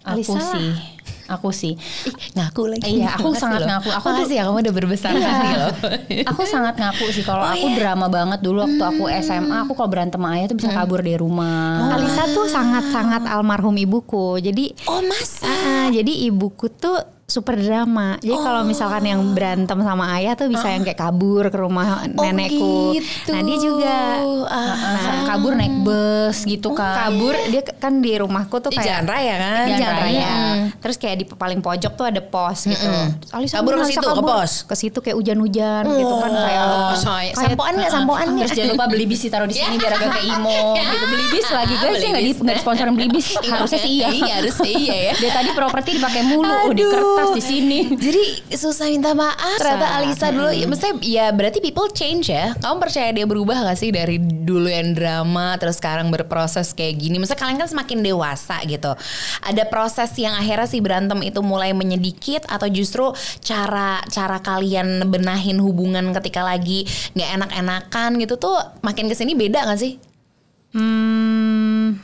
Aku 0.00 0.16
Alisa. 0.32 0.40
sih, 0.56 0.70
aku 1.30 1.48
sih. 1.50 1.78
Ngaku 2.34 2.62
lagi. 2.68 2.82
Iya, 2.90 3.14
aku 3.14 3.30
Makasih 3.30 3.40
sangat 3.40 3.60
loh. 3.60 3.68
ngaku. 3.70 3.88
Aku 3.92 4.06
Makasih 4.06 4.26
tuh- 4.26 4.34
ya 4.34 4.42
kamu 4.44 4.58
udah 4.60 4.74
berbesar 4.74 5.10
hati 5.14 5.48
loh. 5.54 5.72
aku 6.30 6.42
sangat 6.44 6.74
ngaku 6.74 7.04
sih 7.10 7.22
kalau 7.22 7.44
aku 7.44 7.66
drama 7.72 8.06
banget 8.06 8.40
dulu 8.40 8.58
waktu 8.60 8.82
aku 8.82 9.04
SMA. 9.20 9.56
Aku 9.62 9.72
kalau 9.72 9.88
berantem 9.88 10.18
sama 10.18 10.34
ayah 10.34 10.46
tuh 10.46 10.58
bisa 10.58 10.70
kabur 10.70 10.98
dari 10.98 11.14
rumah. 11.14 11.90
Alisa 11.90 12.26
tuh 12.28 12.46
sangat 12.46 12.90
sangat 12.90 13.22
almarhum 13.24 13.74
ibuku 13.74 14.36
jadi 14.36 14.74
Oh 14.84 15.00
masa? 15.00 15.46
Ah, 15.46 15.88
jadi 15.88 16.10
ibuku 16.26 16.66
tuh 16.68 16.98
super 17.30 17.54
drama. 17.54 18.18
Jadi 18.18 18.36
kalau 18.36 18.60
misalkan 18.62 19.02
yang 19.04 19.22
berantem 19.30 19.78
sama 19.78 20.12
ayah 20.14 20.34
tuh 20.34 20.46
bisa 20.46 20.66
yang 20.66 20.82
kayak 20.82 20.98
kabur 20.98 21.46
ke 21.46 21.56
rumah 21.56 22.04
nenekku. 22.04 22.92
gitu. 22.92 23.30
Nah 23.30 23.40
dia 23.40 23.56
juga 23.56 23.96
Ah. 24.42 24.74
Nah, 24.74 25.02
kabur 25.26 25.54
naik 25.54 25.74
bus 25.80 26.42
gitu 26.42 26.74
kan. 26.74 27.06
kabur 27.06 27.34
dia 27.48 27.62
kan 27.62 27.98
di 27.98 28.12
rumahku 28.14 28.58
tuh 28.58 28.68
kayak 28.68 28.82
jalan 28.82 29.06
raya 29.06 29.34
kan? 29.36 29.64
Jalan 29.64 29.78
jalan 29.78 29.96
raya. 29.96 30.20
raya. 30.20 30.34
Terus 30.76 30.96
kayak 30.96 31.16
di 31.16 31.24
paling 31.24 31.60
pojok 31.60 31.92
tuh 31.94 32.04
ada 32.04 32.20
pos 32.20 32.66
gitu. 32.66 32.82
Terus 32.82 33.30
Alisa 33.30 33.54
Kabur 33.56 33.78
ke 33.78 33.86
situ, 33.86 34.02
ke 34.02 34.22
pos? 34.22 34.52
Ke 34.64 34.74
situ 34.74 34.98
kayak 34.98 35.16
hujan-hujan 35.16 35.82
gitu 35.86 36.14
kan 36.16 36.32
kayak 36.32 36.62
Oh, 36.62 36.94
sampoan 37.32 37.72
nggak 37.76 37.90
sampoan 37.90 38.26
nggak? 38.32 38.46
Terus 38.48 38.58
jangan 38.58 38.72
lupa 38.74 38.86
beli 38.88 39.04
bis 39.06 39.20
ditaruh 39.20 39.46
di 39.46 39.54
sini 39.54 39.76
biar 39.76 39.92
agak 39.94 40.10
kayak 40.10 40.26
imo 40.28 40.58
gitu. 40.78 41.04
Beli 41.06 41.26
bis 41.30 41.46
lagi 41.48 41.74
guys 41.76 41.96
sih 41.96 42.08
nggak 42.10 42.24
di 42.24 42.32
sponsorin 42.58 42.92
beli 42.92 43.08
bis. 43.08 43.26
Harusnya 43.52 43.78
sih 43.78 43.92
iya. 43.92 44.08
Iya 44.10 44.34
harusnya 44.40 44.68
iya 44.68 44.96
ya. 45.00 45.12
Dia 45.16 45.30
tadi 45.32 45.50
properti 45.52 45.90
dipakai 45.96 46.22
mulu, 46.24 46.48
oh, 46.48 46.72
di 46.72 46.82
kertas 46.82 47.19
di 47.36 47.42
sini. 47.42 47.78
Jadi 48.04 48.54
susah 48.56 48.88
minta 48.88 49.12
maaf 49.12 49.58
ternyata 49.60 50.00
Alisa 50.00 50.28
dulu 50.32 50.50
ya 50.50 50.66
maksudnya 50.66 50.94
ya 51.04 51.26
berarti 51.34 51.58
people 51.60 51.88
change 51.92 52.32
ya. 52.32 52.52
Kamu 52.58 52.76
percaya 52.80 53.10
dia 53.12 53.26
berubah 53.28 53.68
gak 53.68 53.78
sih 53.78 53.90
dari 53.92 54.18
dulu 54.20 54.66
yang 54.66 54.96
drama 54.96 55.56
terus 55.60 55.78
sekarang 55.78 56.08
berproses 56.08 56.72
kayak 56.72 56.98
gini. 56.98 57.20
Maksudnya 57.20 57.40
kalian 57.40 57.58
kan 57.60 57.68
semakin 57.68 57.98
dewasa 58.00 58.56
gitu. 58.64 58.92
Ada 59.44 59.64
proses 59.68 60.10
yang 60.16 60.34
akhirnya 60.34 60.68
si 60.68 60.78
berantem 60.80 61.20
itu 61.22 61.40
mulai 61.44 61.76
menyedikit 61.76 62.48
atau 62.48 62.66
justru 62.70 63.12
cara 63.44 64.00
cara 64.08 64.38
kalian 64.40 65.06
benahin 65.08 65.60
hubungan 65.60 66.12
ketika 66.16 66.44
lagi 66.44 66.88
nggak 67.14 67.30
enak-enakan 67.40 68.10
gitu 68.22 68.34
tuh 68.40 68.56
makin 68.80 69.06
ke 69.10 69.14
sini 69.14 69.36
beda 69.36 69.66
gak 69.68 69.80
sih? 69.80 70.00
hmm, 70.74 71.98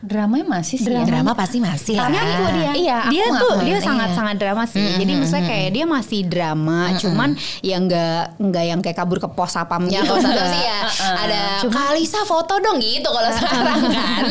Dramanya 0.00 0.46
masih 0.50 0.76
sih 0.76 0.88
ya. 0.88 1.04
Drama 1.04 1.32
pasti 1.32 1.58
masih 1.58 1.94
lah. 1.94 2.08
Karena 2.08 2.20
aku 2.24 2.44
dia, 2.50 2.70
Iya, 2.72 2.96
aku 2.98 3.10
dia 3.10 3.24
tuh 3.36 3.54
dia 3.60 3.70
iya. 3.70 3.80
sangat-sangat 3.80 4.36
drama 4.36 4.64
sih. 4.64 4.80
Jadi 4.96 5.12
maksudnya 5.14 5.44
kayak 5.44 5.68
dia 5.70 5.84
masih 5.84 6.20
drama, 6.24 6.80
cuman 6.96 7.30
ya 7.60 7.76
nggak 7.76 8.22
nggak 8.40 8.64
yang 8.66 8.80
kayak 8.80 8.96
kabur 8.96 9.18
ke 9.18 9.28
pos 9.28 9.52
apa 9.54 9.76
Ya 9.84 10.00
gitu. 10.00 10.16
enggak. 10.16 10.46
sih 10.46 10.62
ya 10.62 10.78
ada 11.22 11.40
Kalisa 11.62 12.24
foto 12.24 12.56
dong 12.56 12.78
gitu 12.78 13.04
kalau 13.06 13.28
sekarang 13.36 13.80
kan. 13.86 14.22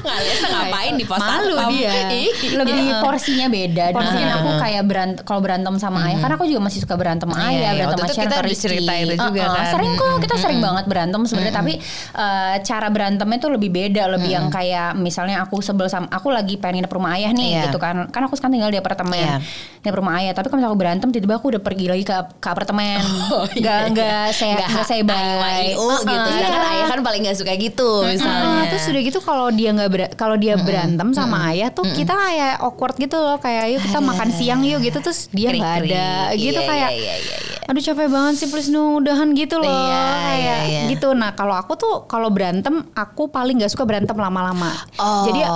Kalisa 0.00 0.46
ngapain 0.48 0.94
di 0.94 1.04
pos 1.04 1.18
Malu 1.18 1.54
satpam? 1.54 1.70
dia. 1.72 1.92
Ih, 2.22 2.30
lebih 2.54 2.78
iya. 2.80 2.98
porsinya 3.00 3.46
beda 3.46 3.84
dan 3.90 3.98
mungkin 3.98 4.26
aku 4.30 4.50
kayak 4.58 4.82
berantem 4.84 5.22
kalau 5.22 5.40
berantem 5.40 5.74
sama 5.76 6.06
ayah 6.06 6.18
karena 6.20 6.34
aku 6.34 6.46
juga 6.46 6.60
masih 6.62 6.80
suka 6.80 6.94
berantem 6.94 7.26
sama 7.26 7.40
Iya, 7.40 7.50
ayah 7.50 7.58
iya. 7.58 7.70
berantem 7.74 8.06
sama 8.06 8.22
kita 8.22 8.36
diceritain 8.44 9.04
itu 9.06 9.18
juga 9.18 9.42
Uh-uh. 9.42 9.56
kan. 9.56 9.64
sering 9.70 9.92
kok 9.92 10.12
kita 10.20 10.34
sering 10.38 10.60
banget 10.60 10.84
berantem 10.86 11.20
sebenarnya 11.24 11.54
tapi 11.56 11.72
eh, 12.14 12.54
cara 12.60 12.86
berantemnya 12.88 13.38
tuh 13.38 13.50
lebih 13.50 13.70
beda 13.70 14.02
lebih 14.08 14.30
yang 14.30 14.46
kayak 14.48 14.99
misalnya 15.00 15.40
aku 15.40 15.58
sebel 15.58 15.86
sama 15.86 16.06
aku 16.08 16.28
lagi 16.28 16.54
pengen 16.54 16.80
nginep 16.80 16.92
rumah 16.92 17.16
ayah 17.16 17.30
nih 17.30 17.48
Iya. 17.50 17.62
gitu 17.66 17.76
kan 17.76 18.06
kan 18.06 18.22
aku 18.22 18.34
sekarang 18.34 18.54
tinggal 18.54 18.68
di 18.68 18.78
apartemen 18.78 19.18
Iya. 19.18 19.36
nginep 19.80 19.96
rumah 19.96 20.14
ayah 20.16 20.32
tapi 20.32 20.46
kalau 20.46 20.58
misalnya 20.58 20.70
aku 20.70 20.78
berantem 20.78 21.08
tiba-tiba 21.08 21.34
aku 21.34 21.46
udah 21.50 21.60
pergi 21.60 21.86
lagi 21.86 22.04
ke 22.04 22.12
ke 22.36 22.48
apartemen 22.48 23.00
Oh, 23.30 23.46
iya, 23.50 23.60
nggak 23.60 23.78
iya. 23.78 23.90
nggak 23.90 24.24
saya 24.30 24.52
Nggak 24.54 24.68
nggak 24.70 24.86
saya 24.86 25.02
bye 25.02 25.38
IU 25.64 25.88
gitu. 26.00 26.08
Uh-uh. 26.10 26.30
Sedangkan 26.30 26.60
Iya. 26.60 26.72
ayah 26.72 26.86
kan 26.86 27.00
paling 27.00 27.20
gak 27.22 27.36
suka 27.36 27.52
gitu 27.54 27.90
misalnya. 28.04 28.44
Ah, 28.44 28.64
terus 28.66 28.84
udah 28.86 29.02
gitu 29.02 29.18
kalau 29.20 29.46
dia 29.50 29.70
nggak 29.70 29.88
ber- 29.88 30.12
kalau 30.14 30.36
dia 30.36 30.54
berantem 30.56 31.08
sama 31.10 31.48
ayah 31.48 31.68
tuh 31.68 31.86
kita 31.86 32.12
kayak 32.12 32.60
awkward 32.60 32.94
gitu 32.94 33.16
loh 33.16 33.36
kayak 33.36 33.64
yuk 33.70 33.80
kita 33.80 33.98
makan 33.98 34.28
siang 34.30 34.60
yuk 34.62 34.80
gitu 34.80 34.98
terus 35.00 35.30
dia 35.30 35.50
nggak 35.50 35.74
ada 35.80 36.06
gitu 36.34 36.56
Iya, 36.56 36.66
kayak 36.66 36.90
iya, 36.90 37.14
iya, 37.16 37.36
iya. 37.40 37.58
Aduh 37.70 37.78
capek 37.78 38.10
banget 38.10 38.34
sih 38.42 38.48
please 38.50 38.66
dong 38.66 38.98
udahan 38.98 39.30
gitu 39.30 39.62
loh. 39.62 39.70
Iya, 39.70 40.06
iya, 40.34 40.56
iya. 40.66 40.80
gitu. 40.90 41.14
Nah 41.14 41.38
kalau 41.38 41.54
aku 41.54 41.78
tuh 41.78 41.94
kalau 42.10 42.26
berantem 42.26 42.82
aku 42.98 43.30
paling 43.30 43.62
nggak 43.62 43.70
suka 43.70 43.86
berantem 43.86 44.18
lama-lama. 44.18 44.74
Oh. 44.98 45.22
jadi 45.30 45.46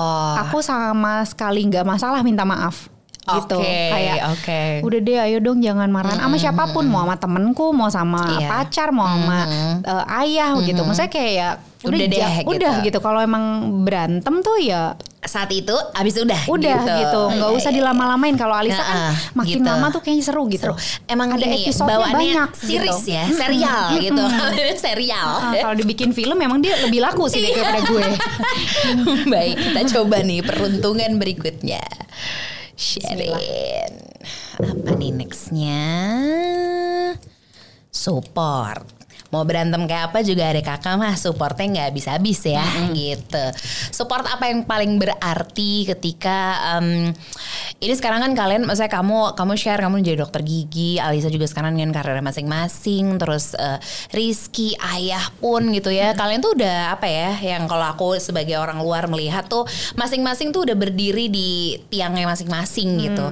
aku 0.46 0.62
sama 0.62 1.26
sekali 1.26 1.66
nggak 1.66 1.82
masalah 1.82 2.22
minta 2.22 2.46
maaf. 2.46 2.86
Gitu. 3.24 3.56
Oke, 3.56 3.88
kayak 3.88 4.16
oke. 4.36 4.62
udah 4.84 5.00
deh 5.00 5.16
ayo 5.16 5.38
dong 5.40 5.58
jangan 5.58 5.88
marahan 5.90 6.22
sama 6.22 6.36
siapa 6.38 6.70
pun. 6.70 6.86
Mau 6.86 7.02
sama 7.02 7.16
temenku 7.18 7.66
mau 7.74 7.90
sama 7.90 8.22
Iya. 8.38 8.46
pacar 8.46 8.94
mau 8.94 9.10
sama 9.10 9.48
eh, 9.82 10.20
ayah 10.22 10.54
gitu. 10.62 10.86
Maksudnya 10.86 11.10
kayak 11.10 11.32
ya 11.34 11.48
udah, 11.84 11.94
Udah 11.94 12.06
deh, 12.06 12.16
ja- 12.16 12.32
gitu. 12.38 12.50
udah 12.50 12.74
gitu 12.80 12.98
kalau 12.98 13.20
emang 13.20 13.44
berantem 13.80 14.40
tuh 14.40 14.56
ya 14.58 14.96
Saat 15.20 15.48
itu 15.50 15.72
abis 15.92 16.16
udah 16.18 16.36
udah 16.46 16.76
gitu 16.84 17.20
nggak 17.30 17.48
Iya, 17.48 17.56
usah 17.56 17.70
dilama-lamain 17.70 18.34
kalau 18.34 18.52
Alisa 18.52 18.78
kan 18.78 18.96
Nah, 19.08 19.14
makin 19.34 19.56
gitu. 19.56 19.64
lama 19.66 19.86
tuh 19.88 20.00
kayaknya 20.00 20.20
seru 20.22 20.44
gitu 20.46 20.68
Seru. 20.68 20.76
Emang 21.06 21.28
ada 21.30 21.40
ini 21.42 21.64
bawaannya 21.64 22.12
banyak 22.14 22.50
series 22.54 23.00
gitu. 23.00 23.08
ya, 23.10 23.24
serial 23.40 23.84
gitu. 23.98 24.22
serial. 24.76 25.28
Ah, 25.40 25.52
kalau 25.58 25.74
dibikin 25.74 26.10
film 26.10 26.36
memang 26.36 26.60
dia 26.60 26.76
lebih 26.78 27.00
laku 27.00 27.24
sih 27.26 27.40
Iya. 27.40 27.56
daripada 27.56 27.80
gue 27.86 28.04
Baik, 29.32 29.56
kita 29.62 29.80
coba 29.94 30.20
nih 30.20 30.40
peruntungan 30.40 31.16
berikutnya. 31.16 31.80
Sharin. 32.74 33.92
Apa 34.56 34.90
nih 34.92 35.10
nextnya? 35.10 35.82
Support. 37.88 38.93
Mau 39.34 39.42
berantem 39.42 39.82
kayak 39.90 40.14
apa 40.14 40.22
juga 40.22 40.46
ada 40.46 40.62
kakak 40.62 40.94
mah 40.94 41.18
supportnya 41.18 41.66
nggak 41.66 41.86
habis-habis 41.90 42.40
ya 42.46 42.62
gitu. 42.94 43.44
Support 43.90 44.30
apa 44.30 44.46
yang 44.46 44.62
paling 44.62 45.02
berarti 45.02 45.90
ketika 45.90 46.62
em, 46.78 47.10
ini 47.82 47.94
sekarang 47.98 48.22
kan 48.22 48.32
kalian, 48.38 48.62
maksudnya 48.62 48.94
kamu 48.94 49.34
kamu 49.34 49.52
share 49.58 49.82
kamu 49.82 50.06
jadi 50.06 50.22
dokter 50.22 50.46
gigi, 50.46 51.02
Alisa 51.02 51.26
juga 51.26 51.50
sekarang 51.50 51.74
dengan 51.74 51.90
karir 51.90 52.22
masing-masing, 52.22 53.18
terus 53.18 53.58
eh, 53.58 53.82
Rizky, 54.14 54.78
ayah 54.94 55.26
pun 55.42 55.74
gitu 55.74 55.90
ya. 55.90 56.14
Kalian 56.14 56.38
tuh 56.38 56.54
udah 56.54 56.94
apa 56.94 57.10
ya? 57.10 57.34
Yang 57.42 57.66
kalau 57.66 57.86
aku 57.90 58.08
sebagai 58.22 58.54
orang 58.54 58.78
luar 58.78 59.10
melihat 59.10 59.50
tuh 59.50 59.66
masing-masing 59.98 60.54
tuh 60.54 60.62
udah 60.70 60.76
berdiri 60.78 61.26
di 61.26 61.74
tiangnya 61.90 62.30
masing-masing 62.30 62.88
gitu. 63.02 63.26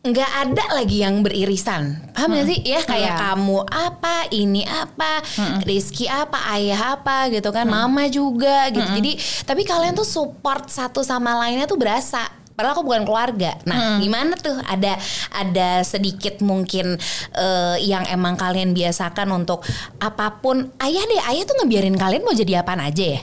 Nggak 0.00 0.30
ada 0.32 0.64
lagi 0.80 1.04
yang 1.04 1.20
beririsan 1.20 2.00
paham 2.16 2.32
gak 2.32 2.48
sih 2.48 2.58
ya 2.64 2.80
kayak 2.80 3.12
Iya. 3.12 3.20
kamu 3.20 3.58
apa 3.68 4.16
ini 4.32 4.64
apa 4.64 5.20
Rizky 5.60 6.08
apa 6.08 6.40
ayah 6.56 6.96
apa 6.96 7.28
gitu 7.28 7.52
kan 7.52 7.68
mama 7.68 8.08
juga 8.08 8.72
gitu 8.72 8.80
jadi 8.96 9.12
tapi 9.44 9.68
kalian 9.68 9.92
tuh 9.92 10.08
support 10.08 10.72
satu 10.72 11.04
sama 11.04 11.36
lainnya 11.36 11.68
tuh 11.68 11.76
berasa 11.76 12.24
Padahal 12.50 12.76
aku 12.76 12.92
bukan 12.92 13.08
keluarga. 13.08 13.56
Nah, 13.64 13.96
gimana 13.96 14.36
tuh? 14.36 14.52
Ada 14.52 15.00
ada 15.32 15.80
sedikit 15.80 16.44
mungkin 16.44 17.00
eh, 17.32 17.76
yang 17.80 18.04
emang 18.04 18.36
kalian 18.36 18.76
biasakan 18.76 19.32
untuk 19.32 19.64
apa 19.96 20.44
pun. 20.44 20.68
Ayah 20.76 21.00
deh, 21.08 21.24
ayah 21.24 21.48
tuh 21.48 21.56
ngebiarin 21.56 21.96
kalian 21.96 22.20
mau 22.20 22.36
jadi 22.36 22.60
apaan 22.60 22.84
aja 22.84 23.16
ya. 23.16 23.20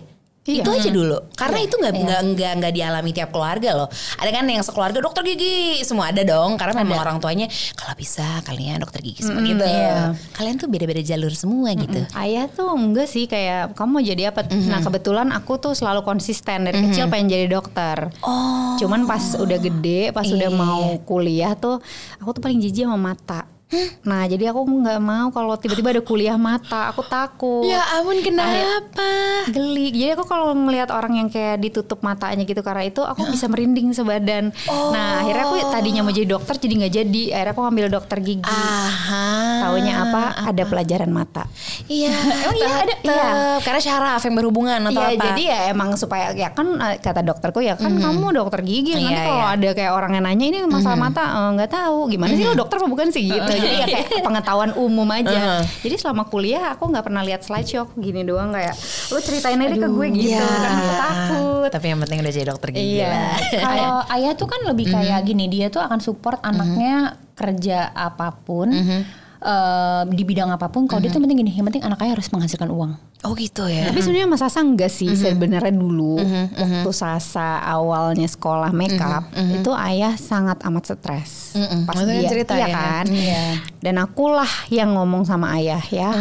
Iya. 0.48 0.64
Itu 0.64 0.70
aja 0.72 0.90
dulu. 0.90 1.18
Karena 1.36 1.60
itu 1.60 1.76
nggak 1.76 1.94
nggak 1.94 2.22
nggak 2.34 2.52
nggak 2.64 2.74
dialami 2.74 3.12
tiap 3.12 3.30
keluarga 3.36 3.70
loh. 3.76 3.88
Ada 4.16 4.30
kan 4.32 4.48
yang 4.48 4.64
sekeluarga 4.64 5.04
dokter 5.04 5.28
gigi 5.28 5.84
semua 5.84 6.16
ada 6.16 6.24
dong. 6.24 6.56
Karena 6.56 6.74
memang 6.80 7.04
orang 7.04 7.18
tuanya 7.20 7.52
kalau 7.76 7.92
bisa 7.94 8.24
kalian 8.48 8.80
dokter 8.80 9.04
gigi 9.04 9.28
semua 9.28 9.44
gitu. 9.44 9.62
iya. 9.62 10.16
Kalian 10.32 10.56
tuh 10.56 10.72
beda-beda 10.72 11.04
jalur 11.04 11.36
semua 11.36 11.76
gitu. 11.76 12.00
Ayah 12.16 12.48
tuh 12.48 12.72
enggak 12.72 13.12
sih 13.12 13.28
kayak 13.28 13.76
kamu 13.76 13.90
mau 13.92 14.04
jadi 14.04 14.32
apa? 14.32 14.48
Mhm. 14.48 14.72
Nah 14.72 14.80
kebetulan 14.80 15.28
aku 15.36 15.60
tuh 15.60 15.76
selalu 15.76 16.08
konsisten 16.08 16.64
dari 16.64 16.80
kecil 16.80 17.12
pengen 17.12 17.28
jadi 17.28 17.52
dokter. 17.52 18.08
Oh. 18.24 18.80
Cuman 18.80 19.04
pas 19.04 19.36
udah 19.36 19.60
gede, 19.60 20.16
pas 20.16 20.24
udah 20.24 20.48
Iya, 20.48 20.56
mau 20.56 20.96
iya. 20.96 21.04
kuliah 21.04 21.54
tuh, 21.60 21.84
aku 22.24 22.30
tuh 22.32 22.42
paling 22.42 22.64
jijik 22.64 22.88
sama 22.88 22.96
mata. 22.96 23.57
Nah 24.08 24.24
jadi 24.26 24.56
aku 24.56 24.64
nggak 24.64 25.00
mau 25.04 25.28
kalau 25.30 25.60
tiba-tiba 25.60 25.92
ada 25.92 26.00
kuliah 26.00 26.40
mata, 26.40 26.88
aku 26.88 27.04
takut. 27.04 27.68
Ya 27.68 27.84
ampun 28.00 28.24
kenapa? 28.24 29.44
Geli. 29.52 29.92
Jadi 29.92 30.16
aku 30.16 30.24
kalau 30.24 30.56
ngelihat 30.56 30.88
orang 30.88 31.20
yang 31.20 31.28
kayak 31.28 31.60
ditutup 31.60 32.00
matanya 32.00 32.48
gitu 32.48 32.64
karena 32.64 32.88
itu 32.88 33.04
aku 33.04 33.28
bisa 33.28 33.52
merinding 33.52 33.92
sebadan. 33.92 34.56
Nah 34.72 35.20
akhirnya 35.20 35.44
aku 35.52 35.56
tadinya 35.68 36.02
mau 36.08 36.16
jadi 36.16 36.28
dokter 36.32 36.56
jadi 36.56 36.74
nggak 36.88 36.94
jadi. 36.96 37.24
Akhirnya 37.36 37.52
aku 37.52 37.62
ngambil 37.68 37.86
dokter 37.92 38.18
gigi. 38.24 38.48
Aha. 38.48 39.28
Taunya 39.68 39.94
apa? 40.00 40.24
Ada 40.48 40.64
pelajaran 40.64 41.12
mata. 41.12 41.44
Iya. 41.92 42.16
Oh 42.48 42.56
iya, 42.56 42.70
ada. 42.80 42.96
Iya. 43.04 43.28
Karena 43.60 43.82
syaraf 43.82 44.22
yang 44.24 44.36
berhubungan 44.40 44.80
atau 44.80 45.02
Iya 45.04 45.20
apa? 45.20 45.24
jadi 45.32 45.44
ya 45.44 45.60
emang 45.76 45.90
supaya 46.00 46.32
ya 46.32 46.54
kan 46.56 46.80
eh, 46.80 46.96
kata 47.02 47.20
dokterku 47.20 47.60
ya 47.60 47.76
kan 47.76 47.92
kamu 47.92 48.32
dokter 48.32 48.64
gigi 48.64 48.96
nanti 48.96 49.12
Iya, 49.12 49.26
kalau 49.28 49.44
iya. 49.44 49.56
ada 49.58 49.70
kayak 49.76 49.92
orang 49.92 50.12
yang 50.16 50.24
nanya 50.24 50.46
ini 50.48 50.58
masalah 50.64 50.96
mata 50.96 51.24
eh, 51.28 51.50
nggak 51.60 51.72
tahu 51.72 52.08
gimana 52.08 52.32
sih 52.32 52.46
lo 52.48 52.56
dokter 52.56 52.80
apa 52.80 52.88
bukan 52.88 53.12
sih 53.12 53.28
gitu 53.28 53.52
jadi 53.58 53.76
ya 53.82 53.88
kayak 54.08 54.24
pengetahuan 54.28 54.72
umum 54.74 55.08
aja. 55.10 55.62
Jadi 55.82 55.96
selama 55.98 56.24
kuliah 56.26 56.72
aku 56.72 56.88
nggak 56.88 57.06
pernah 57.06 57.22
lihat 57.22 57.42
slideshow 57.42 57.90
gini 57.96 58.22
doang 58.22 58.54
kayak 58.54 58.74
lo 59.10 59.20
ceritain 59.20 59.58
aja 59.58 59.76
ke 59.76 59.88
gue 59.88 60.08
gitu. 60.14 60.32
Iya. 60.32 60.46
karena 60.46 60.70
aku 60.78 60.94
takut. 60.96 61.70
Tapi 61.74 61.86
yang 61.90 62.00
penting 62.04 62.18
udah 62.22 62.34
jadi 62.34 62.46
dokter 62.48 62.70
gigi 62.72 63.02
Iya. 63.02 63.16
Kalau 63.68 63.94
ayah 64.12 64.32
tuh 64.34 64.48
kan 64.48 64.62
lebih 64.66 64.86
kayak 64.88 65.20
gini, 65.24 65.46
dia 65.48 65.68
tuh 65.68 65.82
akan 65.82 66.00
support 66.00 66.40
anaknya 66.42 67.18
kerja 67.34 67.92
apa 67.94 68.34
pun. 68.34 68.70
Eh, 69.42 70.02
di 70.10 70.24
bidang 70.26 70.50
apa 70.50 70.70
pun, 70.70 70.86
kalau 70.86 71.02
dia 71.02 71.10
tuh 71.10 71.22
penting 71.22 71.42
gini, 71.46 71.54
yang 71.54 71.66
penting 71.68 71.84
anak 71.86 72.02
ayah 72.06 72.18
harus 72.18 72.30
menghasilkan 72.30 72.70
uang. 72.70 72.94
Oh 73.26 73.34
gitu 73.34 73.66
ya. 73.66 73.90
Tapi 73.90 73.98
sebenarnya 74.06 74.30
Mas 74.30 74.46
Sasa 74.46 74.62
enggak 74.62 74.94
sih 74.94 75.10
sebenarnya 75.10 75.74
dulu 75.74 76.22
waktu 76.54 76.92
Sasa 76.94 77.58
awalnya 77.66 78.30
sekolah 78.30 78.70
makeup 78.70 79.34
itu 79.34 79.74
ayah 79.74 80.14
sangat 80.14 80.62
amat 80.62 80.94
stres 80.94 81.58
pas 81.90 81.98
Maksudnya 81.98 82.22
dia 82.22 82.30
cerita 82.30 82.54
iya 82.54 82.68
ya? 82.70 82.78
kan. 82.78 83.06
Dan 83.82 83.98
akulah 83.98 84.70
yang 84.70 84.94
ngomong 84.94 85.26
sama 85.26 85.50
ayah 85.58 85.82
ya. 85.90 86.14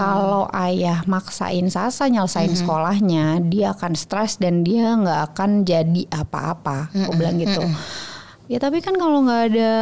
Kalau 0.00 0.48
ayah 0.56 1.04
maksain 1.04 1.68
Sasa 1.68 2.08
nyelesain 2.08 2.56
sekolahnya, 2.56 3.44
dia 3.44 3.76
akan 3.76 3.92
stres 3.92 4.40
dan 4.40 4.64
dia 4.64 4.96
nggak 4.96 5.36
akan 5.36 5.68
jadi 5.68 6.08
apa-apa. 6.08 6.88
Aku 6.96 7.12
bilang 7.12 7.36
gitu. 7.44 7.60
Ya 8.48 8.56
tapi 8.56 8.80
kan 8.80 8.96
kalau 8.96 9.20
nggak 9.24 9.42
ada 9.52 9.72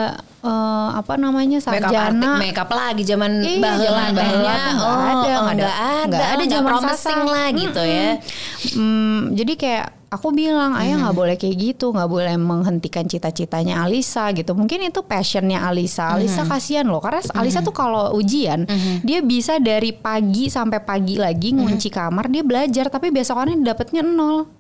eh, 0.40 0.88
apa 0.96 1.14
namanya 1.20 1.60
Makeup 1.60 1.92
sarjana 1.92 2.30
makeup 2.40 2.70
lagi 2.72 3.02
zaman 3.04 3.30
Iya, 3.44 3.60
baheula 3.60 4.04
tehnya. 4.12 4.56
Oh, 4.80 4.96
ada, 4.96 5.32
oh, 5.36 5.42
nggak 5.46 5.54
ada. 5.54 5.64
nggak 5.64 5.78
ada, 5.80 6.06
nggak 6.08 6.48
zaman 6.50 6.70
promising 6.70 7.22
lah 7.28 7.46
gitu 7.52 7.82
ya. 7.84 8.08
Hmm, 8.76 9.18
jadi 9.36 9.52
kayak 9.56 9.86
aku 10.10 10.34
bilang 10.34 10.74
ayah 10.74 10.98
nggak 10.98 11.16
boleh 11.16 11.36
kayak 11.38 11.56
gitu, 11.56 11.94
nggak 11.94 12.10
boleh 12.10 12.34
menghentikan 12.34 13.06
cita-citanya 13.06 13.86
Alisa 13.86 14.34
gitu. 14.34 14.58
Mungkin 14.58 14.90
itu 14.90 15.00
passionnya 15.06 15.62
Alisa. 15.62 16.18
Alisa 16.18 16.42
kasihan 16.44 16.84
loh, 16.84 16.98
karena 16.98 17.22
Alisa 17.38 17.62
tuh 17.62 17.72
kalau 17.72 18.12
ujian 18.18 18.66
dia 19.06 19.22
bisa 19.22 19.62
dari 19.62 19.94
pagi 19.94 20.50
sampai 20.50 20.82
pagi 20.82 21.16
lagi 21.16 21.54
ngunci 21.54 21.88
kamar 21.88 22.26
dia 22.28 22.42
belajar, 22.42 22.90
tapi 22.90 23.14
besokannya 23.14 23.62
dapetnya 23.62 24.02
nol. 24.02 24.50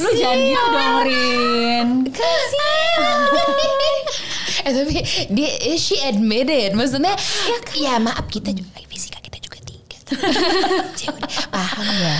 Lu 0.00 0.10
jangan 0.16 0.38
gitu 0.40 0.66
dong, 0.72 0.96
Rin. 1.04 1.88
eh 4.64 4.72
tapi 4.72 4.94
dia 5.32 5.48
eh, 5.66 5.78
she 5.78 5.96
admitted. 6.04 6.76
Maksudnya 6.76 7.14
ya, 7.76 7.96
maaf 8.00 8.26
kita 8.28 8.52
juga 8.52 8.80
Ya 10.10 11.10
paham 11.48 11.86
ya 11.86 12.14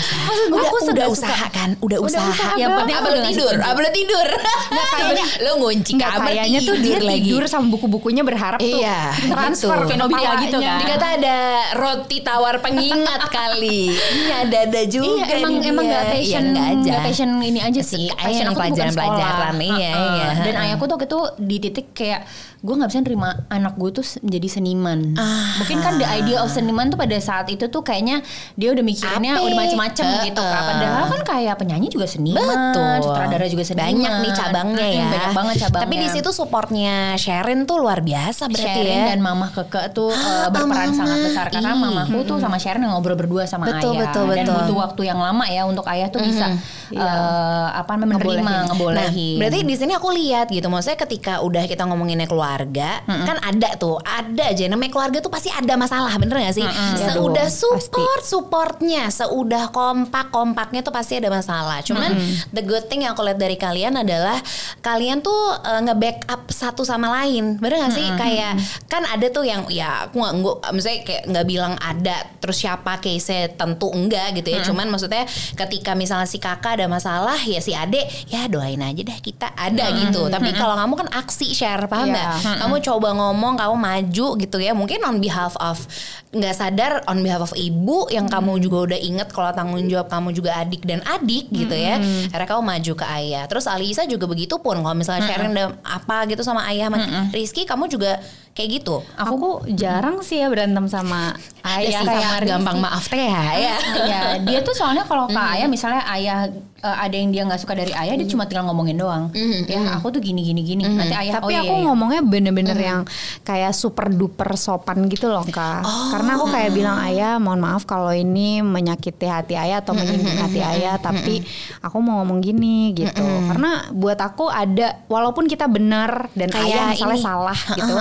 udah, 0.46 0.62
aku 0.62 0.76
udah 0.78 0.86
sudah 0.86 1.06
usaha 1.06 1.46
kan 1.50 1.74
udah, 1.78 1.98
usaha, 1.98 2.22
usaha 2.22 2.54
yang 2.54 2.70
penting 2.72 2.94
apa 2.94 3.08
Udah 3.10 3.24
tidur 3.26 3.56
apa 3.56 3.78
tidur 3.90 4.28
kayaknya 4.70 5.26
lo 5.42 5.50
ngunci 5.58 5.90
Nggak, 5.94 6.10
kamar 6.12 6.26
kayaknya 6.28 6.58
tuh 6.62 6.76
dia 6.78 6.96
lagi 6.98 7.26
tidur 7.26 7.44
sama 7.44 7.66
buku-bukunya 7.68 8.22
berharap 8.22 8.58
tuh 8.58 8.68
Iya, 8.70 9.10
transfer 9.26 9.74
gitu. 9.74 9.82
ke 9.82 9.88
Kayak 9.90 10.00
Nobita 10.00 10.30
gitu 10.40 10.58
kan. 10.58 10.78
Dikata 10.78 11.06
ada 11.18 11.36
roti 11.74 12.18
tawar 12.20 12.54
pengingat 12.60 13.22
kali. 13.36 13.90
Ini 13.90 14.24
ada 14.40 14.58
ada 14.64 14.80
juga 14.84 15.10
Iya 15.10 15.24
emang 15.36 15.54
emang 15.60 15.84
dia. 15.84 15.90
nggak 15.90 16.04
passion 16.08 16.22
Iya, 16.40 16.50
nggak 16.50 16.66
aja. 16.68 16.78
nggak 16.86 17.00
passion 17.04 17.30
ini 17.42 17.60
aja 17.60 17.82
sih. 17.82 18.06
Passion 18.08 18.46
aku 18.46 18.52
tuh 18.52 18.60
pelajaran-pelajaran, 18.60 19.54
sekolah. 19.56 19.76
iya, 19.76 19.90
Heeh. 19.90 20.14
iya. 20.14 20.28
Dan 20.40 20.54
ayahku 20.56 20.84
tuh 20.84 20.94
waktu 20.94 21.06
itu 21.06 21.20
di 21.40 21.56
titik 21.58 21.86
kayak 21.90 22.20
gue 22.60 22.74
nggak 22.74 22.88
bisa 22.88 23.00
nerima 23.00 23.28
anak 23.48 23.74
gue 23.74 23.90
tuh 23.90 24.04
menjadi 24.20 24.48
seniman. 24.50 25.16
Ah. 25.16 25.56
Mungkin 25.56 25.80
kan 25.80 25.96
the 25.96 26.04
idea 26.04 26.38
of 26.38 26.48
seniman 26.48 26.88
tuh 26.88 26.96
pada 26.96 27.16
saat 27.16 27.48
itu 27.48 27.66
tuh 27.66 27.80
kayaknya 27.80 28.20
dia 28.54 28.68
udah 28.70 28.80
mikirinnya 28.80 29.34
Ape. 29.34 29.44
udah 29.44 29.56
macem-macem 29.56 30.04
gitu 30.22 30.38
kan. 30.38 30.62
Padahal 30.68 31.04
kan 31.08 31.20
kayak 31.26 31.54
penyanyi 31.56 31.88
juga 31.88 32.04
seniman, 32.04 32.44
Betul. 32.44 32.96
sutradara 33.02 33.46
juga 33.46 33.64
seniman. 33.64 33.88
Banyak 33.88 34.12
nih 34.20 34.32
cabangnya 34.34 34.86
ya. 34.86 35.00
Mm, 35.00 35.10
Banyak 35.10 35.32
banget 35.32 35.54
cabangnya. 35.62 35.84
Tapi 35.88 35.94
di 35.96 36.08
situ 36.10 36.30
supportnya 36.30 36.94
Sharon 37.16 37.64
tuh 37.64 37.76
luar 37.78 38.00
biasa 38.00 38.46
berarti 38.46 38.60
Sharon 38.76 38.92
ya. 38.94 39.04
dan 39.08 39.20
Mama 39.20 39.48
Keke 39.48 39.82
tuh 39.90 40.12
uh, 40.12 40.28
Ah, 40.40 40.48
berperan 40.48 40.92
Mama. 40.92 40.98
sangat 41.00 41.18
besar 41.24 41.46
karena 41.48 41.72
Ih. 41.72 41.80
mamaku 41.80 42.18
tuh 42.24 42.36
sama 42.36 42.56
Sharon 42.56 42.80
yang 42.80 42.92
ngobrol 42.92 43.16
berdua 43.16 43.44
sama 43.44 43.66
Betul, 43.66 43.96
ayah 43.96 44.04
betul, 44.04 44.26
dan 44.30 44.44
betul. 44.44 44.56
butuh 44.60 44.76
waktu 44.78 45.02
yang 45.06 45.16
lama 45.16 45.44
ya 45.46 45.64
untuk 45.64 45.88
ayah 45.88 46.08
tuh 46.08 46.20
bisa 46.20 46.52
uh, 46.92 47.68
apa 47.72 47.96
namanya 47.96 48.20
menerima 48.20 48.52
Ngebolehin. 48.68 49.34
Nah, 49.36 49.38
berarti 49.40 49.58
di 49.62 49.74
sini 49.74 49.92
aku 49.92 50.08
lihat 50.10 50.46
gitu, 50.50 50.66
maksudnya 50.68 50.98
ketika 50.98 51.40
udah 51.40 51.64
kita 51.64 51.82
ngomonginnya 51.84 52.28
keluarga, 52.50 52.90
kan 53.06 53.38
ada 53.38 53.68
tuh, 53.76 53.94
ada 54.00 54.42
aja 54.44 54.66
namanya 54.66 54.90
keluarga 54.90 55.18
tuh 55.20 55.30
pasti 55.30 55.46
ada 55.48 55.74
masalah, 55.76 56.10
bener 56.16 56.42
gak 56.42 56.56
sih? 56.56 56.66
Ya 56.98 57.06
Seudah 57.14 57.46
support, 57.48 58.22
supportnya, 58.24 59.02
seudah 59.08 59.70
kompak, 59.70 60.28
kompaknya 60.28 60.80
tuh 60.80 60.90
pasti 60.90 61.14
ada 61.14 61.30
masalah. 61.30 61.78
Cuman 61.80 62.10
the 62.50 62.60
good 62.60 62.86
thing 62.86 63.02
yang 63.02 63.14
aku 63.14 63.22
lihat 63.22 63.38
dari 63.38 63.54
kalian 63.54 63.94
adalah 63.96 64.34
kalian 64.80 65.20
tuh 65.20 65.32
uh, 65.54 65.80
nge-backup 65.80 66.50
satu 66.50 66.82
sama 66.82 67.06
lain, 67.14 67.54
bener 67.56 67.78
gak 67.80 67.94
sih? 67.94 68.06
Kayak 68.12 68.58
kan 68.86 69.06
ada 69.06 69.26
tuh 69.28 69.44
yang 69.44 69.62
ya 69.68 70.08
aku 70.08 70.18
nggak, 70.18 70.34
nggak- 70.36 70.72
misalnya 70.72 71.00
kayak 71.04 71.22
nggak 71.26 71.46
bilang 71.46 71.74
ada, 71.78 72.16
terus 72.36 72.58
siapa 72.58 72.98
case 72.98 73.30
tentu 73.54 73.86
enggak 73.88 74.34
gitu 74.34 74.50
ya. 74.50 74.60
Cuman 74.64 74.86
maksudnya 74.88 75.22
ketika 75.54 75.94
misalnya 75.94 76.26
si 76.26 76.36
kakak 76.36 76.74
ada 76.74 76.86
masalah 76.86 77.38
ya 77.38 77.60
si 77.60 77.70
adek 77.70 78.02
ya 78.26 78.46
doain 78.46 78.80
aja 78.80 78.98
deh 78.98 79.18
kita 79.18 79.54
ada 79.54 79.86
gitu. 79.96 80.26
Tapi 80.26 80.50
kalau 80.52 80.74
kamu 80.74 80.94
kan 80.96 81.08
aksi 81.14 81.52
share 81.52 81.86
paham 81.86 82.10
Iya. 82.10 82.39
Nggak? 82.40 82.58
Kamu 82.64 82.76
coba 82.80 83.08
ngomong, 83.12 83.54
kamu 83.60 83.76
maju 83.76 84.26
gitu 84.40 84.56
ya. 84.58 84.72
Mungkin 84.72 85.04
on 85.04 85.20
behalf 85.20 85.54
of 85.60 85.84
nggak 86.30 86.54
sadar 86.54 86.92
on 87.10 87.20
behalf 87.20 87.50
of 87.50 87.52
ibu 87.58 88.06
yang 88.08 88.30
kamu 88.30 88.62
juga 88.62 88.90
udah 88.90 88.98
inget 88.98 89.28
kalau 89.30 89.50
tanggung 89.52 89.84
jawab 89.86 90.08
kamu 90.08 90.32
juga 90.32 90.56
adik 90.56 90.82
dan 90.88 91.04
adik 91.04 91.52
gitu 91.52 91.76
ya. 91.76 92.00
Akhirnya 92.32 92.48
kamu 92.48 92.62
maju 92.64 92.92
ke 92.96 93.06
ayah. 93.06 93.44
Terus 93.46 93.68
Alisa 93.68 94.02
juga 94.08 94.24
begitu 94.26 94.56
pun 94.58 94.80
kalau 94.80 94.96
misalnya 94.96 95.28
sharing 95.28 95.52
ada 95.54 95.76
apa 95.84 96.24
gitu 96.26 96.40
sama 96.40 96.64
ayah 96.72 96.88
sama 96.88 96.98
Rizky 97.30 97.62
kamu 97.68 97.86
juga 97.92 98.18
kayak 98.60 98.70
gitu. 98.84 99.00
Aku 99.16 99.64
jarang 99.72 100.20
sih 100.20 100.44
ya 100.44 100.52
berantem 100.52 100.84
sama 100.92 101.32
ayah 101.80 102.04
sama 102.04 102.12
kayak 102.12 102.44
gampang 102.44 102.76
Rizky. 102.76 102.84
maaf 102.84 103.04
teh 103.08 103.20
ya. 103.24 103.42
ya. 103.56 103.76
ya 104.04 104.20
dia 104.44 104.58
tuh 104.60 104.76
soalnya 104.76 105.08
kalau 105.08 105.28
ke 105.28 105.40
ayah 105.56 105.68
misalnya 105.68 106.04
ayah 106.12 106.52
uh, 106.84 106.96
ada 107.00 107.16
yang 107.16 107.32
dia 107.32 107.42
nggak 107.48 107.60
suka 107.60 107.76
dari 107.76 107.92
ayah 107.92 108.16
dia 108.16 108.28
cuma 108.28 108.48
tinggal 108.48 108.64
ngomongin 108.72 108.96
doang 108.96 109.28
ya 109.68 110.00
aku 110.00 110.08
tuh 110.08 110.20
gini 110.24 110.40
gini 110.40 110.64
gini 110.64 110.82
nanti 110.88 111.12
ayah 111.12 111.40
Tapi 111.40 111.52
oh 111.52 111.60
aku 111.60 111.72
iya, 111.72 111.80
iya. 111.80 111.86
ngomongnya 111.88 112.22
bener-bener 112.24 112.78
yang 112.78 113.00
kayak 113.44 113.72
super 113.72 114.10
duper 114.12 114.50
sopan 114.58 115.06
gitu 115.08 115.30
loh 115.30 115.44
kak. 115.46 115.82
Karena 116.12 116.36
aku 116.36 116.46
kayak 116.50 116.70
bilang 116.74 116.98
ayah, 117.00 117.40
mohon 117.40 117.62
maaf 117.62 117.88
kalau 117.88 118.12
ini 118.12 118.60
menyakiti 118.60 119.24
hati 119.24 119.54
ayah 119.56 119.80
atau 119.80 119.96
menyinggung 119.96 120.36
hati 120.36 120.60
ayah, 120.60 121.00
tapi 121.00 121.40
aku 121.80 121.96
mau 122.02 122.20
ngomong 122.20 122.44
gini 122.44 122.92
gitu. 122.92 123.24
Karena 123.48 123.88
buat 123.94 124.18
aku 124.20 124.50
ada, 124.50 125.00
walaupun 125.06 125.46
kita 125.48 125.70
benar 125.70 126.28
dan 126.36 126.50
Kayak 126.52 126.66
ayah 126.66 126.84
misalnya 126.92 127.18
ini. 127.18 127.24
salah 127.24 127.60
gitu, 127.78 127.96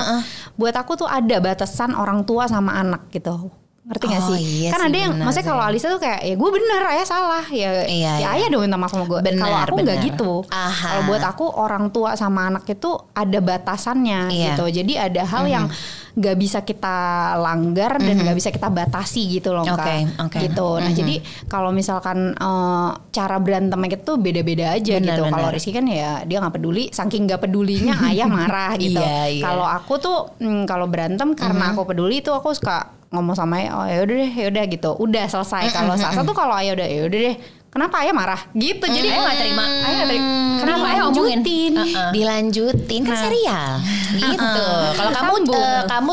buat 0.60 0.76
aku 0.76 1.00
tuh 1.00 1.08
ada 1.08 1.40
batasan 1.40 1.96
orang 1.96 2.28
tua 2.28 2.44
sama 2.52 2.76
anak 2.76 3.08
gitu. 3.16 3.48
Ngerti 3.90 4.06
gak 4.06 4.22
Oh, 4.22 4.38
sih? 4.38 4.42
iya 4.62 4.70
kan 4.70 4.80
sih, 4.80 4.88
ada 4.88 4.98
yang, 5.02 5.12
benar 5.18 5.26
maksudnya 5.26 5.48
kalau. 5.50 5.64
Alisa 5.66 5.88
tuh 5.90 5.98
kayak, 5.98 6.20
ya 6.22 6.36
gue 6.38 6.50
bener, 6.52 6.82
ayah 6.88 7.06
salah, 7.06 7.46
ya, 7.50 7.70
Iya, 7.82 7.90
ya 7.90 8.14
iya. 8.16 8.28
ayah 8.38 8.48
dong 8.48 8.62
minta 8.62 8.78
maaf 8.78 8.94
sama 8.94 9.04
gue. 9.04 9.20
Kalau 9.26 9.58
aku 9.58 9.76
nggak 9.82 9.98
gitu. 10.06 10.32
Kalau 10.46 11.02
buat 11.04 11.24
aku 11.24 11.46
orang 11.50 11.90
tua 11.90 12.14
sama 12.14 12.48
anak 12.48 12.70
itu 12.70 12.86
ada 13.12 13.40
batasannya 13.40 14.30
Iya. 14.30 14.46
gitu. 14.54 14.66
Jadi 14.72 14.94
ada 14.94 15.26
hal 15.26 15.44
yang 15.46 15.66
nggak 16.10 16.36
bisa 16.36 16.60
kita 16.62 16.98
langgar 17.38 17.96
dan 17.98 18.14
nggak 18.20 18.36
bisa 18.36 18.50
kita 18.50 18.68
batasi 18.68 19.30
gitu 19.32 19.56
loh 19.56 19.64
Oke, 19.64 19.74
kak. 19.74 20.22
oke. 20.22 20.38
Gitu. 20.38 20.68
Nah 20.76 20.92
jadi 20.92 21.16
kalau 21.48 21.70
misalkan 21.72 22.36
eh, 22.36 22.90
cara 23.10 23.38
berantemnya 23.38 23.96
itu 23.96 24.14
beda-beda 24.16 24.76
aja 24.76 25.00
Benar, 25.00 25.16
gitu. 25.16 25.24
Kalau. 25.26 25.48
Rizky 25.50 25.72
kan 25.72 25.86
ya 25.88 26.22
dia 26.24 26.38
nggak 26.38 26.56
peduli. 26.56 26.92
Saking 26.92 27.26
nggak 27.26 27.42
pedulinya 27.42 27.96
ayah 28.06 28.28
marah 28.28 28.78
gitu. 28.82 29.00
Iya, 29.00 29.18
iya. 29.32 29.44
Kalau 29.44 29.66
aku 29.66 29.94
tuh 29.98 30.18
mm, 30.38 30.64
kalau 30.66 30.86
berantem 30.86 31.34
karena 31.34 31.74
aku 31.74 31.88
peduli 31.88 32.20
itu 32.20 32.30
aku 32.30 32.52
suka 32.54 32.99
ngomong 33.10 33.34
sama 33.34 33.58
oh 33.74 33.86
ya 33.90 34.06
udah 34.06 34.16
deh, 34.22 34.32
ya 34.32 34.46
udah 34.54 34.64
gitu, 34.70 34.92
udah 35.02 35.26
selesai. 35.26 35.74
Kalau 35.74 35.98
Sasa 36.02 36.22
tuh 36.22 36.38
kalau 36.38 36.54
ayah 36.62 36.78
udah 36.78 36.88
ya 36.88 37.02
udah 37.10 37.20
deh, 37.30 37.36
kenapa 37.70 38.02
ayah 38.02 38.12
marah 38.12 38.42
gitu 38.52 38.82
jadi 38.82 39.08
Ayah 39.08 39.22
nggak 39.22 39.38
terima. 39.38 39.64
Ayah 39.64 39.96
nggak 39.96 40.10
terima. 40.10 40.28
Kenapa 40.60 40.86
ayah 40.86 41.04
omongin? 41.08 41.40
Dilanjutin. 41.40 41.72
Uh-uh. 41.72 42.10
dilanjutin 42.12 43.02
kan 43.02 43.16
serial 43.22 43.72
gitu. 44.12 44.66
Kalau 44.92 45.12
kamu 45.12 45.34
Sambung. 45.40 45.56
eh, 45.56 45.82
kamu 45.86 46.12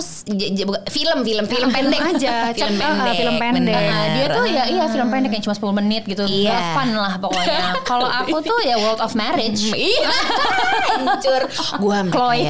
j- 0.53 0.65
bukan- 0.65 0.85
film 0.87 1.19
film 1.21 1.45
film 1.45 1.69
pendek 1.69 2.01
aja, 2.07 2.33
film 2.55 2.73
cek, 2.73 2.85
uh, 2.85 2.93
pendek 2.95 3.15
film 3.17 3.35
pendek. 3.37 3.75
Nah, 3.83 4.05
dia 4.13 4.27
tuh 4.29 4.45
ya 4.47 4.63
iya 4.67 4.85
film 4.87 5.09
pendek 5.09 5.31
yang 5.33 5.43
cuma 5.43 5.55
10 5.57 5.75
menit 5.75 6.03
gitu. 6.05 6.23
Iya. 6.23 6.53
Gak 6.53 6.63
fun 6.73 6.91
lah 6.95 7.13
pokoknya. 7.17 7.59
Kalau 7.83 8.07
aku 8.07 8.37
tuh 8.41 8.59
ya 8.63 8.77
World 8.77 9.01
of 9.01 9.13
Marriage. 9.15 9.73
Iya, 9.73 10.13
hancur. 10.93 11.43
Gua 11.79 11.99
Chloe. 12.07 12.45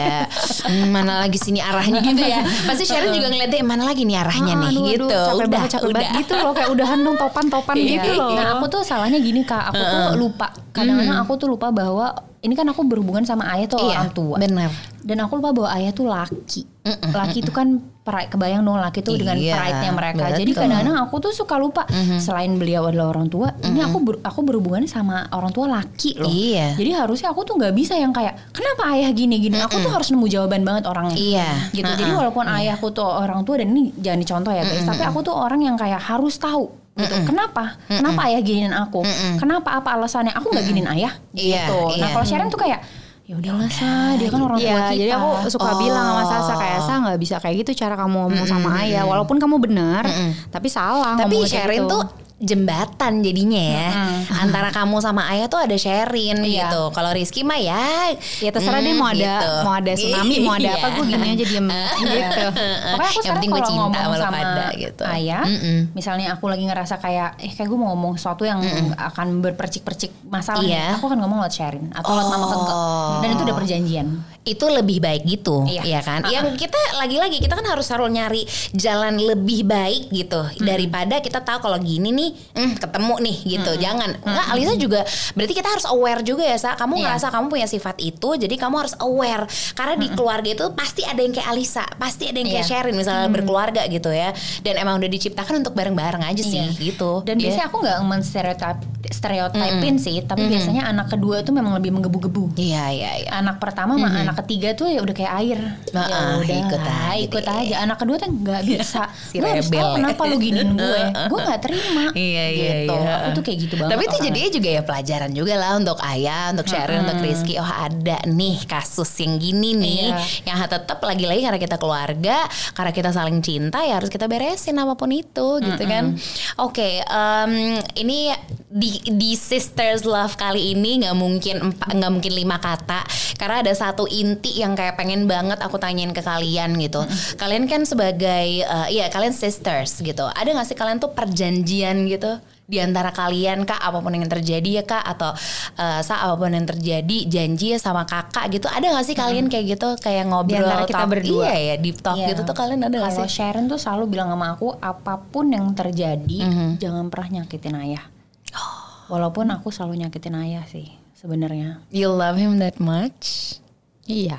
"Hmm, 0.66 0.86
mana 0.88 1.22
lagi 1.22 1.38
sini 1.38 1.58
arahnya 1.58 2.02
gitu 2.02 2.20
ya. 2.20 2.42
Pasti 2.66 2.84
Sharon 2.88 3.10
juga 3.10 3.30
ngeliatnya 3.30 3.62
mana 3.62 3.86
lagi 3.86 4.02
nih 4.02 4.18
arahnya 4.18 4.52
nih 4.58 4.68
Aduh, 4.68 4.82
aduh, 4.82 4.90
gitu. 4.90 5.06
udah, 5.38 5.62
udah. 5.86 6.06
gitu 6.16 6.32
loh 6.34 6.52
kayak 6.52 6.68
udahan 6.68 6.98
dong 7.00 7.16
topan-topan 7.16 7.74
Iya, 7.76 7.86
gitu 7.96 8.10
loh 8.14 8.34
Nah 8.34 8.46
aku 8.56 8.66
tuh 8.68 8.82
salahnya 8.96 9.20
gini 9.20 9.44
kak, 9.44 9.70
aku 9.70 9.76
tuh 9.78 10.02
lupa. 10.16 10.48
Kadang-kadang 10.72 11.18
aku 11.20 11.32
tuh 11.36 11.48
lupa 11.48 11.68
bahwa 11.68 12.06
ini 12.40 12.52
kan 12.52 12.64
aku 12.64 12.80
berhubungan 12.82 13.22
sama 13.22 13.44
ayah 13.52 13.66
tuh 13.66 13.80
Iya, 13.82 14.00
orang 14.00 14.10
tua. 14.10 14.36
bener. 14.38 14.70
Dan 15.02 15.18
aku 15.20 15.38
lupa 15.38 15.50
bahwa 15.52 15.68
ayah 15.72 15.90
tuh 15.90 16.06
laki. 16.06 16.62
Laki 17.10 17.42
itu 17.42 17.50
kan 17.50 17.66
pride, 18.00 18.30
kebayang 18.30 18.62
dong 18.62 18.78
laki 18.78 19.02
tuh 19.02 19.18
dengan 19.18 19.34
Iya, 19.34 19.58
pride-nya 19.58 19.90
mereka. 19.90 20.22
betul. 20.24 20.38
Jadi 20.40 20.52
kadang-kadang 20.54 20.96
aku 21.00 21.14
tuh 21.18 21.32
suka 21.34 21.58
lupa. 21.58 21.82
Selain 22.16 22.54
beliau 22.54 22.86
adalah 22.86 23.10
orang 23.10 23.26
tua, 23.26 23.50
ini 23.60 23.82
aku 23.82 23.98
ber- 24.00 24.22
aku 24.22 24.40
berhubungan 24.40 24.86
sama 24.86 25.26
orang 25.30 25.50
tua 25.50 25.66
laki 25.66 26.16
loh. 26.16 26.30
Iya. 26.30 26.78
Jadi 26.78 26.90
harusnya 26.92 27.28
aku 27.30 27.42
tuh 27.42 27.58
nggak 27.58 27.74
bisa 27.74 27.94
yang 27.94 28.10
kayak 28.10 28.38
kenapa 28.50 28.94
ayah 28.94 29.10
gini 29.10 29.36
gini. 29.38 29.58
Aku 29.58 29.76
tuh 29.76 29.90
harus 29.90 30.08
nemu 30.08 30.26
jawaban 30.26 30.62
banget 30.62 30.86
orangnya. 30.86 31.18
Iya. 31.18 31.48
Gitu. 31.72 31.82
Jadi 31.88 32.10
walaupun 32.10 32.46
ayahku 32.46 32.88
tuh 32.90 33.04
orang 33.04 33.42
tua 33.42 33.58
dan 33.58 33.70
ini 33.70 33.90
jangan 33.96 34.22
dicontoh 34.22 34.52
ya 34.52 34.62
guys, 34.62 34.86
tapi 34.86 35.02
aku 35.02 35.18
tuh 35.20 35.34
orang 35.34 35.60
yang 35.60 35.74
kayak 35.74 35.98
harus 35.98 36.38
tahu 36.38 36.85
gitu. 36.96 37.14
Kenapa? 37.24 37.76
Kenapa 37.86 38.20
ayah 38.26 38.40
giniin 38.40 38.72
aku? 38.72 39.04
Kenapa 39.36 39.76
apa 39.76 39.94
alasannya? 39.94 40.32
Aku 40.32 40.48
nggak 40.48 40.64
giniin 40.64 40.88
ayah 40.90 41.12
Iya, 41.30 41.68
gitu. 41.68 41.78
Nah, 41.94 41.96
iya. 42.00 42.06
kalau 42.10 42.24
Sharon 42.24 42.48
tuh 42.48 42.58
kayak 42.58 42.80
ya 43.26 43.34
udahlah 43.34 43.66
sa, 43.66 44.14
dia 44.14 44.30
kan 44.30 44.38
orang 44.38 44.54
tua 44.56 44.64
Iya, 44.64 44.80
kita. 44.86 44.96
jadi 44.96 45.10
aku 45.14 45.28
suka 45.50 45.70
Oh. 45.70 45.78
bilang 45.78 46.06
sama 46.08 46.22
Sasa 46.24 46.52
kayak 46.54 46.80
Sa 46.80 46.94
nggak 47.00 47.18
bisa 47.18 47.36
kayak 47.36 47.54
gitu 47.60 47.70
cara 47.76 47.94
kamu 47.94 48.16
ngomong 48.22 48.46
sama 48.46 48.68
ayah, 48.80 49.02
walaupun 49.02 49.36
kamu 49.36 49.58
benar, 49.58 50.06
tapi 50.48 50.66
salah. 50.66 51.14
Tapi 51.14 51.34
ngomongnya 51.34 51.42
kayak 51.44 51.66
Sherin 51.66 51.82
gitu. 51.82 51.90
tuh 51.90 52.02
jembatan 52.36 53.24
jadinya 53.24 53.56
ya 53.56 53.88
antara 54.36 54.68
kamu 54.76 55.00
sama 55.00 55.24
Ayah 55.24 55.48
tuh 55.48 55.56
ada 55.56 55.72
Sherin 55.72 56.36
Iya. 56.44 56.68
gitu. 56.68 56.92
Kalau 56.92 57.10
Rizky 57.16 57.40
mah 57.40 57.56
ya 57.56 58.12
ya 58.44 58.50
terserah 58.52 58.84
deh 58.84 58.92
hmm, 58.92 59.00
mau 59.00 59.08
ada 59.08 59.16
gitu. 59.40 59.50
mau 59.64 59.72
ada 59.72 59.92
tsunami 59.96 60.36
mau 60.44 60.52
ada 60.52 60.68
apa 60.76 60.86
gue 60.92 61.04
gini 61.08 61.26
aja 61.32 61.44
diem 61.48 61.68
gitu. 62.04 62.44
Pokoknya 62.92 63.08
aku 63.08 63.20
sekarang 63.24 63.42
kalau 63.48 63.70
ngomong 63.88 64.14
sama 64.20 64.36
pada 64.36 64.66
gitu. 64.76 65.02
ayah, 65.08 65.44
Mm-mm. 65.48 65.78
misalnya 65.96 66.26
aku 66.30 66.44
lagi 66.46 66.64
ngerasa 66.64 67.00
kayak, 67.00 67.40
eh 67.40 67.48
kayak 67.48 67.68
gue 67.68 67.78
mau 67.80 67.96
ngomong 67.96 68.20
sesuatu 68.20 68.44
yang 68.44 68.60
akan 68.94 69.40
berpercik-percik 69.40 70.12
masalah, 70.28 70.60
Iya. 70.60 71.00
aku 71.00 71.08
akan 71.08 71.18
ngomong 71.24 71.40
lewat 71.40 71.54
Sharon 71.56 71.88
atau 71.90 72.10
lewat 72.12 72.26
mama 72.28 72.46
keke. 72.46 72.74
Dan 73.16 73.28
itu 73.32 73.42
udah 73.48 73.56
perjanjian. 73.56 74.06
Itu 74.46 74.62
lebih 74.64 75.02
baik 75.02 75.26
gitu 75.26 75.66
Iya. 75.66 75.82
ya 75.82 76.00
kan? 76.00 76.22
Yang 76.24 76.54
kita 76.56 76.78
lagi-lagi 76.96 77.42
kita 77.42 77.58
kan 77.58 77.66
harus 77.66 77.84
selalu 77.84 78.14
nyari 78.14 78.42
jalan 78.72 79.18
lebih 79.18 79.66
baik 79.66 80.08
gitu. 80.08 80.38
Daripada 80.58 81.18
kita 81.18 81.42
tahu 81.42 81.58
kalau 81.60 81.78
gini 81.78 82.08
nih 82.08 82.30
hmm, 82.54 82.72
ketemu 82.78 83.14
nih 83.20 83.36
gitu. 83.44 83.72
Jangan. 83.76 84.22
Nggak 84.22 84.46
Alisa 84.48 84.74
juga 84.76 85.00
berarti 85.34 85.52
kita 85.52 85.68
harus 85.68 85.84
aware 85.84 86.22
juga 86.22 86.46
ya 86.46 86.54
sa. 86.56 86.78
Kamu 86.78 86.94
Iya. 86.94 87.02
ngerasa 87.10 87.26
kamu 87.28 87.46
punya 87.48 87.66
sifat 87.66 87.98
itu 87.98 88.28
jadi 88.36 88.54
kamu 88.54 88.74
harus 88.78 88.94
aware. 88.98 89.44
Karena 89.74 89.94
di 89.96 90.08
keluarga 90.08 90.46
itu 90.46 90.66
pasti 90.72 91.02
ada 91.02 91.18
yang 91.18 91.34
kayak 91.34 91.48
Alisa 91.50 91.82
pasti 91.96 92.30
ada 92.30 92.38
yang 92.38 92.46
kayak 92.48 92.62
Iya. 92.62 92.70
Sherin 92.70 92.94
misalnya 92.94 93.26
berkeluarga 93.26 93.82
gitu 93.84 94.08
ya. 94.08 94.30
Dan 94.62 94.78
emang 94.78 94.96
udah 94.96 95.10
diciptakan 95.10 95.60
untuk 95.60 95.74
bareng-bareng 95.74 96.22
aja 96.22 96.40
sih 96.40 96.62
Iya. 96.62 96.78
gitu. 96.78 97.26
Dan 97.26 97.42
Ya. 97.42 97.50
biasanya 97.50 97.66
aku 97.66 97.76
nggak 97.82 97.98
menstereotip 98.00 98.78
stereotipin 99.06 99.96
sih, 99.96 100.22
tapi 100.22 100.46
biasanya 100.46 100.86
anak 100.86 101.08
kedua 101.08 101.40
itu 101.40 101.50
memang 101.50 101.74
lebih 101.74 101.90
menggebu-gebu. 101.90 102.54
iya 102.56 102.90
iya 102.90 103.10
iya. 103.18 103.30
Anak 103.34 103.58
pertama 103.58 103.94
sama 103.94 104.10
anak 104.12 104.35
ketiga 104.44 104.68
tuh 104.76 104.88
ya 104.90 105.00
udah 105.00 105.14
kayak 105.14 105.32
air. 105.40 105.58
Nah, 105.92 106.06
ya 106.06 106.16
ah, 106.16 106.34
udah 106.40 106.56
ikut 106.66 106.80
lah, 106.80 106.96
aja 107.12 107.24
ikut 107.24 107.46
aja. 107.46 107.74
Anak 107.82 107.96
kedua 108.00 108.16
tuh 108.20 108.28
nggak 108.28 108.62
bisa. 108.70 109.08
Si 109.14 109.38
gue 109.38 109.48
harus 109.48 109.68
tahu 109.68 109.96
kenapa 109.96 110.22
lu 110.28 110.36
giniin 110.36 110.70
gue. 110.80 111.02
gue 111.30 111.40
nggak 111.40 111.60
terima. 111.62 112.04
Iya 112.12 112.44
iya 112.52 112.72
gitu. 112.84 112.94
iya. 112.94 113.14
Aku 113.20 113.28
tuh 113.40 113.42
kayak 113.46 113.58
gitu 113.64 113.74
banget. 113.80 113.92
Tapi 113.92 114.02
itu 114.02 114.08
orangnya. 114.10 114.26
jadinya 114.30 114.50
juga 114.52 114.68
ya 114.68 114.82
pelajaran 114.84 115.30
juga 115.32 115.54
lah 115.56 115.72
untuk 115.76 115.98
Ayah, 116.00 116.44
untuk 116.52 116.66
Sharon, 116.68 116.98
untuk 117.08 117.18
Rizky. 117.24 117.54
Oh 117.56 117.66
ada 117.66 118.16
nih 118.28 118.56
kasus 118.64 119.10
yang 119.22 119.40
gini 119.40 119.72
nih, 119.76 120.12
Iya. 120.12 120.18
yang 120.52 120.56
tetap 120.66 120.98
lagi-lagi 121.00 121.40
karena 121.46 121.60
kita 121.60 121.76
keluarga, 121.80 122.38
karena 122.74 122.92
kita 122.92 123.10
saling 123.14 123.38
cinta 123.40 123.80
ya 123.82 123.96
harus 123.98 124.10
kita 124.10 124.26
beresin 124.28 124.76
apa 124.76 124.94
pun 124.98 125.10
itu, 125.12 125.48
gitu 125.62 125.82
kan. 125.86 126.14
Oke, 126.60 127.00
em, 127.00 127.52
ini 127.96 128.30
di 128.66 128.98
di 129.08 129.32
sisters 129.38 130.04
love 130.04 130.34
kali 130.36 130.74
ini 130.74 131.00
nggak 131.00 131.16
mungkin 131.16 131.56
nggak 131.72 132.10
mungkin 132.12 132.32
lima 132.34 132.58
kata 132.58 133.06
karena 133.38 133.62
ada 133.62 133.72
satu 133.72 134.04
inti 134.26 134.50
yang 134.56 134.74
kayak 134.74 134.94
pengen 134.94 135.24
banget 135.24 135.58
aku 135.58 135.78
tanyain 135.78 136.10
ke 136.10 136.20
kalian 136.20 136.74
gitu. 136.76 137.06
Kalian 137.36 137.64
kan 137.64 137.82
sebagai 137.82 138.26
eh, 138.58 138.86
ya 138.90 139.06
kalian 139.06 139.30
sisters 139.32 139.94
gitu. 139.96 140.26
Ada 140.26 140.50
nggak 140.50 140.66
sih 140.66 140.74
kalian 140.74 140.98
tuh 140.98 141.12
perjanjian 141.12 142.04
gitu? 142.06 142.36
di 142.66 142.82
antara 142.82 143.14
kalian 143.14 143.62
kak 143.62 143.78
apa 143.78 144.02
pun 144.02 144.10
yang 144.10 144.26
terjadi 144.26 144.70
ya 144.72 144.84
kak 144.84 145.06
atau 145.06 145.30
eh, 145.78 146.02
sa 146.02 146.26
apa 146.26 146.34
pun 146.34 146.50
yang 146.50 146.66
terjadi 146.66 147.18
janji 147.24 147.70
ya 147.70 147.78
sama 147.78 148.02
kakak 148.02 148.50
gitu 148.50 148.66
ada 148.66 148.90
gak 148.90 149.06
sih 149.06 149.14
kalian 149.14 149.46
kayak 149.46 149.78
gitu 149.78 149.94
kayak 149.96 150.26
ngobrol 150.26 150.66
antara 150.66 150.82
kita 150.82 150.98
talk- 150.98 151.06
berdua. 151.08 151.46
iya 151.46 151.54
ya 151.54 151.74
deep 151.78 152.02
talk 152.02 152.18
Iya. 152.18 152.26
gitu 152.26 152.42
tuh 152.42 152.56
kalian 152.58 152.82
ada 152.82 152.98
gak 152.98 153.06
Kalau 153.06 153.22
sih 153.22 153.30
Sharon 153.32 153.70
tuh 153.70 153.78
selalu 153.78 154.04
bilang 154.10 154.28
sama 154.28 154.46
aku 154.50 154.74
apa 154.74 155.14
pun 155.22 155.46
yang 155.46 155.70
terjadi 155.72 156.38
jangan 156.74 157.06
pernah 157.06 157.28
nyakitin 157.38 157.74
ayah. 157.78 158.02
Walaupun 159.06 159.46
aku 159.48 159.70
selalu 159.70 160.02
nyakitin 160.02 160.34
ayah 160.34 160.66
sih 160.66 160.90
sebenarnya. 161.14 161.86
you 161.88 162.10
love 162.10 162.34
him 162.34 162.58
that 162.58 162.82
much 162.82 163.62
Iya. 164.06 164.38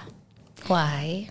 why 0.65 1.28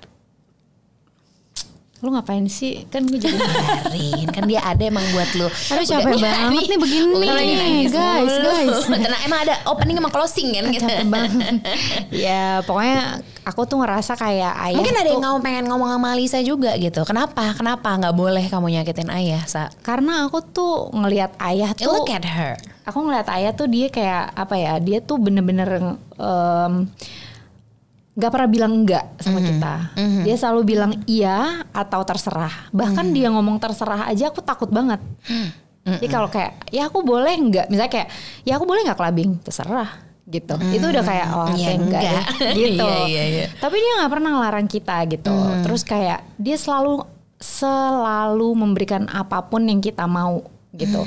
Lu 1.97 2.13
ngapain 2.13 2.45
sih? 2.45 2.85
Kan 2.87 3.09
gue 3.09 3.17
jadi 3.17 3.41
Biarin 3.89 4.29
kan 4.29 4.45
dia 4.45 4.61
ada 4.61 4.79
emang 4.79 5.03
buat 5.11 5.33
lu 5.33 5.49
Aduh 5.49 5.81
capek 5.83 6.21
banget 6.21 6.69
nih 6.69 6.77
begini 6.77 7.25
jadi 7.25 7.55
nangis 7.57 7.89
guys, 7.91 8.21
mulu. 8.29 8.45
guys. 8.47 8.77
Tenang 9.01 9.23
emang 9.25 9.41
ada 9.41 9.55
opening 9.65 9.97
sama 9.97 10.11
closing 10.13 10.49
kan 10.53 10.65
gitu 10.69 10.85
capek 10.85 11.09
banget. 11.09 11.55
ya 12.13 12.61
pokoknya 12.63 13.01
aku 13.43 13.65
tuh 13.65 13.81
ngerasa 13.81 14.13
kayak 14.15 14.53
ayah 14.63 14.77
Mungkin 14.77 14.93
ada 14.95 15.03
tuh- 15.03 15.11
yang 15.11 15.25
kamu 15.25 15.39
pengen 15.41 15.65
ngomong 15.67 15.89
sama 15.91 16.09
Alisa 16.13 16.39
juga 16.45 16.77
gitu 16.77 17.01
Kenapa? 17.03 17.57
Kenapa 17.57 17.89
nggak 17.89 18.13
boleh 18.15 18.45
kamu 18.45 18.67
nyakitin 18.77 19.09
ayah 19.09 19.43
Sa? 19.49 19.73
karena 19.81 20.29
aku 20.29 20.45
tuh 20.45 20.93
ngelihat 20.93 21.33
ayah 21.41 21.73
You 21.75 21.89
tuh 21.89 21.93
look 21.97 22.13
at 22.13 22.29
her 22.29 22.61
aku 22.85 22.99
ngeliat 23.03 23.27
ayah 23.33 23.51
tuh 23.51 23.67
dia 23.67 23.89
kayak 23.89 24.37
apa 24.37 24.55
ya 24.55 24.73
dia 24.79 25.01
tuh 25.01 25.17
bener-bener 25.17 25.97
em, 26.13 26.75
nggak 28.17 28.31
pernah 28.33 28.49
bilang 28.49 28.73
enggak 28.73 29.05
sama 29.21 29.45
kita. 29.45 29.75
Dia 30.25 30.35
selalu 30.41 30.61
bilang 30.65 30.93
iya 31.05 31.69
atau 31.71 32.01
terserah. 32.01 32.73
Bahkan 32.73 33.13
dia 33.13 33.29
ngomong 33.29 33.61
terserah 33.61 34.09
aja 34.09 34.33
aku 34.33 34.41
takut 34.41 34.73
banget. 34.73 34.99
Jadi 35.87 36.07
kalau 36.09 36.27
kayak 36.27 36.67
ya 36.73 36.89
aku 36.91 37.05
boleh 37.05 37.37
enggak 37.37 37.71
misalnya 37.71 37.93
kayak 37.93 38.09
ya 38.43 38.57
aku 38.59 38.65
boleh 38.65 38.89
nggak 38.89 38.99
clubbing? 38.99 39.39
Terserah 39.45 40.03
gitu. 40.27 40.59
Itu 40.75 40.91
udah 40.91 41.05
kayak 41.07 41.27
oh 41.31 41.47
Ya, 41.55 41.77
enggak, 41.79 42.03
enggak. 42.03 42.03
ya. 42.43 42.53
gitu. 42.57 42.87
Iya, 42.89 43.05
iya, 43.07 43.25
iya. 43.31 43.47
tapi 43.63 43.77
dia 43.79 43.93
nggak 44.03 44.13
pernah 44.17 44.31
ngelarang 44.35 44.67
kita 44.67 44.97
gitu. 45.13 45.37
Terus 45.63 45.83
kayak 45.85 46.21
dia 46.41 46.57
selalu 46.57 47.05
selalu 47.37 48.49
memberikan 48.57 49.05
apa 49.13 49.45
pun 49.45 49.69
yang 49.69 49.85
kita 49.85 50.09
mau 50.09 50.56
gitu. 50.77 51.03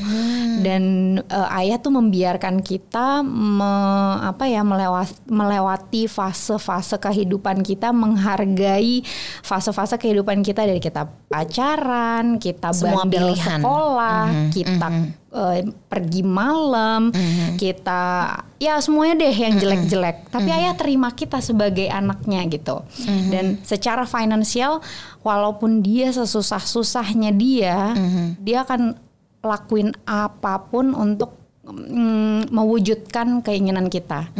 Dan 0.59 0.83
eh, 1.23 1.57
ayah 1.63 1.79
tuh 1.79 1.93
membiarkan 1.93 2.59
kita 2.59 3.21
me- 3.23 4.19
apa 4.19 4.49
ya 4.49 4.65
melewati 4.65 5.15
melewati 5.29 6.01
fase-fase 6.05 6.99
kehidupan 6.99 7.63
kita 7.63 7.93
menghargai 7.93 9.05
fase-fase 9.41 9.95
kehidupan 9.95 10.41
kita 10.41 10.65
dari 10.65 10.81
kita 10.81 11.07
pacaran 11.29 12.41
kita 12.41 12.73
Semua 12.75 13.05
bandel 13.05 13.31
pilihan. 13.31 13.61
sekolah 13.61 14.21
kita 14.51 14.87
eh, 15.29 15.59
pergi 15.87 16.21
malam 16.25 17.13
kita 17.55 18.35
ya 18.59 18.81
semuanya 18.83 19.23
deh 19.23 19.35
yang 19.35 19.55
jelek-jelek. 19.55 20.27
Tapi 20.27 20.49
ayah 20.51 20.75
terima 20.75 21.13
kita 21.13 21.39
sebagai 21.39 21.87
anaknya 21.87 22.43
gitu. 22.51 22.83
Dan 23.31 23.61
secara 23.63 24.03
finansial 24.03 24.83
walaupun 25.23 25.79
dia 25.79 26.11
sesusah-susahnya 26.11 27.31
dia 27.31 27.95
dia 28.39 28.63
akan 28.67 28.99
lakuin 29.39 29.95
apa 30.03 30.67
pun 30.67 30.91
untuk 30.91 31.39
mm, 31.63 32.51
mewujudkan 32.51 33.39
keinginan 33.45 33.87
kita. 33.87 34.33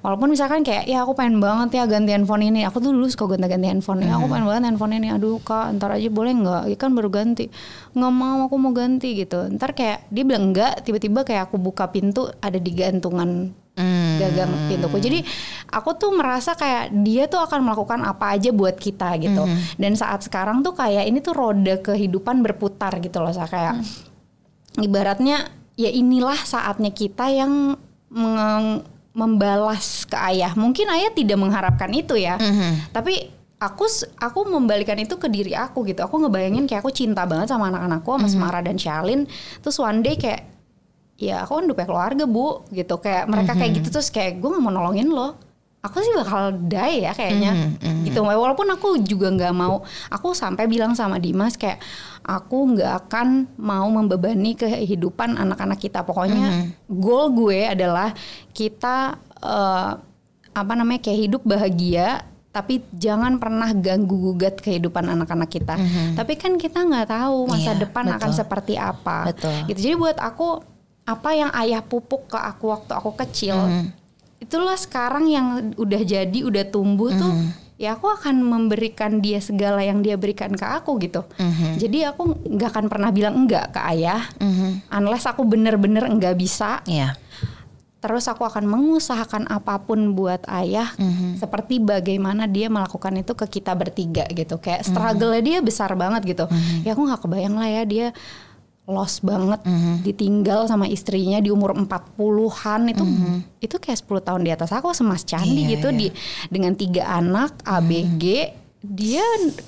Walaupun 0.00 0.32
misalkan 0.32 0.62
kayak 0.62 0.86
ya 0.86 1.02
aku 1.02 1.12
pengen 1.18 1.42
banget 1.42 1.82
ya 1.82 1.84
ganti 1.84 2.14
handphone 2.14 2.46
ini. 2.46 2.62
Aku 2.64 2.78
tuh 2.78 2.94
dulu 2.94 3.06
suka 3.10 3.36
ganti-ganti 3.36 3.66
handphone 3.68 4.06
ya. 4.06 4.16
Aku 4.16 4.30
pengen 4.30 4.46
banget 4.46 4.62
handphone 4.72 4.94
ini. 4.96 5.08
Aduh 5.12 5.42
kak 5.42 5.76
ntar 5.76 5.92
aja 5.98 6.08
boleh 6.08 6.32
nggak? 6.32 6.62
Ya 6.72 6.76
kan 6.78 6.94
baru 6.94 7.10
ganti. 7.10 7.50
Nggak 7.92 8.12
mau 8.14 8.38
aku 8.46 8.56
mau 8.56 8.72
ganti 8.72 9.18
gitu. 9.18 9.50
Ntar 9.50 9.74
kayak 9.76 10.08
dia 10.08 10.22
bilang 10.24 10.54
enggak 10.54 10.86
tiba-tiba 10.86 11.26
kayak 11.26 11.50
aku 11.52 11.60
buka 11.60 11.90
pintu 11.90 12.30
ada 12.40 12.56
di 12.56 12.70
gantungan 12.72 13.52
gagang 14.16 14.48
pintuku. 14.72 14.96
Jadi 14.96 15.18
aku 15.68 16.00
tuh 16.00 16.16
merasa 16.16 16.56
kayak 16.56 16.96
dia 17.04 17.28
tuh 17.28 17.44
akan 17.44 17.60
melakukan 17.60 18.00
apa 18.08 18.32
aja 18.32 18.48
buat 18.48 18.72
kita 18.80 19.20
gitu. 19.20 19.44
Dan 19.76 19.92
saat 20.00 20.24
sekarang 20.24 20.64
tuh 20.64 20.72
kayak 20.72 21.04
ini 21.04 21.20
tuh 21.20 21.36
roda 21.36 21.76
kehidupan 21.84 22.40
berputar 22.40 22.96
gitu 23.04 23.20
loh 23.20 23.36
saya 23.36 23.44
kayak 23.44 23.74
ibaratnya 24.80 25.48
ya 25.76 25.90
inilah 25.92 26.36
saatnya 26.40 26.90
kita 26.92 27.28
yang 27.32 27.76
membalas 29.16 30.04
ke 30.08 30.16
ayah. 30.32 30.52
Mungkin 30.56 30.86
ayah 30.92 31.10
tidak 31.12 31.38
mengharapkan 31.40 31.90
itu 31.92 32.16
ya, 32.16 32.36
mm-hmm. 32.36 32.92
tapi 32.92 33.32
aku 33.56 33.88
aku 34.20 34.40
membalikan 34.48 34.96
itu 35.00 35.16
ke 35.16 35.28
diri 35.28 35.56
aku 35.56 35.84
gitu. 35.88 36.04
Aku 36.04 36.20
ngebayangin 36.20 36.68
kayak 36.68 36.84
aku 36.84 36.92
cinta 36.92 37.24
banget 37.24 37.48
sama 37.52 37.72
anak-anakku, 37.72 38.08
sama 38.08 38.18
mm-hmm. 38.24 38.32
Semara 38.32 38.60
dan 38.60 38.76
Shalin. 38.76 39.20
Terus 39.64 39.76
one 39.80 40.00
day 40.04 40.16
kayak 40.16 40.56
ya 41.16 41.48
aku 41.48 41.64
kan 41.64 41.66
udah 41.72 41.86
keluarga 41.88 42.24
bu 42.28 42.60
gitu 42.68 43.00
kayak 43.00 43.24
mereka 43.24 43.56
mm-hmm. 43.56 43.60
kayak 43.60 43.72
gitu 43.80 43.88
terus 43.88 44.12
kayak 44.12 44.36
gue 44.36 44.52
gak 44.52 44.60
mau 44.60 44.68
nolongin 44.68 45.08
lo 45.08 45.40
aku 45.86 46.02
sih 46.02 46.14
bakal 46.18 46.50
die 46.66 47.06
ya 47.06 47.14
kayaknya 47.14 47.52
mm 47.54 47.70
-hmm. 47.78 48.02
gitu 48.10 48.20
walaupun 48.26 48.66
aku 48.74 48.98
juga 49.06 49.30
nggak 49.30 49.54
mau 49.54 49.86
aku 50.10 50.34
sampai 50.34 50.66
bilang 50.66 50.98
sama 50.98 51.22
Dimas 51.22 51.54
kayak 51.54 51.78
aku 52.26 52.74
nggak 52.74 53.06
akan 53.06 53.46
mau 53.54 53.86
membebani 53.86 54.58
kehidupan 54.58 55.38
anak-anak 55.38 55.78
kita 55.78 56.02
pokoknya 56.02 56.46
mm 56.50 56.58
-hmm. 56.58 56.70
goal 56.98 57.30
gue 57.32 57.70
adalah 57.70 58.10
kita 58.50 59.16
uh, 59.40 59.94
apa 60.56 60.72
namanya 60.74 61.00
kayak 61.06 61.20
hidup 61.30 61.42
bahagia 61.46 62.26
tapi 62.56 62.80
jangan 62.96 63.36
pernah 63.36 63.68
ganggu 63.76 64.16
gugat 64.32 64.56
kehidupan 64.64 65.12
anak-anak 65.12 65.52
kita. 65.52 65.76
Mm 65.76 65.84
-hmm. 65.84 66.08
Tapi 66.16 66.40
kan 66.40 66.56
kita 66.56 66.88
nggak 66.88 67.12
tahu 67.12 67.52
masa 67.52 67.76
yeah, 67.76 67.80
depan 67.84 68.08
betul. 68.08 68.16
akan 68.16 68.30
seperti 68.32 68.74
apa. 68.80 69.18
Betul. 69.28 69.52
Gitu. 69.68 69.78
Jadi 69.84 69.94
buat 70.00 70.16
aku 70.16 70.64
apa 71.04 71.30
yang 71.36 71.52
ayah 71.52 71.84
pupuk 71.84 72.32
ke 72.32 72.40
aku 72.40 72.72
waktu 72.72 72.92
aku 72.96 73.12
kecil, 73.12 73.60
mm 73.60 73.68
-hmm. 73.68 74.05
Itulah 74.42 74.76
sekarang 74.76 75.28
yang 75.28 75.46
udah 75.76 76.02
jadi, 76.04 76.38
udah 76.44 76.64
tumbuh 76.68 77.10
mm 77.10 77.16
-hmm. 77.16 77.22
tuh 77.22 77.32
ya 77.76 77.92
aku 77.92 78.08
akan 78.08 78.40
memberikan 78.40 79.20
dia 79.20 79.36
segala 79.36 79.84
yang 79.84 80.00
dia 80.00 80.16
berikan 80.16 80.52
ke 80.52 80.64
aku 80.64 80.96
gitu. 81.00 81.28
Mm 81.36 81.52
-hmm. 81.52 81.72
Jadi 81.76 81.98
aku 82.08 82.22
nggak 82.56 82.70
akan 82.72 82.86
pernah 82.88 83.10
bilang 83.12 83.36
enggak 83.36 83.76
ke 83.76 83.80
ayah, 83.92 84.24
mm 84.40 84.52
-hmm. 84.52 84.70
unless 84.96 85.28
aku 85.28 85.44
bener-bener 85.44 86.08
enggak 86.08 86.36
bisa. 86.40 86.80
Yeah 86.88 87.16
terus 88.06 88.30
aku 88.30 88.46
akan 88.46 88.70
mengusahakan 88.70 89.50
apa 89.50 89.82
pun 89.82 90.14
buat 90.14 90.46
ayah 90.46 90.94
mm-hmm. 90.94 91.42
seperti 91.42 91.82
bagaimana 91.82 92.46
dia 92.46 92.70
melakukan 92.70 93.10
itu 93.18 93.34
ke 93.34 93.58
kita 93.58 93.74
bertiga 93.74 94.30
gitu 94.30 94.62
kayak 94.62 94.86
mhm. 94.86 94.88
struggle-nya 94.94 95.42
dia 95.42 95.58
besar 95.58 95.90
banget 95.98 96.22
gitu 96.22 96.46
mm-hmm. 96.46 96.86
ya 96.86 96.94
aku 96.94 97.02
nggak 97.02 97.20
kebayang 97.26 97.56
lah 97.58 97.66
ya 97.66 97.82
dia 97.82 98.06
lost 98.86 99.26
banget 99.26 99.60
mm-hmm. 99.66 100.06
ditinggal 100.06 100.70
sama 100.70 100.86
istrinya 100.86 101.42
di 101.42 101.50
umur 101.50 101.74
40-an 101.74 102.80
itu 102.86 103.02
mm-hmm. 103.02 103.36
itu 103.58 103.76
kayak 103.82 103.98
10 103.98 104.26
tahun 104.26 104.42
di 104.46 104.50
atas 104.54 104.70
aku 104.70 104.94
semas 104.94 105.26
candi 105.26 105.66
yeah, 105.66 105.70
gitu 105.74 105.88
yeah. 105.90 105.98
di 105.98 106.06
dengan 106.48 106.72
tiga 106.78 107.02
anak 107.10 107.58
ABG 107.66 108.24
mm-hmm 108.24 108.64
dia 108.86 109.24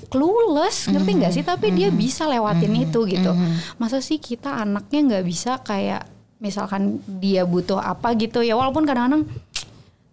clueless 0.07 0.87
ngerti 0.87 1.11
nggak 1.19 1.33
sih 1.35 1.43
tapi 1.43 1.67
mm 1.69 1.71
-hmm. 1.75 1.79
dia 1.83 1.89
bisa 1.91 2.23
lewatin 2.23 2.71
mm 2.71 2.77
-hmm. 2.77 2.85
itu 2.87 2.99
gitu 3.19 3.31
mm 3.35 3.39
-hmm. 3.41 3.75
masa 3.75 3.99
sih 3.99 4.15
kita 4.15 4.63
anaknya 4.63 4.99
nggak 5.11 5.25
bisa 5.27 5.59
kayak 5.59 6.07
misalkan 6.39 7.03
dia 7.19 7.43
butuh 7.43 7.83
apa 7.83 8.15
gitu 8.15 8.39
ya 8.39 8.55
walaupun 8.55 8.87
kadang-kadang 8.87 9.27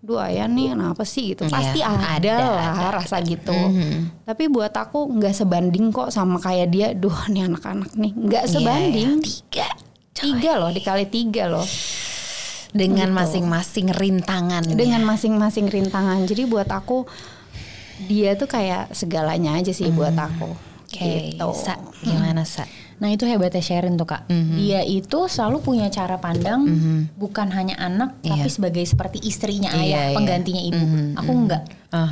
dua 0.07 0.31
ya 0.31 0.47
nih 0.47 0.79
kenapa 0.79 1.03
sih 1.03 1.35
gitu 1.35 1.45
iya, 1.45 1.53
pasti 1.53 1.79
ya, 1.83 1.91
ada, 1.91 2.07
ada 2.15 2.35
lah 2.39 2.75
ada, 2.79 2.89
rasa 3.03 3.19
ada. 3.19 3.27
gitu 3.27 3.51
mm-hmm. 3.53 4.23
tapi 4.23 4.45
buat 4.47 4.71
aku 4.71 5.11
nggak 5.19 5.35
sebanding 5.35 5.91
kok 5.91 6.15
sama 6.15 6.39
kayak 6.39 6.69
dia 6.71 6.89
duh 6.95 7.27
nih 7.27 7.51
anak-anak 7.51 7.91
nih 7.99 8.13
nggak 8.15 8.45
iya, 8.47 8.53
sebanding 8.55 9.11
yeah, 9.19 9.27
tiga 9.27 9.69
coy. 10.15 10.23
tiga 10.23 10.53
loh 10.63 10.71
dikali 10.71 11.05
tiga 11.11 11.45
loh 11.51 11.67
dengan 12.71 13.11
gitu. 13.11 13.19
masing-masing 13.19 13.89
rintangan 13.91 14.63
dengan 14.71 15.03
masing-masing 15.03 15.67
rintangan 15.67 16.23
jadi 16.23 16.47
buat 16.47 16.71
aku 16.71 17.03
dia 18.07 18.39
tuh 18.39 18.47
kayak 18.47 18.95
segalanya 18.95 19.59
aja 19.59 19.75
sih 19.75 19.91
mm. 19.91 19.97
buat 19.97 20.15
aku 20.15 20.51
okay. 20.87 21.35
gitu 21.35 21.51
Sa, 21.57 21.75
gimana 22.05 22.47
sa 22.47 22.63
Nah 22.97 23.09
itu 23.13 23.29
hebatnya 23.29 23.61
Sharon 23.61 24.01
tuh 24.01 24.09
kak. 24.09 24.29
Mm-hmm. 24.29 24.57
Dia 24.57 24.81
itu 24.85 25.19
selalu 25.29 25.61
punya 25.61 25.87
cara 25.93 26.17
pandang 26.17 26.65
mm-hmm. 26.65 26.99
bukan 27.21 27.49
hanya 27.53 27.77
anak 27.77 28.17
yeah. 28.25 28.37
tapi 28.37 28.49
sebagai 28.49 28.85
seperti 28.85 29.21
istrinya 29.25 29.73
ayah, 29.77 30.13
yeah, 30.13 30.17
penggantinya 30.17 30.63
ibu. 30.65 30.85
Mm-hmm. 30.85 31.21
Aku 31.21 31.33
enggak. 31.33 31.63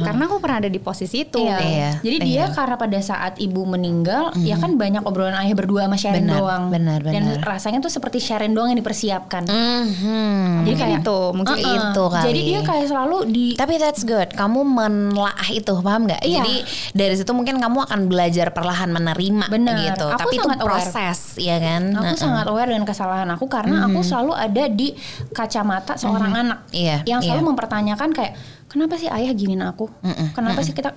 Karena 0.00 0.22
aku 0.26 0.36
pernah 0.40 0.58
ada 0.64 0.70
di 0.70 0.80
posisi 0.80 1.26
itu. 1.26 1.42
Iya. 1.44 1.58
iya. 1.60 1.90
Jadi 2.00 2.16
iya. 2.24 2.26
dia 2.26 2.44
karena 2.56 2.76
pada 2.80 2.98
saat 3.00 3.36
ibu 3.36 3.62
meninggal, 3.68 4.32
mm-hmm. 4.32 4.48
ya 4.48 4.56
kan 4.56 4.78
banyak 4.80 5.02
obrolan 5.04 5.36
ayah 5.44 5.54
berdua 5.56 5.86
sama 5.86 5.96
Sharon 6.00 6.24
benar, 6.24 6.38
doang. 6.40 6.64
Benar, 6.72 6.98
benar. 7.04 7.14
Dan 7.14 7.24
rasanya 7.44 7.78
tuh 7.84 7.92
seperti 7.92 8.18
Sharon 8.22 8.52
doang 8.56 8.72
yang 8.72 8.80
dipersiapkan. 8.80 9.44
Mm-hmm. 9.44 10.64
Jadi 10.64 10.76
kayak 10.80 11.00
itu, 11.04 11.20
mungkin 11.36 11.56
uh-uh. 11.60 11.76
itu 11.76 12.04
kali. 12.08 12.24
Jadi 12.30 12.40
dia 12.40 12.60
kayak 12.64 12.86
selalu 12.88 13.16
di. 13.28 13.46
Tapi 13.54 13.74
that's 13.76 14.02
good. 14.06 14.28
Kamu 14.32 14.60
menelaah 14.64 15.48
itu, 15.52 15.74
paham 15.84 16.08
nggak? 16.08 16.22
Iya. 16.24 16.40
Jadi 16.40 16.54
dari 16.96 17.14
situ 17.18 17.32
mungkin 17.36 17.60
kamu 17.60 17.78
akan 17.90 18.00
belajar 18.08 18.50
perlahan 18.56 18.88
menerima 18.88 19.46
benar. 19.52 19.76
gitu. 19.92 20.06
Aku 20.08 20.20
Tapi 20.30 20.34
itu 20.40 20.48
proses, 20.62 21.18
aware. 21.36 21.44
ya 21.44 21.56
kan? 21.60 21.82
Aku 21.92 22.12
uh-uh. 22.14 22.20
sangat 22.20 22.46
aware 22.48 22.68
dengan 22.70 22.86
kesalahan 22.88 23.28
aku 23.34 23.46
karena 23.50 23.84
mm-hmm. 23.84 23.96
aku 23.96 24.00
selalu 24.06 24.32
ada 24.32 24.64
di 24.70 24.88
kacamata 25.34 25.94
seorang 25.98 26.32
mm-hmm. 26.32 26.42
anak 26.46 26.58
yeah, 26.70 27.00
yang 27.04 27.20
selalu 27.20 27.42
yeah. 27.42 27.50
mempertanyakan 27.50 28.10
kayak 28.14 28.32
kenapa 28.74 28.98
sih 28.98 29.06
ayah 29.06 29.30
giniin 29.30 29.62
aku? 29.62 29.86
Mm-mm, 30.02 30.34
kenapa 30.34 30.58
mm-mm. 30.58 30.66
sih 30.66 30.74
kita 30.74 30.90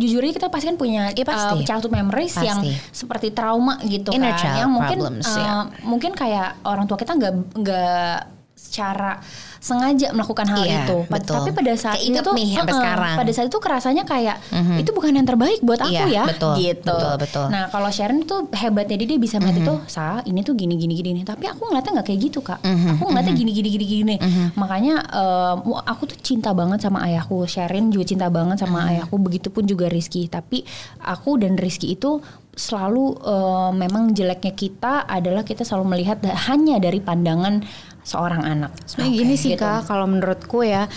jujur 0.00 0.24
aja 0.24 0.32
kita 0.40 0.48
pasti 0.48 0.72
kan 0.72 0.76
punya 0.80 1.12
ya, 1.12 1.24
pasti. 1.28 1.60
Uh, 1.60 1.66
childhood 1.68 1.92
memories 1.92 2.32
pasti. 2.32 2.48
yang 2.48 2.58
seperti 2.88 3.36
trauma 3.36 3.76
gitu 3.84 4.08
Inner 4.16 4.32
kan, 4.32 4.64
yang 4.64 4.72
mungkin 4.72 4.98
problems, 5.04 5.28
uh, 5.28 5.36
ya. 5.36 5.52
mungkin 5.84 6.16
kayak 6.16 6.56
orang 6.64 6.88
tua 6.88 6.96
kita 6.96 7.12
nggak 7.12 7.32
nggak 7.60 8.37
secara 8.58 9.22
sengaja 9.62 10.10
melakukan 10.10 10.46
hal 10.50 10.66
iya, 10.66 10.82
itu. 10.82 11.06
Betul. 11.06 11.38
Tapi 11.38 11.50
pada 11.54 11.72
saat 11.78 11.98
itu 12.02 12.18
tuh 12.18 12.34
nih 12.34 12.58
sampai 12.58 12.74
uh, 12.74 12.78
sekarang. 12.82 13.14
Pada 13.22 13.30
saat 13.30 13.46
itu 13.46 13.58
kerasanya 13.62 14.02
kayak 14.02 14.36
mm-hmm. 14.50 14.82
itu 14.82 14.90
bukan 14.90 15.12
yang 15.14 15.26
terbaik 15.26 15.62
buat 15.62 15.78
aku 15.78 15.94
iya, 15.94 16.06
ya. 16.10 16.24
Betul, 16.26 16.54
gitu. 16.58 16.90
Betul, 16.90 17.14
betul. 17.22 17.46
Nah, 17.54 17.70
kalau 17.70 17.90
Sharon 17.94 18.26
itu 18.26 18.36
hebatnya 18.50 18.96
dia, 18.98 19.08
dia 19.14 19.18
bisa 19.22 19.38
melihat 19.38 19.62
mm-hmm. 19.62 19.86
itu, 19.86 19.90
"Sa, 19.90 20.22
ini 20.26 20.40
tuh 20.42 20.54
gini 20.58 20.74
gini 20.74 20.94
gini." 20.98 21.20
Tapi 21.22 21.46
aku 21.46 21.70
ngeliatnya 21.70 22.02
nggak 22.02 22.06
kayak 22.10 22.20
gitu, 22.30 22.40
Kak. 22.42 22.60
Mm-hmm. 22.66 22.92
Aku 22.98 23.04
ngeliatnya 23.06 23.34
mm-hmm. 23.34 23.46
gini 23.46 23.50
gini 23.54 23.68
gini 23.70 23.86
gini. 23.86 24.16
Mm-hmm. 24.18 24.46
Makanya 24.58 24.94
um, 25.14 25.56
aku 25.86 26.02
tuh 26.10 26.18
cinta 26.18 26.50
banget 26.50 26.78
sama 26.82 26.98
ayahku. 27.06 27.46
Sharon 27.46 27.94
juga 27.94 28.04
cinta 28.10 28.26
banget 28.26 28.58
sama 28.58 28.82
mm-hmm. 28.82 28.90
ayahku, 28.98 29.14
begitupun 29.22 29.62
juga 29.70 29.86
Rizky. 29.86 30.26
Tapi 30.26 30.66
aku 31.02 31.38
dan 31.38 31.54
Rizky 31.54 31.94
itu 31.94 32.18
selalu 32.58 33.22
uh, 33.22 33.70
memang 33.70 34.10
jeleknya 34.10 34.50
kita 34.50 35.06
adalah 35.06 35.46
kita 35.46 35.62
selalu 35.62 35.94
melihat 35.94 36.18
hanya 36.50 36.82
dari 36.82 36.98
pandangan 36.98 37.62
seorang 38.08 38.42
anak. 38.42 38.72
Sebenarnya 38.88 39.12
okay, 39.12 39.20
gini 39.20 39.34
sih 39.36 39.52
gitu. 39.52 39.62
kak, 39.62 39.84
kalau 39.84 40.08
menurutku 40.08 40.64
ya 40.64 40.88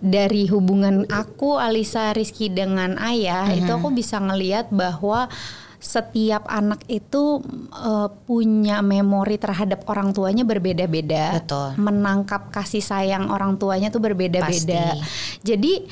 dari 0.00 0.48
hubungan 0.48 1.04
aku 1.08 1.60
Alisa 1.60 2.16
Rizky 2.16 2.48
dengan 2.48 2.96
ayah 3.00 3.48
mm 3.48 3.52
-hmm. 3.52 3.60
itu 3.64 3.70
aku 3.76 3.88
bisa 3.92 4.16
ngelihat 4.20 4.72
bahwa 4.72 5.28
setiap 5.76 6.48
anak 6.48 6.82
itu 6.88 7.38
uh, 7.70 8.08
punya 8.26 8.80
memori 8.80 9.36
terhadap 9.38 9.86
orang 9.86 10.10
tuanya 10.10 10.42
berbeda-beda. 10.42 11.38
Menangkap 11.78 12.50
kasih 12.50 12.82
sayang 12.82 13.28
orang 13.30 13.60
tuanya 13.60 13.92
tuh 13.92 14.02
berbeda-beda. 14.02 14.96
Jadi 15.44 15.86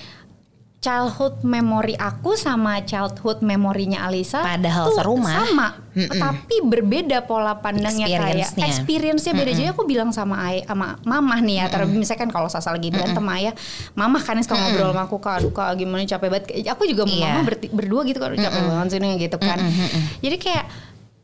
childhood 0.84 1.40
memory 1.40 1.96
aku 1.96 2.36
sama 2.36 2.84
childhood 2.84 3.40
memorinya 3.40 4.04
Alisa 4.04 4.44
padahal 4.44 4.92
tuh 4.92 5.00
serumah 5.00 5.32
sama 5.32 5.68
mm 5.96 6.04
-mm. 6.04 6.20
tapi 6.20 6.56
berbeda 6.60 7.24
pola 7.24 7.56
pandangnya 7.56 8.04
kayak 8.04 8.52
experience-nya 8.60 9.32
beda 9.32 9.48
mm 9.48 9.54
-mm. 9.56 9.60
jadi 9.64 9.68
aku 9.72 9.82
bilang 9.88 10.12
sama 10.12 10.36
ay 10.44 10.60
sama 10.68 11.00
mama 11.08 11.40
nih 11.40 11.64
ya 11.64 11.66
mm 11.72 11.88
-mm. 11.88 11.96
misalkan 11.96 12.28
kalau 12.28 12.52
Sasa 12.52 12.68
lagi 12.68 12.92
berantem 12.92 13.16
mm 13.16 13.32
-mm. 13.32 13.36
ayah 13.40 13.54
mama 13.96 14.20
kan 14.20 14.36
suka 14.44 14.60
ngobrol 14.60 14.92
sama 14.92 15.02
aku 15.08 15.16
kak 15.24 15.34
aduh 15.40 15.52
kak 15.56 15.72
gimana 15.80 16.04
capek 16.04 16.28
banget 16.28 16.44
aku 16.68 16.84
juga 16.84 17.08
yeah. 17.08 17.40
mama 17.40 17.48
berdua 17.72 18.04
gitu 18.04 18.20
kan 18.20 18.36
capek 18.36 18.52
mm 18.52 18.60
-mm. 18.60 18.72
banget 18.76 18.88
sini 18.92 19.08
gitu 19.16 19.36
kan 19.40 19.56
mm 19.56 19.72
-mm. 19.72 20.00
jadi 20.20 20.36
kayak 20.36 20.64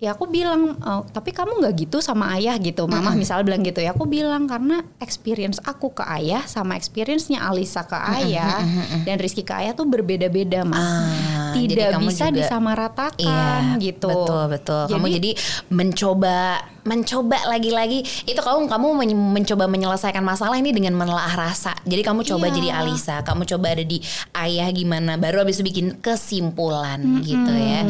ya 0.00 0.16
aku 0.16 0.24
bilang 0.32 0.80
oh, 0.80 1.04
tapi 1.12 1.28
kamu 1.28 1.60
nggak 1.60 1.74
gitu 1.76 2.00
sama 2.00 2.32
ayah 2.40 2.56
gitu 2.56 2.88
mama 2.88 3.12
mm-hmm. 3.12 3.20
misalnya 3.20 3.44
bilang 3.44 3.60
gitu 3.60 3.84
ya 3.84 3.92
aku 3.92 4.08
bilang 4.08 4.48
karena 4.48 4.80
experience 4.96 5.60
aku 5.60 5.92
ke 5.92 6.00
ayah 6.08 6.40
sama 6.48 6.80
experience-nya 6.80 7.44
Alisa 7.44 7.84
ke 7.84 8.00
ayah 8.16 8.64
mm-hmm. 8.64 9.04
dan 9.04 9.16
Rizky 9.20 9.44
ke 9.44 9.52
ayah 9.52 9.76
tuh 9.76 9.84
berbeda-beda 9.84 10.64
mah 10.64 10.80
ah, 10.80 11.52
tidak 11.52 12.00
bisa 12.00 12.32
juga, 12.32 12.36
disamaratakan 12.40 13.76
iya, 13.76 13.76
gitu 13.76 14.08
betul 14.08 14.44
betul 14.48 14.82
jadi, 14.88 14.92
kamu 14.96 15.06
jadi 15.20 15.30
mencoba 15.68 16.38
mencoba 16.84 17.38
lagi-lagi 17.48 18.04
itu 18.24 18.40
kamu 18.40 18.66
kamu 18.68 18.86
mencoba 19.14 19.64
menyelesaikan 19.68 20.24
masalah 20.24 20.56
ini 20.56 20.72
dengan 20.72 20.96
menelaah 20.96 21.34
rasa. 21.36 21.76
Jadi 21.84 22.02
kamu 22.04 22.24
coba 22.24 22.48
iya. 22.48 22.54
jadi 22.56 22.68
Alisa, 22.80 23.16
kamu 23.24 23.42
coba 23.44 23.66
ada 23.76 23.84
di 23.84 24.00
ayah 24.36 24.68
gimana, 24.72 25.20
baru 25.20 25.44
habis 25.44 25.60
itu 25.60 25.68
bikin 25.68 25.86
kesimpulan 26.00 27.00
mm 27.00 27.12
-hmm. 27.16 27.24
gitu 27.26 27.52
ya. 27.52 27.80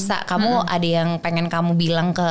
Sa, 0.00 0.16
kamu 0.24 0.50
mm 0.50 0.60
-hmm. 0.64 0.74
ada 0.76 0.88
yang 0.88 1.10
pengen 1.20 1.46
kamu 1.52 1.76
bilang 1.76 2.16
ke 2.16 2.28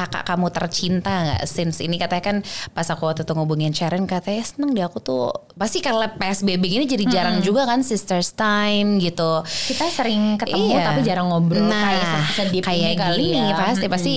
kakak 0.00 0.24
kamu 0.24 0.48
tercinta 0.48 1.12
nggak 1.12 1.42
since 1.44 1.82
ini 1.84 2.00
katanya 2.00 2.24
kan 2.24 2.36
pas 2.72 2.88
aku 2.88 3.04
waktu 3.04 3.26
itu 3.26 3.32
ngubungin 3.36 3.74
Sharon 3.74 4.08
katanya 4.08 4.40
seneng 4.40 4.72
deh 4.72 4.86
aku 4.86 5.02
tuh 5.02 5.28
pasti 5.60 5.84
karena 5.84 6.08
PSBB 6.08 6.62
gini 6.64 6.84
jadi 6.88 7.04
jarang 7.04 7.36
hmm. 7.38 7.44
juga 7.44 7.68
kan 7.68 7.84
sisters 7.84 8.32
time 8.32 8.96
gitu 8.96 9.44
kita 9.44 9.92
sering 9.92 10.40
ketemu 10.40 10.72
iya. 10.72 10.88
tapi 10.88 11.00
jarang 11.04 11.28
ngobrol 11.28 11.68
nah, 11.68 11.92
kayak 12.32 12.64
kayak 12.64 12.96
gini 13.20 13.36
ya. 13.36 13.52
pasti 13.60 13.84
hmm. 13.84 13.92
pasti 13.92 14.14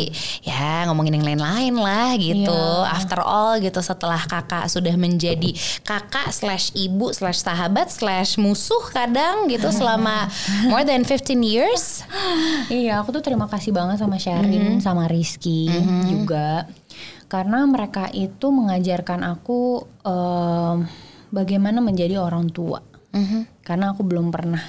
ya 0.48 0.88
ngomongin 0.88 1.20
yang 1.20 1.36
lain-lain 1.36 1.76
lah 1.76 2.16
gitu 2.16 2.48
yeah. 2.56 2.96
after 2.96 3.20
all 3.20 3.60
gitu 3.60 3.76
setelah 3.84 4.24
kakak 4.24 4.72
sudah 4.72 4.96
menjadi 4.96 5.52
kakak 5.84 6.32
slash 6.32 6.72
ibu 6.80 7.12
slash 7.12 7.44
sahabat 7.44 7.91
slash 7.91 8.39
musuh 8.39 8.88
kadang 8.96 9.52
gitu 9.52 9.68
selama 9.68 10.32
more 10.72 10.88
than 10.88 11.04
15 11.04 11.44
years 11.44 12.08
iya 12.72 13.04
aku 13.04 13.20
tuh 13.20 13.20
terima 13.20 13.52
kasih 13.52 13.76
banget 13.76 14.00
sama 14.00 14.16
Sharon 14.16 14.48
mm 14.48 14.80
-hmm. 14.80 14.80
sama 14.80 15.12
Rizky 15.12 15.68
mm-hmm. 15.68 16.04
juga 16.08 16.72
karena 17.28 17.66
mereka 17.66 18.08
itu 18.14 18.48
mengajarkan 18.54 19.26
aku 19.26 19.84
um, 20.06 20.88
bagaimana 21.34 21.82
menjadi 21.82 22.22
orang 22.22 22.54
tua. 22.54 22.78
Mm-hmm. 23.14 23.66
Karena 23.66 23.94
aku 23.94 24.06
belum 24.06 24.30
pernah 24.30 24.62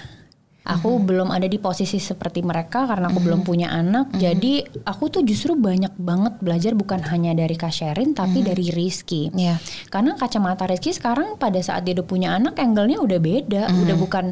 Aku 0.65 0.97
mm-hmm. 0.97 1.09
belum 1.13 1.29
ada 1.29 1.45
di 1.45 1.61
posisi 1.61 2.01
seperti 2.01 2.41
mereka 2.41 2.89
karena 2.89 3.13
aku 3.13 3.21
mm-hmm. 3.21 3.27
belum 3.29 3.41
punya 3.45 3.69
anak. 3.69 4.09
Mm-hmm. 4.09 4.21
Jadi 4.25 4.53
aku 4.89 5.13
tuh 5.13 5.21
justru 5.21 5.53
banyak 5.61 5.93
banget 6.01 6.41
belajar 6.41 6.73
bukan 6.73 7.05
hanya 7.05 7.37
dari 7.37 7.53
Kak 7.53 7.69
Sherin 7.69 8.17
tapi 8.17 8.41
mm-hmm. 8.41 8.49
dari 8.49 8.67
Rizky. 8.73 9.29
Yeah. 9.37 9.61
Karena 9.93 10.17
kacamata 10.17 10.65
Rizky 10.65 10.97
sekarang 10.97 11.37
pada 11.37 11.61
saat 11.61 11.85
dia 11.85 11.93
udah 12.01 12.09
punya 12.09 12.33
anak 12.33 12.57
angle-nya 12.57 12.97
udah 12.97 13.21
beda, 13.21 13.63
mm-hmm. 13.69 13.83
udah 13.85 13.97
bukan 14.01 14.25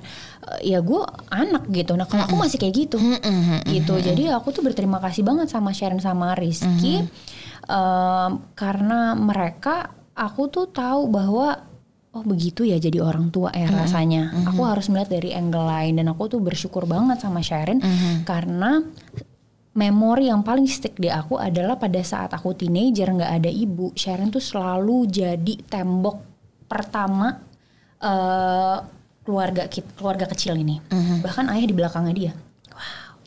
uh, 0.49 0.61
ya 0.65 0.81
gue 0.81 1.05
anak 1.29 1.69
gitu. 1.69 1.93
Nah 2.01 2.09
kalau 2.09 2.25
mm-hmm. 2.25 2.33
aku 2.33 2.45
masih 2.49 2.57
kayak 2.57 2.75
gitu, 2.81 2.97
mm-hmm. 2.97 3.69
gitu. 3.69 3.95
Jadi 4.01 4.33
aku 4.33 4.57
tuh 4.57 4.65
berterima 4.65 5.05
kasih 5.05 5.29
banget 5.29 5.53
sama 5.53 5.77
Sherin 5.77 6.01
sama 6.01 6.33
Rizky 6.33 7.05
mm-hmm. 7.05 7.69
um, 7.69 8.31
karena 8.57 9.13
mereka 9.21 9.93
aku 10.17 10.49
tuh 10.49 10.73
tahu 10.73 11.13
bahwa 11.13 11.72
oh 12.13 12.25
begitu 12.25 12.69
ya 12.69 12.77
jadi 12.77 13.01
orang 13.01 13.33
tua 13.33 13.49
ya 13.53 13.67
mm 13.67 13.73
-hmm. 13.73 13.81
rasanya. 13.81 14.23
Mm 14.29 14.33
-hmm. 14.33 14.51
Aku 14.53 14.63
harus 14.69 14.87
melihat 14.93 15.11
dari 15.17 15.31
angle 15.33 15.65
lain 15.65 15.97
dan 15.97 16.07
aku 16.13 16.29
tuh 16.29 16.41
bersyukur 16.45 16.85
banget 16.85 17.25
sama 17.25 17.41
Sharon 17.41 17.81
mm 17.81 17.95
-hmm. 17.97 18.15
karena 18.29 18.85
memori 19.73 20.29
yang 20.29 20.45
paling 20.45 20.69
stick 20.69 21.01
di 21.01 21.09
aku 21.09 21.41
adalah 21.41 21.81
pada 21.81 22.05
saat 22.05 22.37
aku 22.37 22.53
teenager 22.53 23.09
nggak 23.09 23.33
ada 23.41 23.49
ibu, 23.49 23.97
Sharon 23.97 24.29
tuh 24.29 24.45
selalu 24.45 25.09
jadi 25.09 25.55
tembok 25.65 26.21
pertama 26.69 27.41
uh, 28.05 28.79
keluarga 29.25 29.65
keluarga 29.97 30.29
kecil 30.29 30.61
ini. 30.61 30.77
Mm 30.93 31.01
-hmm. 31.01 31.19
Bahkan 31.25 31.45
ayah 31.57 31.67
di 31.67 31.75
belakangnya 31.75 32.15
dia 32.15 32.33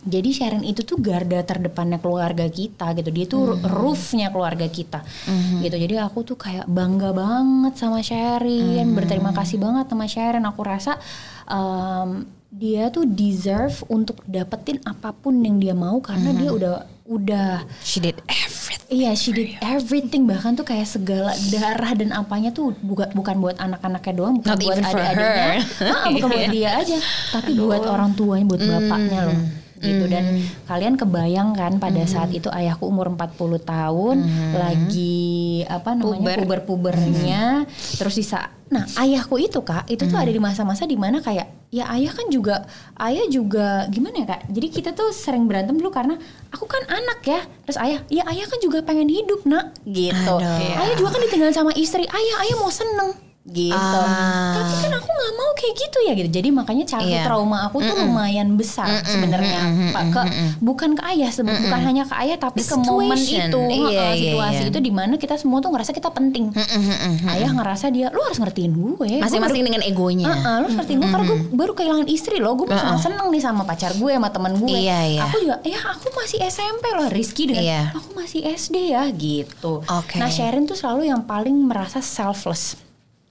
jadi 0.06 0.30
Sharon 0.30 0.64
itu 0.64 0.86
tuh 0.86 1.02
garda 1.02 1.42
terdepannya 1.42 1.98
keluarga 1.98 2.46
kita 2.46 2.94
gitu 2.94 3.10
dia 3.10 3.26
tuh 3.26 3.58
mm-hmm. 3.58 3.68
roofnya 3.74 4.28
keluarga 4.30 4.70
kita 4.70 5.02
mm-hmm. 5.02 5.60
gitu 5.66 5.76
jadi 5.82 5.94
aku 6.06 6.22
tuh 6.22 6.38
kayak 6.38 6.70
bangga 6.70 7.12
banget 7.12 7.74
sama 7.76 8.00
Sharon 8.06 8.46
mm-hmm. 8.46 8.96
berterima 8.96 9.34
kasih 9.34 9.58
banget 9.58 9.90
sama 9.90 10.06
Sharon 10.06 10.46
aku 10.46 10.62
rasa 10.62 11.02
um, 11.50 12.30
dia 12.56 12.88
tuh 12.88 13.04
deserve 13.04 13.76
untuk 13.92 14.24
dapetin 14.24 14.80
apa 14.88 15.12
pun 15.12 15.44
yang 15.44 15.60
dia 15.60 15.74
mau 15.76 15.98
karena 16.00 16.32
mm-hmm. 16.32 16.42
dia 16.46 16.52
udah 16.54 16.76
udah 17.06 17.50
she 17.86 18.02
did 18.02 18.18
everything 18.26 18.90
iya 18.90 19.14
she 19.14 19.30
did 19.30 19.54
everything 19.62 20.26
bahkan 20.26 20.58
tuh 20.58 20.66
kayak 20.66 20.90
segala 20.90 21.38
darah 21.54 21.94
dan 21.94 22.10
apanya 22.10 22.50
tuh 22.50 22.74
bukan 22.82 23.14
bukan 23.14 23.38
buat 23.38 23.58
anak-anaknya 23.62 24.14
doang 24.18 24.42
bukan 24.42 24.58
Not 24.58 24.62
buat 24.66 24.78
adik-adiknya 24.82 25.50
ah, 25.86 26.06
bukan 26.10 26.30
buat 26.34 26.50
dia 26.58 26.70
aja 26.82 26.98
tapi 27.30 27.54
Aduh. 27.54 27.70
buat 27.70 27.84
orang 27.86 28.18
tuanya 28.18 28.46
buat 28.50 28.62
bapaknya 28.66 29.20
loh 29.30 29.65
gitu 29.84 30.08
dan 30.08 30.40
hmm. 30.40 30.68
kalian 30.72 30.96
kebayang 30.96 31.52
kan 31.52 31.84
pada 31.84 32.08
mm. 32.08 32.10
saat 32.10 32.32
itu 32.32 32.48
ayahku 32.48 32.88
umur 32.88 33.12
40 33.12 33.60
tahun 33.60 34.16
mm. 34.24 34.54
lagi 34.56 35.68
apa 35.68 35.92
namanya 35.92 36.40
puber-pubernya 36.40 37.68
mm. 37.68 38.00
terus 38.00 38.16
bisa 38.16 38.56
nah 38.72 38.88
ayahku 38.96 39.36
itu 39.36 39.60
kak 39.62 39.84
itu 39.92 40.08
tuh 40.08 40.16
ada 40.16 40.32
di 40.32 40.40
masa-masa 40.40 40.88
di 40.88 40.96
mana 40.96 41.20
kayak 41.20 41.70
ya 41.76 41.92
ayah 41.92 42.12
kan 42.16 42.32
juga 42.32 42.64
ayah 43.04 43.28
juga 43.28 43.84
gimana 43.92 44.24
ya 44.24 44.28
kak 44.32 44.42
jadi 44.48 44.68
kita 44.72 44.90
tuh 44.96 45.12
sering 45.12 45.44
berantem 45.44 45.76
dulu 45.76 45.92
karena 45.92 46.16
aku 46.50 46.66
kan 46.66 46.82
anak 46.88 47.20
ya 47.28 47.44
terus 47.68 47.78
ayah 47.84 48.00
ya 48.08 48.24
ayah 48.32 48.48
kan 48.48 48.60
juga 48.64 48.80
pengen 48.80 49.12
hidup 49.12 49.44
nak 49.44 49.76
gitu 49.84 50.40
Aduh. 50.40 50.82
ayah 50.82 50.96
juga 50.96 51.20
kan 51.20 51.22
ditinggal 51.28 51.52
sama 51.52 51.76
istri 51.76 52.08
ayah 52.08 52.36
ayah 52.48 52.56
mau 52.64 52.72
seneng 52.72 53.12
gitu. 53.46 53.78
Ah. 53.78 54.58
Tapi 54.58 54.74
kan 54.90 54.94
aku 54.98 55.06
nggak 55.06 55.34
mau 55.38 55.52
kayak 55.54 55.74
gitu 55.78 55.98
ya 56.02 56.14
gitu. 56.18 56.30
Jadi 56.34 56.50
makanya 56.50 56.86
cara 56.90 57.06
yeah. 57.06 57.22
trauma 57.22 57.70
aku 57.70 57.78
tuh 57.78 57.94
mm 57.94 58.02
-mm. 58.02 58.10
lumayan 58.10 58.50
besar 58.58 58.90
mm 58.90 59.02
-mm. 59.06 59.12
sebenarnya 59.14 59.62
mm 59.62 59.74
-mm. 59.78 60.10
ke 60.10 60.22
bukan 60.66 60.90
ke 60.98 61.04
ayah 61.14 61.30
mm 61.30 61.46
-mm. 61.46 61.62
bukan 61.70 61.82
hanya 61.86 62.04
ke 62.10 62.16
ayah 62.26 62.38
tapi 62.42 62.60
The 62.66 62.74
ke 62.74 62.76
momen 62.82 63.20
itu 63.22 63.62
yeah, 63.94 64.10
uh, 64.10 64.14
situasi 64.18 64.62
yeah, 64.66 64.72
itu 64.74 64.80
di 64.82 64.90
mana 64.90 65.14
kita 65.22 65.38
semua 65.38 65.62
tuh 65.62 65.70
ngerasa 65.70 65.94
kita 65.94 66.10
penting. 66.10 66.50
Mm 66.58 66.66
-mm. 66.66 67.34
Ayah 67.38 67.50
ngerasa 67.54 67.86
dia 67.94 68.10
lu 68.10 68.22
harus 68.26 68.42
ngertiin 68.42 68.74
gue. 68.74 69.22
Masing-masing 69.22 69.62
dengan 69.62 69.82
egonya. 69.86 70.26
Uh 70.26 70.34
-uh, 70.34 70.56
lu 70.66 70.66
harus 70.66 70.78
ngertiin 70.82 70.98
gue 71.06 71.10
karena 71.14 71.26
gue 71.30 71.40
baru 71.54 71.72
kehilangan 71.78 72.08
istri 72.10 72.42
loh. 72.42 72.58
Gue 72.58 72.74
uh 72.74 72.74
-uh. 72.74 72.98
seneng 72.98 73.30
nih 73.30 73.42
sama 73.46 73.62
pacar 73.62 73.94
gue 73.94 74.10
sama 74.10 74.34
teman 74.34 74.58
gue. 74.58 74.74
Yeah, 74.74 75.06
yeah. 75.06 75.30
Aku 75.30 75.38
juga 75.46 75.62
ya 75.62 75.78
aku 75.86 76.10
masih 76.18 76.42
SMP 76.50 76.90
loh 76.98 77.14
Rizky 77.14 77.46
dengan 77.46 77.62
yeah. 77.62 77.86
aku 77.94 78.10
masih 78.18 78.42
SD 78.42 78.98
ya 78.98 79.06
gitu. 79.14 79.86
Okay. 79.86 80.18
Nah 80.18 80.34
Sharon 80.34 80.66
tuh 80.66 80.74
selalu 80.74 81.14
yang 81.14 81.22
paling 81.30 81.54
merasa 81.54 82.02
selfless. 82.02 82.86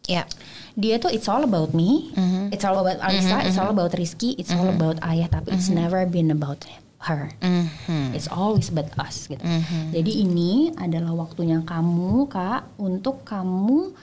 Yeah. 0.04 0.28
Dia 0.74 0.98
tuh 0.98 1.08
it's 1.14 1.30
all 1.30 1.46
about 1.46 1.70
me, 1.70 2.10
mm-hmm. 2.12 2.50
it's 2.50 2.66
all 2.66 2.76
about 2.76 2.98
Alisa, 2.98 3.38
mm-hmm. 3.38 3.46
it's 3.46 3.56
all 3.56 3.70
mm-hmm. 3.70 3.78
about 3.78 3.94
Rizky, 3.94 4.34
it's 4.36 4.50
mm-hmm. 4.50 4.66
all 4.66 4.74
about 4.74 4.98
Ayah, 5.06 5.30
tapi 5.30 5.54
mm-hmm. 5.54 5.62
it's 5.62 5.70
never 5.70 6.02
been 6.04 6.34
about 6.34 6.66
her. 7.06 7.30
Mm-hmm. 7.38 8.16
It's 8.16 8.26
always 8.26 8.74
about 8.74 8.90
us 8.98 9.30
gitu. 9.30 9.40
Mm-hmm. 9.40 9.94
Jadi 9.94 10.12
ini 10.26 10.52
adalah 10.74 11.14
waktunya 11.14 11.62
kamu 11.62 12.26
kak 12.26 12.74
untuk 12.80 13.22
kamu 13.22 13.94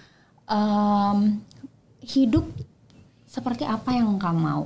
um, 0.47 1.17
hidup 2.01 2.47
seperti 3.27 3.67
apa 3.67 3.91
yang 3.91 4.15
kamu 4.15 4.39
mau. 4.39 4.63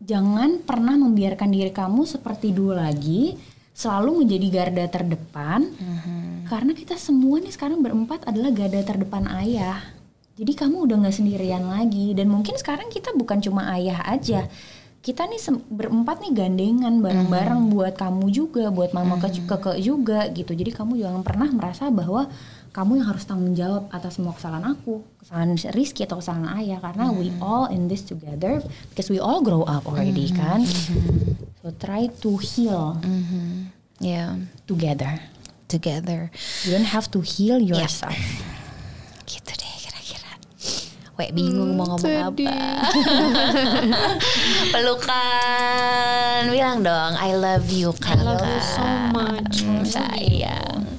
Jangan 0.00 0.64
pernah 0.64 0.96
membiarkan 0.96 1.50
diri 1.52 1.74
kamu 1.74 2.08
seperti 2.08 2.54
dulu 2.54 2.78
lagi, 2.78 3.36
selalu 3.74 4.24
menjadi 4.24 4.46
garda 4.48 4.84
terdepan. 4.86 5.66
Mm-hmm. 5.66 6.48
Karena 6.48 6.72
kita 6.78 6.94
semua 6.94 7.42
nih 7.42 7.52
sekarang 7.52 7.82
berempat 7.82 8.22
adalah 8.30 8.54
garda 8.54 8.80
terdepan 8.86 9.26
ayah 9.44 9.99
jadi 10.40 10.56
kamu 10.56 10.88
udah 10.88 10.96
nggak 11.04 11.16
sendirian 11.20 11.68
lagi 11.68 12.16
dan 12.16 12.32
mungkin 12.32 12.56
sekarang 12.56 12.88
kita 12.88 13.12
bukan 13.12 13.44
cuma 13.44 13.68
ayah 13.76 14.00
aja. 14.08 14.48
Kita 15.04 15.28
nih 15.28 15.36
berempat 15.68 16.24
nih 16.24 16.32
gandengan 16.32 17.04
bareng-bareng 17.04 17.68
mm. 17.68 17.72
buat 17.72 17.92
kamu 17.96 18.32
juga, 18.32 18.72
buat 18.72 18.96
mama 18.96 19.20
mm. 19.20 19.44
keke 19.44 19.76
juga 19.84 20.24
gitu. 20.32 20.56
Jadi 20.56 20.72
kamu 20.72 20.96
jangan 20.96 21.20
pernah 21.20 21.48
merasa 21.52 21.92
bahwa 21.92 22.24
kamu 22.72 23.04
yang 23.04 23.08
harus 23.12 23.28
tanggung 23.28 23.52
jawab 23.52 23.92
atas 23.92 24.16
semua 24.16 24.32
kesalahan 24.32 24.72
aku, 24.72 25.04
kesalahan 25.20 25.60
Rizky 25.76 26.08
atau 26.08 26.24
kesalahan 26.24 26.56
ayah 26.64 26.80
karena 26.80 27.12
mm. 27.12 27.16
we 27.20 27.28
all 27.44 27.68
in 27.68 27.92
this 27.92 28.00
together 28.00 28.64
because 28.92 29.12
we 29.12 29.20
all 29.20 29.44
grow 29.44 29.68
up 29.68 29.84
already 29.84 30.32
mm. 30.32 30.40
kan. 30.40 30.64
Mm-hmm. 30.64 31.36
So 31.60 31.76
try 31.76 32.08
to 32.08 32.40
heal. 32.40 32.96
Mm-hmm. 33.04 33.76
Yeah, 34.00 34.40
together. 34.64 35.20
Together. 35.68 36.32
You 36.64 36.80
don't 36.80 36.88
have 36.88 37.12
to 37.12 37.20
heal 37.20 37.60
yourself. 37.60 38.16
Yeah. 38.16 38.49
Capek 41.20 41.36
bingung 41.36 41.76
hmm, 41.76 41.76
mau 41.76 41.84
ngomong 41.84 42.32
sedih. 42.32 42.48
apa 42.48 42.80
pelukan. 44.72 46.48
Bilang 46.48 46.80
dong 46.80 47.12
I 47.20 47.36
love 47.36 47.68
you 47.68 47.92
kan 48.00 48.24
I 48.24 48.40
love 48.40 48.40
you 48.40 48.62
so 48.64 48.88
much. 49.12 49.60
Hmm, 49.60 49.84
sayang 49.84 50.89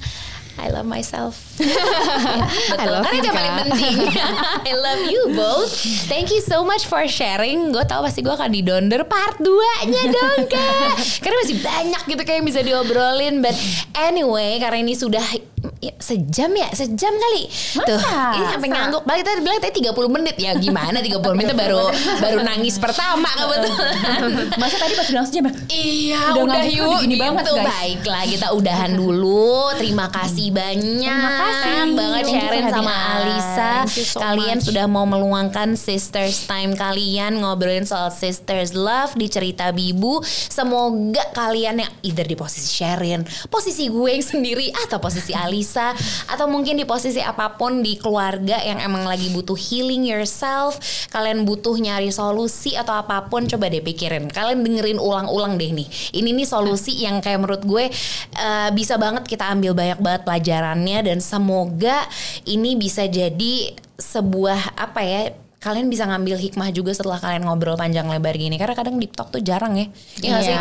I 0.62 0.70
love 0.70 0.86
myself. 0.86 1.42
betul. 1.58 2.78
I 2.78 2.86
love 2.86 3.02
kan 3.02 3.18
itu 3.18 3.26
yang 3.26 3.34
paling 3.34 3.56
penting. 3.66 3.96
I 4.70 4.72
love 4.78 5.02
you 5.10 5.34
both. 5.34 5.74
Thank 6.06 6.30
you 6.30 6.38
so 6.38 6.62
much 6.62 6.86
for 6.86 7.02
sharing. 7.10 7.74
Gue 7.74 7.82
tau 7.82 8.06
pasti 8.06 8.22
gue 8.22 8.30
akan 8.30 8.46
didonder 8.54 9.02
part 9.02 9.42
2-nya 9.42 10.02
dong 10.14 10.46
kak. 10.54 10.94
Karena 11.18 11.36
masih 11.42 11.58
banyak 11.58 12.02
gitu 12.14 12.22
kayak 12.22 12.38
yang 12.38 12.46
bisa 12.46 12.62
diobrolin. 12.62 13.42
But 13.42 13.58
anyway, 13.98 14.62
karena 14.62 14.86
ini 14.86 14.94
sudah 14.94 15.26
ya, 15.82 15.92
sejam 15.98 16.50
ya 16.54 16.68
sejam 16.74 17.10
kali 17.10 17.42
Masa? 17.50 17.86
tuh 17.86 18.00
ini 18.38 18.44
sampai 18.54 18.68
ngangguk 18.70 19.02
balik 19.02 19.22
tadi 19.26 19.38
bilang 19.42 19.58
tadi 19.58 19.82
30 19.82 20.14
menit 20.14 20.36
ya 20.38 20.52
gimana 20.54 20.98
30 21.02 21.38
menit 21.38 21.54
baru 21.58 21.90
baru 22.22 22.38
nangis 22.42 22.78
pertama 22.78 23.26
kebetulan 23.34 24.22
masa 24.58 24.76
tadi 24.78 24.94
pas 24.94 25.06
bilang 25.10 25.26
sejam 25.26 25.42
ya 25.50 25.52
iya 25.70 26.20
udah, 26.34 26.42
udah 26.46 26.62
yuk 26.70 26.98
gini 27.02 27.14
gitu. 27.18 27.22
banget 27.22 27.44
guys 27.50 27.66
baiklah 27.66 28.22
kita 28.30 28.46
udahan 28.54 28.90
dulu 28.94 29.74
terima 29.78 30.06
kasih 30.10 30.51
banyak 30.52 31.08
terima 31.08 31.32
kasih 31.40 31.72
banget 31.96 32.24
Sharon 32.28 32.64
sama 32.68 32.92
Alisa 32.92 33.72
so 33.88 34.18
kalian 34.20 34.58
much. 34.60 34.66
sudah 34.68 34.86
mau 34.86 35.08
meluangkan 35.08 35.74
sisters 35.74 36.44
time 36.44 36.76
kalian 36.76 37.40
ngobrolin 37.40 37.88
soal 37.88 38.12
sisters 38.12 38.76
love 38.76 39.16
di 39.16 39.32
cerita 39.32 39.72
Bibu 39.72 40.20
semoga 40.28 41.24
kalian 41.32 41.82
yang 41.82 41.92
either 42.04 42.28
di 42.28 42.36
posisi 42.36 42.68
Sharon 42.68 43.24
posisi 43.48 43.88
gue 43.88 44.10
yang 44.12 44.24
sendiri 44.24 44.68
atau 44.84 45.00
posisi 45.00 45.32
Alisa 45.32 45.96
atau 46.28 46.46
mungkin 46.46 46.76
di 46.76 46.84
posisi 46.84 47.18
apa 47.24 47.56
pun 47.56 47.80
di 47.80 47.96
keluarga 47.96 48.60
yang 48.60 48.82
emang 48.82 49.08
lagi 49.08 49.32
butuh 49.32 49.56
healing 49.56 50.04
yourself, 50.04 50.76
kalian 51.08 51.48
butuh 51.48 51.72
nyari 51.78 52.12
solusi 52.12 52.76
atau 52.76 52.92
apa 52.92 53.26
pun 53.30 53.48
coba 53.48 53.72
deh 53.72 53.80
pikirin. 53.80 54.28
Kalian 54.28 54.60
dengerin 54.60 54.98
ulang-ulang 55.00 55.56
deh 55.56 55.72
nih. 55.72 55.88
Ini 56.12 56.28
nih 56.34 56.48
solusi 56.48 57.00
yang 57.00 57.24
kayak 57.24 57.40
menurut 57.40 57.62
gue 57.64 57.84
uh, 58.36 58.68
bisa 58.76 59.00
banget 59.00 59.24
kita 59.24 59.48
ambil 59.48 59.72
banyak 59.72 59.98
banget 60.00 60.22
pelajarannya 60.42 61.06
dan 61.06 61.18
semoga 61.22 62.02
ini 62.50 62.74
bisa 62.74 63.06
jadi 63.06 63.78
sebuah 63.94 64.74
apa 64.74 65.00
ya 65.06 65.22
kalian 65.62 65.86
bisa 65.86 66.02
ngambil 66.10 66.34
hikmah 66.42 66.74
juga 66.74 66.90
setelah 66.90 67.22
kalian 67.22 67.46
ngobrol 67.46 67.78
panjang 67.78 68.02
lebar 68.10 68.34
gini. 68.34 68.58
Karena 68.58 68.74
kadang 68.74 68.98
di 68.98 69.06
talk 69.06 69.30
tuh 69.30 69.38
jarang 69.38 69.78
ya. 69.78 69.86
Iya 70.18 70.30
yeah. 70.34 70.42
sih? 70.42 70.56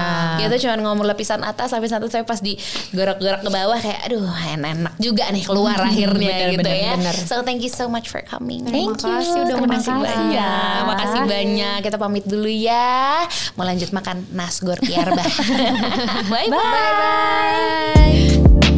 Kita 0.45 0.55
cuma 0.61 0.93
ngomong 0.93 1.09
lapisan 1.09 1.41
atas 1.41 1.73
lapisan 1.73 1.97
atas 1.97 2.13
saya 2.13 2.21
pas 2.21 2.38
di 2.38 2.53
gerak-gerak 2.93 3.41
ke 3.41 3.49
bawah 3.49 3.82
kayak 3.82 4.05
aduh 4.05 4.29
enak 4.53 4.93
juga 5.01 5.25
nih 5.34 5.41
keluar 5.41 5.73
akhirnya 5.89 6.29
bener, 6.29 6.49
gitu 6.53 6.61
bener, 6.61 6.77
ya. 6.77 6.93
bener. 7.01 7.15
so 7.17 7.41
thank 7.41 7.65
you 7.65 7.73
so 7.73 7.89
much 7.89 8.13
for 8.13 8.21
coming. 8.21 8.61
Thank 8.69 9.01
Terima 9.01 9.25
you 9.25 9.41
udah 9.41 9.57
terima 9.57 9.67
kasih 9.73 9.93
banyak 9.97 10.82
makasih 10.86 11.21
banyak. 11.25 11.77
Kita 11.82 11.97
pamit 11.97 12.25
dulu 12.29 12.51
ya. 12.53 13.25
Mau 13.57 13.65
lanjut 13.65 13.89
makan 13.89 14.29
nasgor 14.38 14.77
tiarba 14.77 15.25
bye 16.32 16.45
bye, 16.45 16.53
bye, 16.53 16.93
bye. 17.01 18.69